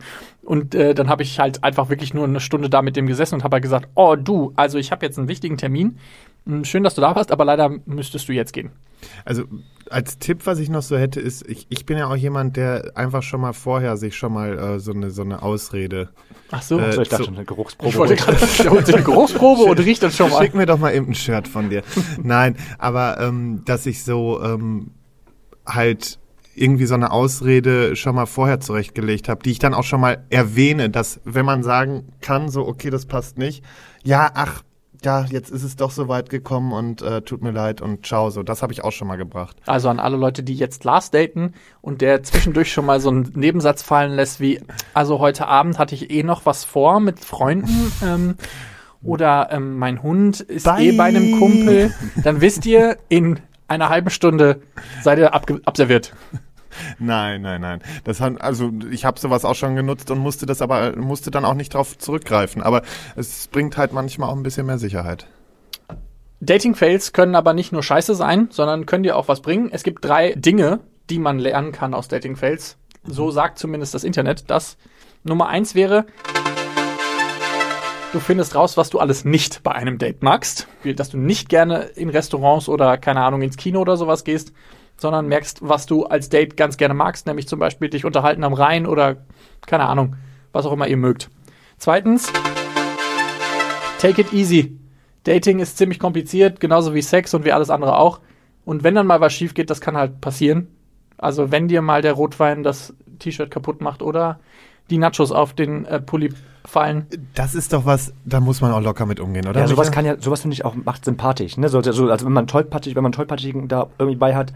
Und 0.44 0.74
äh, 0.74 0.94
dann 0.96 1.10
habe 1.10 1.22
ich 1.24 1.40
halt 1.40 1.64
einfach 1.64 1.90
wirklich 1.90 2.14
nur 2.14 2.24
eine 2.26 2.40
Stunde 2.40 2.70
da 2.70 2.82
mit 2.82 2.96
dem 2.96 3.06
gesessen 3.08 3.36
und 3.36 3.44
habe 3.44 3.56
halt 3.56 3.64
gesagt, 3.64 3.88
oh 3.96 4.16
du, 4.16 4.52
also 4.56 4.78
ich 4.80 4.92
habe 4.92 5.06
jetzt 5.06 5.20
einen 5.20 5.28
wichtigen 5.28 5.58
Termin. 5.58 5.98
Hm, 6.48 6.64
Schön, 6.66 6.84
dass 6.84 6.96
du 6.96 7.02
da 7.02 7.16
warst, 7.16 7.32
aber 7.32 7.46
leider 7.46 7.70
müsstest 7.86 8.28
du 8.30 8.34
jetzt 8.34 8.54
gehen. 8.54 8.72
Also 9.26 9.44
als 9.92 10.18
Tipp, 10.18 10.46
was 10.46 10.60
ich 10.60 10.70
noch 10.70 10.82
so 10.82 10.98
hätte, 10.98 11.20
ist, 11.20 11.48
ich, 11.48 11.68
ich 11.70 11.86
bin 11.86 11.98
ja 11.98 12.08
auch 12.08 12.16
jemand, 12.16 12.58
der 12.58 12.92
einfach 12.96 13.22
schon 13.24 13.42
mal 13.42 13.54
vorher 13.54 13.96
sich 13.98 14.16
schon 14.16 14.34
mal 14.34 14.58
äh, 14.58 14.80
so, 14.80 14.92
eine, 14.92 15.12
so 15.12 15.22
eine 15.22 15.42
Ausrede. 15.44 16.10
Ach 16.52 16.62
so. 16.62 16.80
Äh, 16.80 16.84
Also 16.84 17.02
ich 17.02 17.10
dachte 17.10 17.24
so- 17.24 17.28
schon, 17.28 17.36
eine 17.36 17.46
Geruchsprobe. 17.46 17.90
ich 17.90 17.98
wollte 17.98 18.16
gerade, 18.16 18.38
eine 18.94 19.04
Geruchsprobe 19.04 19.64
und 19.64 19.80
riecht 19.80 20.02
das 20.04 20.16
schon 20.16 20.30
mal. 20.32 20.42
Schick 20.42 20.56
mir 20.56 20.66
doch 20.66 20.80
mal 20.80 20.94
eben 20.96 21.08
ein 21.10 21.16
Shirt 21.16 21.48
von 21.48 21.70
dir. 21.70 21.84
Nein, 22.24 22.56
aber 22.78 23.20
ähm, 23.20 23.64
dass 23.66 23.86
ich 23.86 24.04
so 24.04 24.42
ähm, 24.44 24.92
halt 25.68 26.19
irgendwie 26.60 26.86
so 26.86 26.94
eine 26.96 27.12
Ausrede 27.12 27.96
schon 27.96 28.16
mal 28.16 28.26
vorher 28.26 28.60
zurechtgelegt 28.60 29.30
habe, 29.30 29.42
die 29.44 29.52
ich 29.52 29.60
dann 29.60 29.74
auch 29.74 29.84
schon 29.84 30.02
mal 30.02 30.26
erwähne, 30.30 30.90
dass 30.90 31.20
wenn 31.24 31.46
man 31.46 31.64
sagen 31.64 32.10
kann, 32.22 32.50
so 32.50 32.68
okay, 32.68 32.90
das 32.90 33.06
passt 33.06 33.38
nicht, 33.38 33.64
ja, 34.04 34.30
ach, 34.34 34.64
ja, 35.04 35.24
jetzt 35.30 35.50
ist 35.50 35.64
es 35.64 35.78
doch 35.78 35.92
so 35.92 36.10
weit 36.10 36.30
gekommen 36.30 36.74
und 36.74 37.02
äh, 37.02 37.22
tut 37.22 37.42
mir 37.42 37.52
leid 37.52 37.80
und 37.82 38.06
ciao, 38.06 38.30
so, 38.32 38.44
das 38.44 38.62
habe 38.62 38.74
ich 38.74 38.84
auch 38.84 38.92
schon 38.92 39.08
mal 39.08 39.16
gebracht. 39.16 39.56
Also 39.66 39.88
an 39.88 39.98
alle 40.00 40.18
Leute, 40.18 40.44
die 40.44 40.56
jetzt 40.56 40.84
Lars 40.84 41.10
daten 41.10 41.54
und 41.82 42.02
der 42.02 42.22
zwischendurch 42.24 42.72
schon 42.74 42.86
mal 42.86 43.00
so 43.00 43.10
einen 43.10 43.32
Nebensatz 43.34 43.82
fallen 43.82 44.12
lässt 44.12 44.42
wie, 44.42 44.60
also 44.94 45.20
heute 45.20 45.48
Abend 45.48 45.80
hatte 45.80 45.96
ich 45.96 46.12
eh 46.12 46.24
noch 46.24 46.46
was 46.46 46.66
vor 46.66 47.00
mit 47.00 47.22
Freunden 47.22 47.92
ähm, 48.04 48.36
oder 49.02 49.48
ähm, 49.52 49.78
mein 49.78 50.04
Hund 50.04 50.42
ist 50.42 50.68
eh 50.68 50.92
Bye. 50.92 50.94
bei 50.98 51.04
einem 51.06 51.40
Kumpel, 51.40 51.94
dann 52.22 52.42
wisst 52.42 52.66
ihr, 52.66 52.98
in 53.08 53.40
einer 53.70 53.88
halben 53.88 54.10
Stunde 54.10 54.62
seid 55.02 55.20
ihr 55.20 55.34
abge- 55.34 55.62
abserviert. 55.66 56.14
Nein, 57.00 57.42
nein, 57.42 57.62
nein. 57.62 57.82
Das 58.04 58.22
hat, 58.22 58.42
also 58.42 58.72
ich 58.92 59.06
habe 59.06 59.20
sowas 59.20 59.46
auch 59.46 59.56
schon 59.56 59.76
genutzt 59.76 60.12
und 60.12 60.20
musste 60.20 60.46
das 60.46 60.62
aber 60.62 60.96
musste 60.96 61.32
dann 61.32 61.46
auch 61.46 61.54
nicht 61.54 61.74
drauf 61.74 61.98
zurückgreifen. 61.98 62.62
Aber 62.62 62.84
es 63.16 63.48
bringt 63.48 63.78
halt 63.78 63.94
manchmal 63.94 64.30
auch 64.30 64.36
ein 64.36 64.44
bisschen 64.44 64.66
mehr 64.66 64.78
Sicherheit. 64.78 65.28
Dating-Fails 66.42 67.12
können 67.12 67.36
aber 67.36 67.54
nicht 67.54 67.74
nur 67.74 67.84
scheiße 67.84 68.16
sein, 68.16 68.48
sondern 68.52 68.86
können 68.86 69.04
dir 69.04 69.18
auch 69.18 69.28
was 69.28 69.42
bringen. 69.42 69.70
Es 69.72 69.84
gibt 69.84 70.06
drei 70.06 70.34
Dinge, 70.34 70.80
die 71.10 71.20
man 71.20 71.38
lernen 71.38 71.72
kann 71.72 71.94
aus 71.94 72.08
Dating-Fails. 72.08 72.78
So 73.04 73.32
sagt 73.32 73.60
zumindest 73.60 73.94
das 73.94 74.04
Internet 74.04 74.50
das. 74.50 74.78
Nummer 75.24 75.50
eins 75.50 75.76
wäre, 75.76 76.06
du 78.14 78.20
findest 78.20 78.56
raus, 78.56 78.78
was 78.78 78.90
du 78.90 79.00
alles 79.00 79.26
nicht 79.26 79.64
bei 79.64 79.74
einem 79.74 79.98
Date 79.98 80.24
magst. 80.24 80.68
Dass 80.96 81.10
du 81.10 81.18
nicht 81.18 81.50
gerne 81.50 81.82
in 81.96 82.10
Restaurants 82.10 82.70
oder, 82.70 82.98
keine 82.98 83.22
Ahnung, 83.22 83.42
ins 83.42 83.58
Kino 83.58 83.82
oder 83.82 83.98
sowas 83.98 84.24
gehst, 84.24 84.54
sondern 85.00 85.28
merkst, 85.28 85.60
was 85.62 85.86
du 85.86 86.06
als 86.06 86.30
Date 86.30 86.58
ganz 86.58 86.78
gerne 86.78 86.94
magst, 86.94 87.28
nämlich 87.28 87.48
zum 87.48 87.60
Beispiel 87.60 87.90
dich 87.90 88.06
unterhalten 88.06 88.44
am 88.44 88.54
Rhein 88.54 88.86
oder, 88.86 89.18
keine 89.66 89.88
Ahnung, 89.88 90.16
was 90.52 90.66
auch 90.66 90.74
immer 90.74 90.88
ihr 90.88 90.98
mögt. 90.98 91.30
Zweitens, 91.78 92.32
take 94.00 94.22
it 94.22 94.34
easy. 94.34 94.78
Dating 95.24 95.60
ist 95.60 95.78
ziemlich 95.78 96.00
kompliziert, 96.00 96.60
genauso 96.60 96.94
wie 96.94 97.02
Sex 97.02 97.34
und 97.34 97.46
wie 97.46 97.52
alles 97.52 97.70
andere 97.70 97.98
auch. 97.98 98.20
Und 98.66 98.84
wenn 98.84 98.96
dann 98.96 99.08
mal 99.08 99.22
was 99.22 99.34
schief 99.34 99.54
geht, 99.54 99.70
das 99.70 99.82
kann 99.82 99.98
halt 99.98 100.22
passieren. 100.22 100.68
Also 101.18 101.52
wenn 101.52 101.68
dir 101.68 101.82
mal 101.82 102.02
der 102.02 102.14
Rotwein 102.14 102.64
das 102.64 102.94
T-Shirt 103.20 103.52
kaputt 103.52 103.82
macht 103.82 104.02
oder 104.02 104.40
die 104.90 104.98
Nachos 104.98 105.32
auf 105.32 105.54
den 105.54 105.86
äh, 105.86 106.00
Pulli 106.00 106.34
fallen. 106.66 107.08
Das 107.36 107.56
ist 107.56 107.74
doch 107.74 107.86
was, 107.86 108.14
da 108.26 108.40
muss 108.40 108.62
man 108.62 108.72
auch 108.72 108.82
locker 108.82 109.06
mit 109.06 109.20
umgehen, 109.20 109.48
oder? 109.48 109.60
Ja, 109.62 109.68
sowas 109.68 109.92
kann 109.92 110.06
ja, 110.06 110.20
sowas 110.20 110.42
finde 110.42 110.54
ich 110.54 110.66
auch, 110.66 110.76
macht 110.76 111.06
sympathisch, 111.06 111.58
ne? 111.58 111.70
So, 111.70 111.82
so, 111.82 112.10
also 112.10 112.26
wenn 112.26 112.34
man 112.34 112.48
tollpatschig, 112.48 112.96
wenn 112.96 113.04
man 113.04 113.12
tollpatschigen 113.12 113.68
da 113.68 113.88
irgendwie 113.98 114.18
bei 114.18 114.36
hat, 114.36 114.54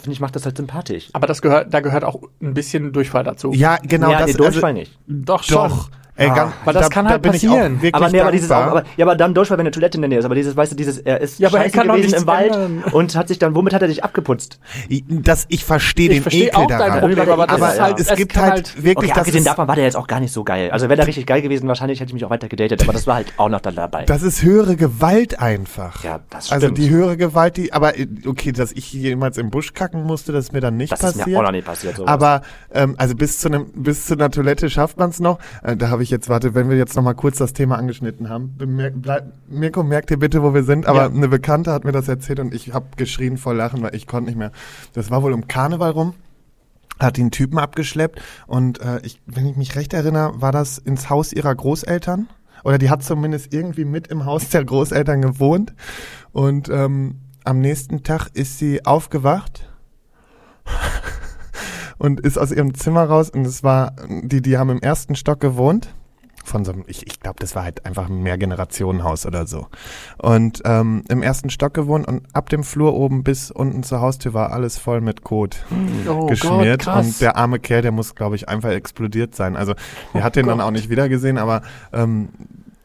finde 0.00 0.14
ich, 0.14 0.20
macht 0.20 0.36
das 0.36 0.44
halt 0.44 0.56
sympathisch. 0.56 1.08
Aber 1.12 1.26
das 1.26 1.42
gehört, 1.42 1.72
da 1.72 1.80
gehört 1.80 2.04
auch 2.04 2.22
ein 2.40 2.54
bisschen 2.54 2.92
Durchfall 2.92 3.24
dazu. 3.24 3.52
Ja, 3.52 3.76
genau. 3.82 4.10
ja, 4.10 4.18
das, 4.18 4.28
nee, 4.28 4.32
Durchfall 4.34 4.72
nicht. 4.72 4.98
Doch 5.06 5.42
schon. 5.42 5.68
Doch. 5.68 5.90
Ey, 6.18 6.28
Ah. 6.28 6.34
ganz, 6.34 6.52
Weil 6.64 6.74
das 6.74 6.90
kann 6.90 7.08
halt 7.08 7.24
auch 7.24 7.30
passieren. 7.30 7.74
wirklich 7.80 7.94
Aber 7.94 8.08
nee, 8.10 8.20
aber 8.20 8.32
dieses 8.32 8.50
auch, 8.50 8.56
aber, 8.56 8.82
ja, 8.96 9.06
aber 9.06 9.14
dann 9.14 9.34
Durchfall, 9.34 9.56
wenn 9.56 9.62
eine 9.66 9.70
Toilette 9.70 9.96
in 9.98 10.02
der 10.02 10.08
Nähe 10.08 10.18
ist, 10.18 10.24
aber 10.24 10.34
dieses, 10.34 10.56
weißt 10.56 10.72
du, 10.72 10.76
dieses, 10.76 10.98
er 10.98 11.20
ist 11.20 11.38
Ja, 11.38 11.48
aber 11.48 11.58
er 11.64 11.70
scheiße 11.70 11.86
gewesen 11.86 12.14
im 12.18 12.26
Wald 12.26 12.52
ändern. 12.54 12.84
und 12.92 13.14
hat 13.16 13.28
sich 13.28 13.38
dann, 13.38 13.54
womit 13.54 13.72
hat 13.72 13.82
er 13.82 13.88
dich 13.88 14.02
abgeputzt? 14.02 14.58
das, 15.08 15.46
ich 15.48 15.64
verstehe 15.64 16.08
den 16.08 16.22
verstehe 16.22 16.48
Ekel 16.48 16.66
daran. 16.66 16.98
Problem, 17.00 17.20
aber 17.20 17.46
das 17.46 17.56
aber 17.62 17.72
ist 17.72 17.80
halt, 17.80 18.00
es 18.00 18.08
es 18.10 18.16
gibt 18.16 18.36
halt, 18.36 18.50
halt 18.52 18.76
wirklich, 18.76 18.96
Okay, 18.96 19.08
das 19.08 19.18
abgesehen 19.18 19.38
ist, 19.38 19.46
davon 19.46 19.68
war 19.68 19.76
der 19.76 19.84
jetzt 19.84 19.96
auch 19.96 20.06
gar 20.08 20.18
nicht 20.20 20.32
so 20.32 20.42
geil. 20.44 20.70
Also 20.72 20.88
wäre 20.88 20.96
der 20.96 21.06
richtig 21.06 21.26
geil 21.26 21.40
gewesen, 21.40 21.68
wahrscheinlich 21.68 22.00
hätte 22.00 22.08
ich 22.10 22.14
mich 22.14 22.24
auch 22.24 22.30
weiter 22.30 22.48
gedatet, 22.48 22.82
aber 22.82 22.92
das 22.92 23.06
war 23.06 23.14
halt 23.14 23.32
auch 23.36 23.48
noch 23.48 23.60
dann 23.60 23.76
dabei. 23.76 24.04
das 24.04 24.22
ist 24.22 24.42
höhere 24.42 24.74
Gewalt 24.76 25.38
einfach. 25.38 26.02
Ja, 26.02 26.18
das 26.30 26.50
Also 26.50 26.66
stimmt. 26.66 26.78
die 26.78 26.90
höhere 26.90 27.16
Gewalt, 27.16 27.56
die, 27.56 27.72
aber 27.72 27.96
äh, 27.96 28.06
okay, 28.26 28.50
dass 28.52 28.72
ich 28.72 28.92
jemals 28.92 29.38
im 29.38 29.50
Busch 29.50 29.72
kacken 29.72 30.02
musste, 30.02 30.32
das 30.32 30.46
ist 30.46 30.52
mir 30.52 30.60
dann 30.60 30.76
nicht 30.76 30.92
das 30.92 30.98
ist 31.00 31.06
passiert. 31.06 31.28
mir 31.28 31.38
auch 31.38 31.42
noch 31.44 31.52
nicht 31.52 31.66
passiert. 31.66 31.96
Sowas. 31.96 32.08
Aber 32.10 32.42
ähm, 32.72 32.94
also 32.98 33.14
bis 33.14 33.38
zu 33.38 33.48
einem 33.48 33.66
bis 33.74 34.06
zu 34.06 34.14
einer 34.14 34.30
Toilette 34.30 34.68
schafft 34.68 34.98
man 34.98 35.10
es 35.10 35.20
noch. 35.20 35.38
Äh, 35.62 35.76
da 35.76 35.90
habe 35.90 36.02
ich 36.02 36.07
jetzt, 36.10 36.28
warte, 36.28 36.54
wenn 36.54 36.68
wir 36.70 36.76
jetzt 36.76 36.96
noch 36.96 37.02
mal 37.02 37.14
kurz 37.14 37.38
das 37.38 37.52
Thema 37.52 37.76
angeschnitten 37.76 38.28
haben. 38.28 38.56
Bemerk, 38.56 38.94
bleib, 38.96 39.32
Mirko, 39.48 39.82
merkt 39.82 40.10
ihr 40.10 40.18
bitte, 40.18 40.42
wo 40.42 40.54
wir 40.54 40.64
sind. 40.64 40.86
Aber 40.86 41.00
Ja. 41.02 41.06
eine 41.06 41.28
Bekannte 41.28 41.72
hat 41.72 41.84
mir 41.84 41.92
das 41.92 42.08
erzählt 42.08 42.40
und 42.40 42.54
ich 42.54 42.72
habe 42.72 42.86
geschrien 42.96 43.36
vor 43.36 43.54
Lachen, 43.54 43.82
weil 43.82 43.94
ich 43.94 44.06
konnte 44.06 44.30
nicht 44.30 44.38
mehr. 44.38 44.52
Das 44.92 45.10
war 45.10 45.22
wohl 45.22 45.32
um 45.32 45.46
Karneval 45.48 45.90
rum. 45.90 46.14
Hat 46.98 47.16
den 47.16 47.30
Typen 47.30 47.58
abgeschleppt 47.58 48.20
und 48.48 48.80
äh, 48.80 49.00
ich, 49.04 49.20
wenn 49.26 49.46
ich 49.46 49.56
mich 49.56 49.76
recht 49.76 49.92
erinnere, 49.94 50.40
war 50.40 50.50
das 50.50 50.78
ins 50.78 51.08
Haus 51.08 51.32
ihrer 51.32 51.54
Großeltern. 51.54 52.28
Oder 52.64 52.78
die 52.78 52.90
hat 52.90 53.04
zumindest 53.04 53.54
irgendwie 53.54 53.84
mit 53.84 54.08
im 54.08 54.24
Haus 54.24 54.48
der 54.48 54.64
Großeltern 54.64 55.22
gewohnt. 55.22 55.74
Und 56.32 56.68
ähm, 56.68 57.20
am 57.44 57.60
nächsten 57.60 58.02
Tag 58.02 58.30
ist 58.34 58.58
sie 58.58 58.84
aufgewacht 58.84 59.68
und 61.98 62.20
ist 62.20 62.36
aus 62.36 62.50
ihrem 62.52 62.74
Zimmer 62.74 63.04
raus 63.04 63.30
und 63.30 63.46
es 63.46 63.62
war, 63.62 63.92
die, 64.08 64.42
die 64.42 64.58
haben 64.58 64.70
im 64.70 64.80
ersten 64.80 65.14
Stock 65.16 65.40
gewohnt. 65.40 65.94
Von 66.48 66.64
so 66.64 66.72
einem, 66.72 66.84
ich, 66.86 67.06
ich 67.06 67.20
glaube, 67.20 67.36
das 67.40 67.54
war 67.54 67.64
halt 67.64 67.84
einfach 67.84 68.08
ein 68.08 68.22
Mehrgenerationenhaus 68.22 69.26
oder 69.26 69.46
so. 69.46 69.66
Und 70.16 70.62
ähm, 70.64 71.04
im 71.08 71.22
ersten 71.22 71.50
Stock 71.50 71.74
gewohnt 71.74 72.08
und 72.08 72.26
ab 72.32 72.48
dem 72.48 72.64
Flur 72.64 72.94
oben 72.94 73.22
bis 73.22 73.50
unten 73.50 73.82
zur 73.82 74.00
Haustür 74.00 74.34
war 74.34 74.52
alles 74.52 74.78
voll 74.78 75.00
mit 75.00 75.22
Kot 75.24 75.64
oh 76.08 76.26
geschmiert. 76.26 76.86
Gott, 76.86 77.04
und 77.04 77.20
der 77.20 77.36
arme 77.36 77.58
Kerl, 77.58 77.82
der 77.82 77.92
muss, 77.92 78.14
glaube 78.14 78.36
ich, 78.36 78.48
einfach 78.48 78.70
explodiert 78.70 79.34
sein. 79.34 79.56
Also, 79.56 79.74
der 80.14 80.22
hat 80.24 80.36
den 80.36 80.46
dann 80.46 80.58
Gott. 80.58 80.66
auch 80.66 80.70
nicht 80.70 80.88
wiedergesehen, 80.88 81.38
aber 81.38 81.62
ähm, 81.92 82.30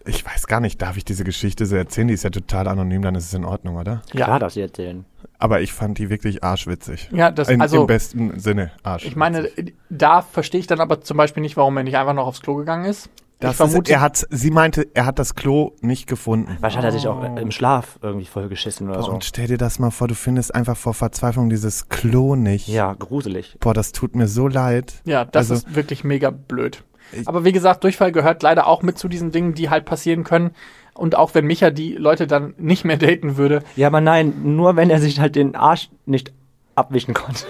ich 0.05 0.25
weiß 0.25 0.47
gar 0.47 0.59
nicht, 0.59 0.81
darf 0.81 0.97
ich 0.97 1.05
diese 1.05 1.23
Geschichte 1.23 1.65
so 1.65 1.75
erzählen? 1.75 2.07
Die 2.07 2.13
ist 2.13 2.23
ja 2.23 2.29
total 2.29 2.67
anonym, 2.67 3.01
dann 3.01 3.15
ist 3.15 3.25
es 3.25 3.33
in 3.33 3.45
Ordnung, 3.45 3.77
oder? 3.77 4.01
ja, 4.13 4.25
Klar, 4.25 4.39
darfst 4.39 4.57
du 4.57 4.61
erzählen. 4.61 5.05
Aber 5.39 5.61
ich 5.61 5.73
fand 5.73 5.97
die 5.97 6.09
wirklich 6.09 6.43
arschwitzig. 6.43 7.09
ja, 7.11 7.31
das, 7.31 7.49
In, 7.49 7.61
also, 7.61 7.81
Im 7.81 7.87
besten 7.87 8.39
Sinne 8.39 8.71
arschwitzig. 8.83 9.11
ich 9.11 9.15
meine, 9.15 9.49
da 9.89 10.21
verstehe 10.21 10.59
ich 10.59 10.67
dann 10.67 10.79
aber 10.79 11.01
zum 11.01 11.17
Beispiel 11.17 11.41
nicht, 11.41 11.57
warum 11.57 11.75
er 11.77 11.83
nicht 11.83 11.97
einfach 11.97 12.13
noch 12.13 12.27
aufs 12.27 12.41
Klo 12.41 12.55
gegangen 12.55 12.85
ist. 12.85 13.09
Das 13.43 13.51
ich 13.51 13.57
vermute, 13.57 13.91
ist, 13.91 13.95
er 13.95 14.01
hat, 14.01 14.25
sie 14.29 14.51
meinte, 14.51 14.87
er 14.93 15.05
hat 15.05 15.19
das 15.19 15.35
Klo 15.35 15.71
nicht 15.81 16.07
gefunden. 16.07 16.57
Wahrscheinlich 16.59 16.87
hat 16.87 16.93
er 16.93 16.99
sich 16.99 17.07
auch 17.07 17.23
äh, 17.23 17.41
im 17.41 17.51
Schlaf 17.51 17.99
irgendwie 18.01 18.25
voll 18.25 18.49
geschissen 18.49 18.87
oder 18.89 18.97
Boah, 18.99 19.05
so. 19.05 19.11
Und 19.11 19.23
stell 19.23 19.47
dir 19.47 19.57
das 19.57 19.79
mal 19.79 19.91
vor, 19.91 20.07
du 20.07 20.15
findest 20.15 20.53
einfach 20.55 20.77
vor 20.77 20.93
Verzweiflung 20.93 21.49
dieses 21.49 21.89
Klo 21.89 22.35
nicht. 22.35 22.67
Ja, 22.67 22.93
gruselig. 22.93 23.57
Boah, 23.59 23.73
das 23.73 23.91
tut 23.91 24.15
mir 24.15 24.27
so 24.27 24.47
leid. 24.47 24.93
Ja, 25.05 25.25
das 25.25 25.51
Also- 25.51 25.65
ist 25.67 25.75
wirklich 25.75 26.03
mega 26.03 26.29
blöd. 26.31 26.83
Aber 27.25 27.45
wie 27.45 27.51
gesagt, 27.51 27.83
Durchfall 27.83 28.11
gehört 28.11 28.41
leider 28.41 28.65
auch 28.65 28.81
mit 28.81 28.97
zu 28.97 29.07
diesen 29.07 29.31
Dingen, 29.31 29.53
die 29.53 29.69
halt 29.69 29.85
passieren 29.85 30.23
können. 30.23 30.51
Und 30.95 31.15
auch 31.15 31.33
wenn 31.35 31.45
Micha 31.45 31.69
die 31.69 31.93
Leute 31.93 32.25
dann 32.27 32.53
nicht 32.57 32.85
mehr 32.85 32.97
daten 32.97 33.37
würde, 33.37 33.61
Ja, 33.75 33.87
aber 33.87 34.01
nein, 34.01 34.33
nur 34.55 34.75
wenn 34.75 34.89
er 34.89 34.99
sich 34.99 35.19
halt 35.19 35.35
den 35.35 35.55
Arsch 35.55 35.89
nicht 36.05 36.33
abwischen 36.75 37.13
konnte. 37.13 37.45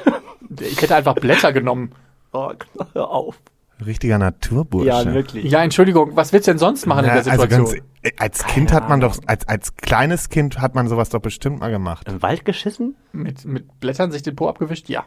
ich 0.60 0.82
hätte 0.82 0.96
einfach 0.96 1.16
Blätter 1.16 1.54
genommen. 1.54 1.92
oh, 2.34 2.52
hör 2.94 3.10
auf. 3.10 3.40
Richtiger 3.84 4.18
Naturbursche. 4.18 4.88
Ja, 4.88 5.14
wirklich. 5.14 5.46
Ja, 5.52 5.64
Entschuldigung, 5.64 6.16
was 6.16 6.34
willst 6.34 6.48
du 6.48 6.52
denn 6.52 6.58
sonst 6.60 6.86
machen 6.86 7.06
in 7.06 7.08
Ja, 7.08 7.14
der 7.16 7.24
Situation? 7.24 7.62
Also 7.62 7.74
ganz, 7.74 7.86
äh, 8.02 8.12
als 8.18 8.46
Kind 8.46 8.74
hat 8.74 8.90
man 8.90 9.00
doch, 9.00 9.18
als, 9.28 9.48
als 9.48 9.76
kleines 9.76 10.30
Kind 10.30 10.60
hat 10.60 10.76
man 10.76 10.88
sowas 10.88 11.10
doch 11.10 11.22
bestimmt 11.22 11.60
mal 11.60 11.72
gemacht. 11.72 12.08
Im 12.10 12.22
Wald 12.22 12.46
geschissen? 12.46 12.96
mit, 13.12 13.46
mit 13.46 13.80
Blättern 13.80 14.12
sich 14.12 14.24
den 14.24 14.36
Po 14.36 14.50
abgewischt? 14.50 14.90
Ja. 14.90 15.06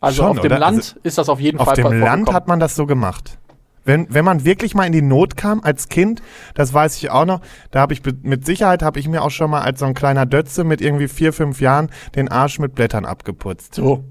Also 0.00 0.22
Schon, 0.22 0.32
auf 0.32 0.40
dem 0.40 0.46
oder? 0.52 0.58
Land 0.58 0.76
Also 0.76 0.96
ist 1.02 1.18
das 1.18 1.28
auf 1.28 1.40
jeden 1.40 1.58
Auf 1.58 1.66
Fall 1.66 1.76
dem 1.76 1.82
vorgekommen. 1.82 2.08
Land 2.08 2.32
hat 2.32 2.48
man 2.48 2.60
das 2.60 2.74
so 2.74 2.86
gemacht. 2.86 3.38
Wenn, 3.86 4.06
wenn 4.12 4.24
man 4.24 4.44
wirklich 4.44 4.74
mal 4.74 4.84
in 4.86 4.92
die 4.92 5.02
Not 5.02 5.36
kam 5.36 5.60
als 5.62 5.88
Kind, 5.88 6.22
das 6.54 6.72
weiß 6.72 6.96
ich 6.96 7.10
auch 7.10 7.26
noch, 7.26 7.40
da 7.70 7.80
habe 7.80 7.92
ich 7.92 8.02
mit 8.22 8.46
Sicherheit 8.46 8.82
habe 8.82 8.98
ich 8.98 9.08
mir 9.08 9.22
auch 9.22 9.30
schon 9.30 9.50
mal 9.50 9.60
als 9.60 9.80
so 9.80 9.84
ein 9.86 9.94
kleiner 9.94 10.24
Dötze 10.24 10.64
mit 10.64 10.80
irgendwie 10.80 11.08
vier, 11.08 11.32
fünf 11.34 11.60
Jahren 11.60 11.90
den 12.16 12.28
Arsch 12.30 12.58
mit 12.58 12.74
Blättern 12.74 13.04
abgeputzt. 13.04 13.74
So. 13.74 14.04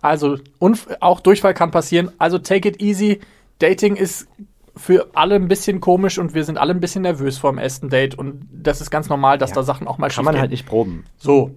Also, 0.00 0.38
und 0.58 0.86
auch 1.00 1.20
Durchfall 1.20 1.54
kann 1.54 1.70
passieren. 1.70 2.10
Also 2.18 2.38
take 2.38 2.68
it 2.68 2.80
easy. 2.80 3.20
Dating 3.58 3.96
ist 3.96 4.28
für 4.76 5.08
alle 5.14 5.34
ein 5.34 5.48
bisschen 5.48 5.80
komisch 5.80 6.18
und 6.18 6.34
wir 6.34 6.44
sind 6.44 6.56
alle 6.56 6.72
ein 6.72 6.80
bisschen 6.80 7.02
nervös 7.02 7.38
vor 7.38 7.50
dem 7.52 7.58
ersten 7.58 7.88
Date 7.88 8.14
und 8.16 8.46
das 8.52 8.80
ist 8.80 8.90
ganz 8.90 9.08
normal, 9.08 9.36
dass 9.36 9.52
da 9.52 9.64
Sachen 9.64 9.88
auch 9.88 9.98
mal 9.98 10.08
Kann 10.08 10.24
man 10.24 10.38
halt 10.38 10.52
nicht 10.52 10.66
proben. 10.66 11.04
So. 11.16 11.50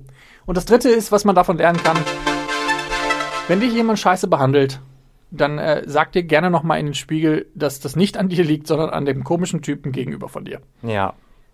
Und 0.47 0.57
das 0.57 0.65
dritte 0.65 0.89
ist, 0.89 1.11
was 1.11 1.23
man 1.23 1.35
davon 1.35 1.57
lernen 1.57 1.79
kann. 1.83 1.97
Wenn 3.47 3.59
dich 3.59 3.73
jemand 3.73 3.99
scheiße 3.99 4.27
behandelt, 4.27 4.79
dann 5.29 5.57
äh, 5.59 5.83
sag 5.85 6.11
dir 6.13 6.23
gerne 6.23 6.49
noch 6.49 6.63
mal 6.63 6.77
in 6.77 6.87
den 6.87 6.93
Spiegel, 6.95 7.45
dass 7.53 7.79
das 7.79 7.95
nicht 7.95 8.17
an 8.17 8.27
dir 8.29 8.43
liegt, 8.43 8.67
sondern 8.67 8.89
an 8.89 9.05
dem 9.05 9.23
komischen 9.23 9.61
Typen 9.61 9.91
gegenüber 9.91 10.27
von 10.27 10.45
dir. 10.45 10.61
Ja. 10.81 11.13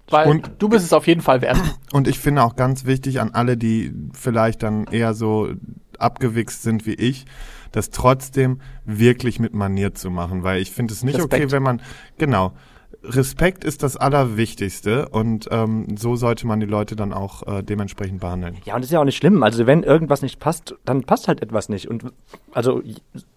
Weil 0.09 0.29
Und- 0.29 0.51
du 0.59 0.69
bist 0.69 0.85
es 0.85 0.93
auf 0.93 1.05
jeden 1.05 1.21
Fall 1.21 1.41
wert. 1.41 1.57
Und 1.91 2.07
ich 2.07 2.17
finde 2.17 2.43
auch 2.43 2.55
ganz 2.55 2.85
wichtig 2.85 3.19
an 3.19 3.31
alle, 3.33 3.57
die 3.57 3.93
vielleicht 4.13 4.63
dann 4.63 4.85
eher 4.85 5.13
so 5.13 5.49
abgewichst 5.99 6.63
sind 6.63 6.85
wie 6.85 6.93
ich, 6.95 7.25
das 7.71 7.89
trotzdem 7.89 8.59
wirklich 8.85 9.39
mit 9.39 9.53
Manier 9.53 9.93
zu 9.93 10.09
machen, 10.09 10.43
weil 10.43 10.61
ich 10.61 10.71
finde 10.71 10.93
es 10.93 11.03
nicht 11.03 11.15
Respekt. 11.17 11.43
okay, 11.43 11.51
wenn 11.51 11.63
man, 11.63 11.81
genau, 12.17 12.53
Respekt 13.03 13.63
ist 13.63 13.83
das 13.83 13.95
Allerwichtigste 13.97 15.09
und 15.09 15.47
ähm, 15.51 15.97
so 15.97 16.15
sollte 16.15 16.47
man 16.47 16.59
die 16.59 16.65
Leute 16.65 16.95
dann 16.95 17.13
auch 17.13 17.43
äh, 17.47 17.61
dementsprechend 17.63 18.19
behandeln. 18.21 18.57
Ja, 18.65 18.75
und 18.75 18.81
das 18.81 18.89
ist 18.89 18.93
ja 18.93 18.99
auch 18.99 19.05
nicht 19.05 19.17
schlimm. 19.17 19.43
Also 19.43 19.65
wenn 19.67 19.83
irgendwas 19.83 20.21
nicht 20.21 20.39
passt, 20.39 20.75
dann 20.85 21.03
passt 21.03 21.27
halt 21.27 21.41
etwas 21.41 21.69
nicht. 21.69 21.87
Und 21.89 22.05
also 22.53 22.81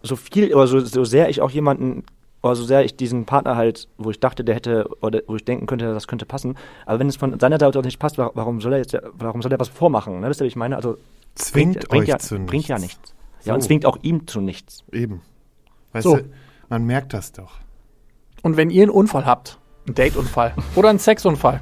so 0.02 0.16
viel 0.16 0.54
oder 0.54 0.66
so, 0.66 0.80
so 0.80 1.04
sehr 1.04 1.28
ich 1.28 1.40
auch 1.40 1.50
jemanden 1.50 2.04
oder 2.42 2.56
so 2.56 2.64
sehr 2.64 2.84
ich 2.84 2.96
diesen 2.96 3.26
Partner 3.26 3.56
halt, 3.56 3.86
wo 3.98 4.10
ich 4.10 4.18
dachte, 4.18 4.44
der 4.44 4.54
hätte 4.54 4.88
oder 5.02 5.20
wo 5.26 5.36
ich 5.36 5.44
denken 5.44 5.66
könnte, 5.66 5.92
das 5.92 6.06
könnte 6.08 6.24
passen. 6.26 6.56
Aber 6.86 6.98
wenn 6.98 7.08
es 7.08 7.16
von 7.16 7.38
seiner 7.38 7.58
Seite 7.58 7.78
auch 7.78 7.84
nicht 7.84 7.98
passt, 7.98 8.16
wa- 8.18 8.30
warum 8.34 8.60
soll 8.60 8.72
er 8.72 8.78
jetzt, 8.78 8.96
warum 9.12 9.42
soll 9.42 9.52
er 9.52 9.60
was 9.60 9.68
vormachen? 9.68 10.20
Ne? 10.20 10.28
Wisst 10.28 10.40
ihr, 10.40 10.44
wie 10.44 10.48
ich 10.48 10.56
meine? 10.56 10.76
Also 10.76 10.96
Zwingt 11.34 11.74
bringt, 11.74 11.88
bringt 11.88 12.02
euch 12.04 12.08
ja, 12.08 12.18
zu 12.18 12.34
nichts. 12.36 12.50
bringt 12.50 12.68
ja 12.68 12.78
nichts. 12.78 13.14
Ja, 13.40 13.44
So. 13.44 13.54
und 13.54 13.60
zwingt 13.62 13.86
auch 13.86 13.98
ihm 14.02 14.26
zu 14.26 14.40
nichts. 14.40 14.84
Eben. 14.92 15.22
Weißt 15.92 16.04
So. 16.04 16.16
du, 16.16 16.24
man 16.68 16.84
merkt 16.84 17.12
das 17.14 17.32
doch. 17.32 17.52
Und 18.42 18.56
wenn 18.56 18.70
ihr 18.70 18.82
einen 18.82 18.90
Unfall 18.90 19.26
habt, 19.26 19.58
einen 19.86 19.94
Dateunfall 19.94 20.54
oder 20.76 20.90
einen 20.90 20.98
Sexunfall 20.98 21.60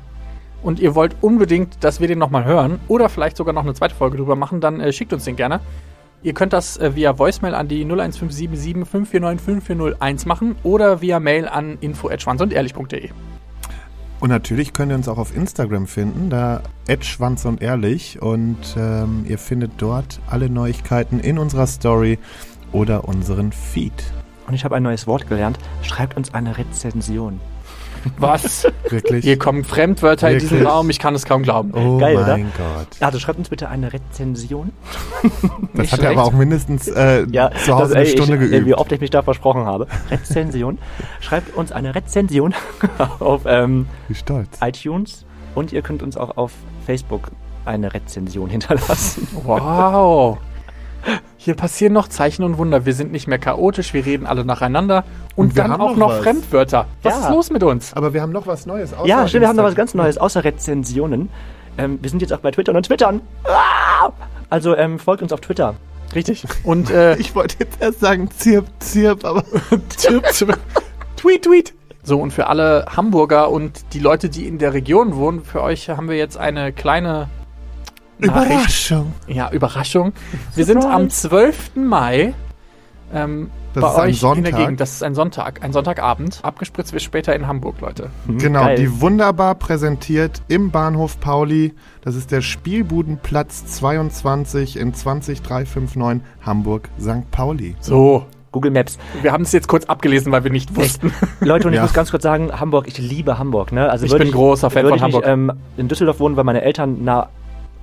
und 0.63 0.81
ihr 0.81 0.95
wollt 0.95 1.17
unbedingt, 1.21 1.83
dass 1.85 2.01
wir 2.01 2.09
den 2.09 2.19
nochmal 2.19 2.45
hören 2.45 2.81
oder 2.89 3.09
vielleicht 3.09 3.37
sogar 3.37 3.55
noch 3.55 3.63
eine 3.63 3.75
zweite 3.75 3.95
Folge 3.95 4.17
drüber 4.17 4.37
machen, 4.37 4.61
dann 4.61 4.81
äh, 4.81 4.93
schickt 4.93 5.13
uns 5.13 5.25
den 5.25 5.37
gerne. 5.37 5.61
Ihr 6.23 6.35
könnt 6.35 6.53
das 6.53 6.77
äh, 6.79 6.97
via 6.97 7.17
Voicemail 7.17 7.55
an 7.55 7.69
die 7.69 7.83
01577 7.85 8.85
549 8.89 9.41
5401 9.65 10.27
machen 10.27 10.57
oder 10.65 11.01
via 11.01 11.21
Mail 11.21 11.47
an 11.47 11.79
info@schwanzundehrlich.de. 11.81 13.11
Und 14.21 14.31
natürlich 14.31 14.73
könnt 14.73 14.91
ihr 14.91 14.97
uns 14.97 15.07
auch 15.09 15.19
auf 15.19 15.37
Instagram 15.37 15.87
finden, 15.87 16.29
da 16.29 16.63
Schwanz 17.07 17.45
und 17.45 17.63
ehrlich. 17.63 18.21
Und 18.21 18.77
ähm, 18.77 19.25
ihr 19.29 19.39
findet 19.39 19.73
dort 19.79 20.21
alle 20.27 20.51
Neuigkeiten 20.51 21.21
in 21.21 21.39
unserer 21.39 21.67
Story 21.67 22.19
oder 22.73 23.07
unseren 23.07 23.53
Feed. 23.53 23.93
Und 24.49 24.55
ich 24.55 24.65
habe 24.65 24.75
ein 24.75 24.83
neues 24.83 25.07
Wort 25.07 25.29
gelernt. 25.29 25.59
Schreibt 25.83 26.17
uns 26.17 26.35
eine 26.35 26.59
Rezension. 26.59 27.39
Was? 28.19 28.67
Wirklich? 28.89 29.25
Hier 29.25 29.39
kommen 29.39 29.65
Fremdwörter 29.65 30.31
in 30.31 30.39
diesem 30.39 30.59
Wirklich? 30.59 30.69
Raum, 30.69 30.91
ich 30.91 30.99
kann 30.99 31.15
es 31.15 31.25
kaum 31.25 31.43
glauben. 31.43 31.73
oh 31.75 31.99
Geil, 31.99 32.17
oder? 32.17 32.37
mein 32.39 32.53
Gott. 32.57 32.89
Also 33.01 33.19
schreibt 33.19 33.39
uns 33.39 33.49
bitte 33.49 33.69
eine 33.69 33.93
Rezension. 33.93 34.73
Das 35.75 35.83
Nicht 35.83 35.93
hat 35.93 36.01
er 36.03 36.11
aber 36.11 36.25
auch 36.25 36.33
mindestens 36.33 36.89
äh, 36.89 37.25
Ja, 37.31 37.51
zu 37.53 37.75
Hause 37.75 37.89
das, 37.89 37.93
eine 37.93 38.05
ey, 38.07 38.11
Stunde 38.11 38.37
ich, 38.37 38.43
ey, 38.43 38.49
geübt. 38.49 38.67
Wie 38.67 38.75
oft 38.75 38.91
ich 38.91 39.01
mich 39.01 39.11
da 39.11 39.23
versprochen 39.23 39.65
habe. 39.67 39.87
Rezension. 40.11 40.79
Schreibt 41.21 41.55
uns 41.55 41.71
eine 41.73 41.95
Rezension 41.95 42.55
auf 43.21 43.43
ähm, 43.47 43.87
Wie 44.09 44.15
stolz. 44.15 44.49
iTunes 44.61 45.25
und 45.55 45.73
ihr 45.73 45.83
könnt 45.83 46.03
uns 46.03 46.17
auch 46.17 46.37
auf 46.37 46.53
Facebook 46.87 47.31
eine 47.65 47.93
Rezension 47.95 48.49
hinterlassen. 48.51 49.29
Wow. 49.45 50.39
Hier 51.37 51.55
passieren 51.55 51.93
noch 51.93 52.09
Zeichen 52.09 52.43
und 52.43 52.59
Wunder. 52.59 52.85
Wir 52.85 52.93
sind 52.95 53.13
nicht 53.13 53.27
mehr 53.29 53.39
chaotisch, 53.39 53.95
wir 53.95 54.05
reden 54.05 54.27
alle 54.27 54.45
nacheinander. 54.45 55.05
Und, 55.37 55.47
Und 55.49 55.57
wir 55.57 55.63
dann 55.63 55.73
haben 55.73 55.81
auch 55.81 55.91
noch 55.91 55.97
noch 55.97 56.09
was. 56.11 56.19
Fremdwörter. 56.23 56.87
Was 57.03 57.15
Ja. 57.15 57.21
ist 57.21 57.31
los 57.31 57.51
mit 57.51 57.63
uns? 57.63 57.95
Aber 57.95 58.13
wir 58.13 58.21
haben 58.23 58.33
noch 58.33 58.47
was 58.47 58.67
Neues. 58.67 58.93
außer 58.93 59.07
ja, 59.07 59.27
stimmt, 59.29 59.43
wir 59.43 59.49
haben 59.49 59.57
noch 59.57 59.65
was 59.65 59.75
ganz 59.77 59.95
Neues, 59.95 60.19
außer 60.19 60.45
Rezensionen. 60.45 61.31
Ähm, 61.79 61.99
wir 62.03 62.11
sind 62.11 62.21
jetzt 62.21 62.33
auch 62.33 62.41
bei 62.41 62.51
Twitter 62.51 62.75
und 62.75 62.83
twittern. 62.85 63.21
Ah! 63.45 64.11
Also 64.51 64.77
ähm, 64.77 64.99
folgt 64.99 65.23
uns 65.23 65.33
auf 65.33 65.41
Twitter. 65.41 65.75
Richtig. 66.15 66.45
Und 66.65 66.91
äh, 66.91 67.17
Ich 67.19 67.35
wollte 67.35 67.57
jetzt 67.61 67.81
erst 67.81 68.01
sagen 68.01 68.31
Zirp, 68.31 68.67
Zirp, 68.81 69.25
aber 69.25 69.45
tweet, 71.17 71.43
tweet. 71.45 71.75
So, 72.03 72.19
und 72.21 72.33
für 72.33 72.47
alle 72.47 72.87
Hamburger 72.97 73.51
und 73.51 73.93
die 73.93 73.99
Leute, 73.99 74.29
die 74.31 74.47
in 74.47 74.59
der 74.59 74.73
Region 74.73 75.15
wohnen, 75.17 75.43
für 75.45 75.63
euch 75.63 75.91
haben 75.91 76.09
wir 76.09 76.17
jetzt 76.17 76.39
eine 76.39 76.73
kleine 76.73 77.29
Nachricht. 78.19 78.51
Überraschung. 78.51 79.13
Ja, 79.27 79.51
Überraschung. 79.51 80.13
Wir 80.55 80.65
sind 80.65 80.85
am 80.85 81.09
12. 81.11 81.77
Mai 81.77 82.35
ähm, 83.15 83.51
Das 83.75 83.83
bei 83.83 83.89
ist 83.89 84.23
ein 84.25 84.31
euch 84.33 84.39
in 84.39 84.45
der 84.45 84.53
Sonntag. 84.53 84.57
Gegend. 84.67 84.81
Das 84.81 84.93
ist 84.93 85.03
ein 85.03 85.15
Sonntag, 85.15 85.63
ein 85.65 85.73
Sonntagabend. 85.73 86.41
Abgespritzt 86.43 86.93
wird 86.93 87.03
später 87.03 87.35
in 87.35 87.47
Hamburg, 87.47 87.81
Leute. 87.81 88.11
Genau, 88.27 88.61
geil. 88.65 88.77
die 88.77 89.01
wunderbar 89.01 89.55
präsentiert 89.55 90.43
im 90.49 90.71
Bahnhof 90.71 91.19
Pauli. 91.21 91.75
Das 92.03 92.15
ist 92.17 92.31
der 92.31 92.41
Spielbudenplatz 92.43 93.67
22 93.67 94.77
in 94.79 94.93
20359 94.93 96.23
Hamburg, 96.45 96.89
St. 97.01 97.31
Pauli. 97.31 97.77
So. 97.81 98.27
Google 98.51 98.71
Maps. 98.71 98.99
Wir 99.21 99.33
haben 99.33 99.43
es 99.43 99.53
jetzt 99.53 99.69
kurz 99.69 99.85
abgelesen, 99.85 100.33
weil 100.33 100.43
wir 100.43 100.51
nicht 100.51 100.75
wussten. 100.75 101.13
Leute, 101.41 101.67
und 101.67 101.75
ich 101.75 101.77
Ja. 101.77 101.83
muss 101.83 101.93
ganz 101.93 102.11
kurz 102.11 102.23
sagen, 102.23 102.51
Hamburg, 102.59 102.89
ich 102.89 102.97
liebe 102.97 103.39
Hamburg. 103.39 103.73
Ne? 103.73 103.91
Also 103.91 104.07
Ich 104.07 104.17
bin 104.17 104.31
großer 104.33 104.71
Fan 104.71 104.87
von 104.87 104.95
ich 104.97 105.03
nicht, 105.03 105.15
Hamburg. 105.15 105.27
ähm, 105.27 105.53
in 105.77 105.87
Düsseldorf 105.89 106.19
wohnen, 106.19 106.35
weil 106.37 106.45
meine 106.45 106.63
Eltern 106.63 107.05
nah 107.05 107.29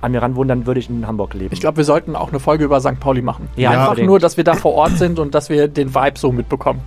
an 0.00 0.12
mir 0.12 0.22
ran 0.22 0.36
wohnen, 0.36 0.48
dann 0.48 0.66
würde 0.66 0.80
ich 0.80 0.88
in 0.90 1.06
Hamburg 1.06 1.34
leben. 1.34 1.52
Ich 1.52 1.60
glaube, 1.60 1.78
wir 1.78 1.84
sollten 1.84 2.16
auch 2.16 2.28
eine 2.30 2.40
Folge 2.40 2.64
über 2.64 2.80
St. 2.80 3.00
Pauli 3.00 3.22
machen. 3.22 3.48
Ja, 3.56 3.70
Einfach 3.70 3.84
unbedingt. 3.88 4.08
nur, 4.08 4.18
dass 4.18 4.36
wir 4.36 4.44
da 4.44 4.54
vor 4.54 4.74
Ort 4.74 4.98
sind 4.98 5.18
und 5.18 5.34
dass 5.34 5.48
wir 5.48 5.68
den 5.68 5.94
Vibe 5.94 6.18
so 6.18 6.32
mitbekommen. 6.32 6.80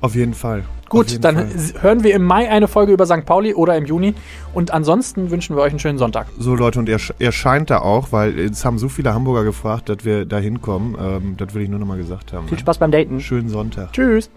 Auf 0.00 0.14
jeden 0.14 0.34
Fall. 0.34 0.62
Gut, 0.88 1.10
jeden 1.10 1.22
dann 1.22 1.36
Fall. 1.36 1.82
hören 1.82 2.02
wir 2.04 2.14
im 2.14 2.22
Mai 2.24 2.48
eine 2.48 2.68
Folge 2.68 2.92
über 2.92 3.04
St. 3.04 3.26
Pauli 3.26 3.52
oder 3.52 3.76
im 3.76 3.84
Juni. 3.84 4.14
Und 4.54 4.70
ansonsten 4.72 5.30
wünschen 5.30 5.56
wir 5.56 5.62
euch 5.62 5.70
einen 5.70 5.80
schönen 5.80 5.98
Sonntag. 5.98 6.26
So 6.38 6.54
Leute, 6.54 6.78
und 6.78 6.88
er, 6.88 6.98
sch- 6.98 7.12
er 7.18 7.32
scheint 7.32 7.68
da 7.70 7.80
auch, 7.80 8.12
weil 8.12 8.38
es 8.38 8.64
haben 8.64 8.78
so 8.78 8.88
viele 8.88 9.12
Hamburger 9.12 9.44
gefragt, 9.44 9.88
dass 9.88 10.04
wir 10.04 10.24
da 10.24 10.38
hinkommen. 10.38 10.96
Ähm, 11.00 11.34
das 11.36 11.52
will 11.52 11.62
ich 11.62 11.68
nur 11.68 11.80
noch 11.80 11.86
mal 11.86 11.98
gesagt 11.98 12.32
haben. 12.32 12.46
Viel 12.48 12.58
Spaß 12.60 12.78
beim 12.78 12.90
Daten. 12.92 13.20
Schönen 13.20 13.48
Sonntag. 13.48 13.92
Tschüss. 13.92 14.30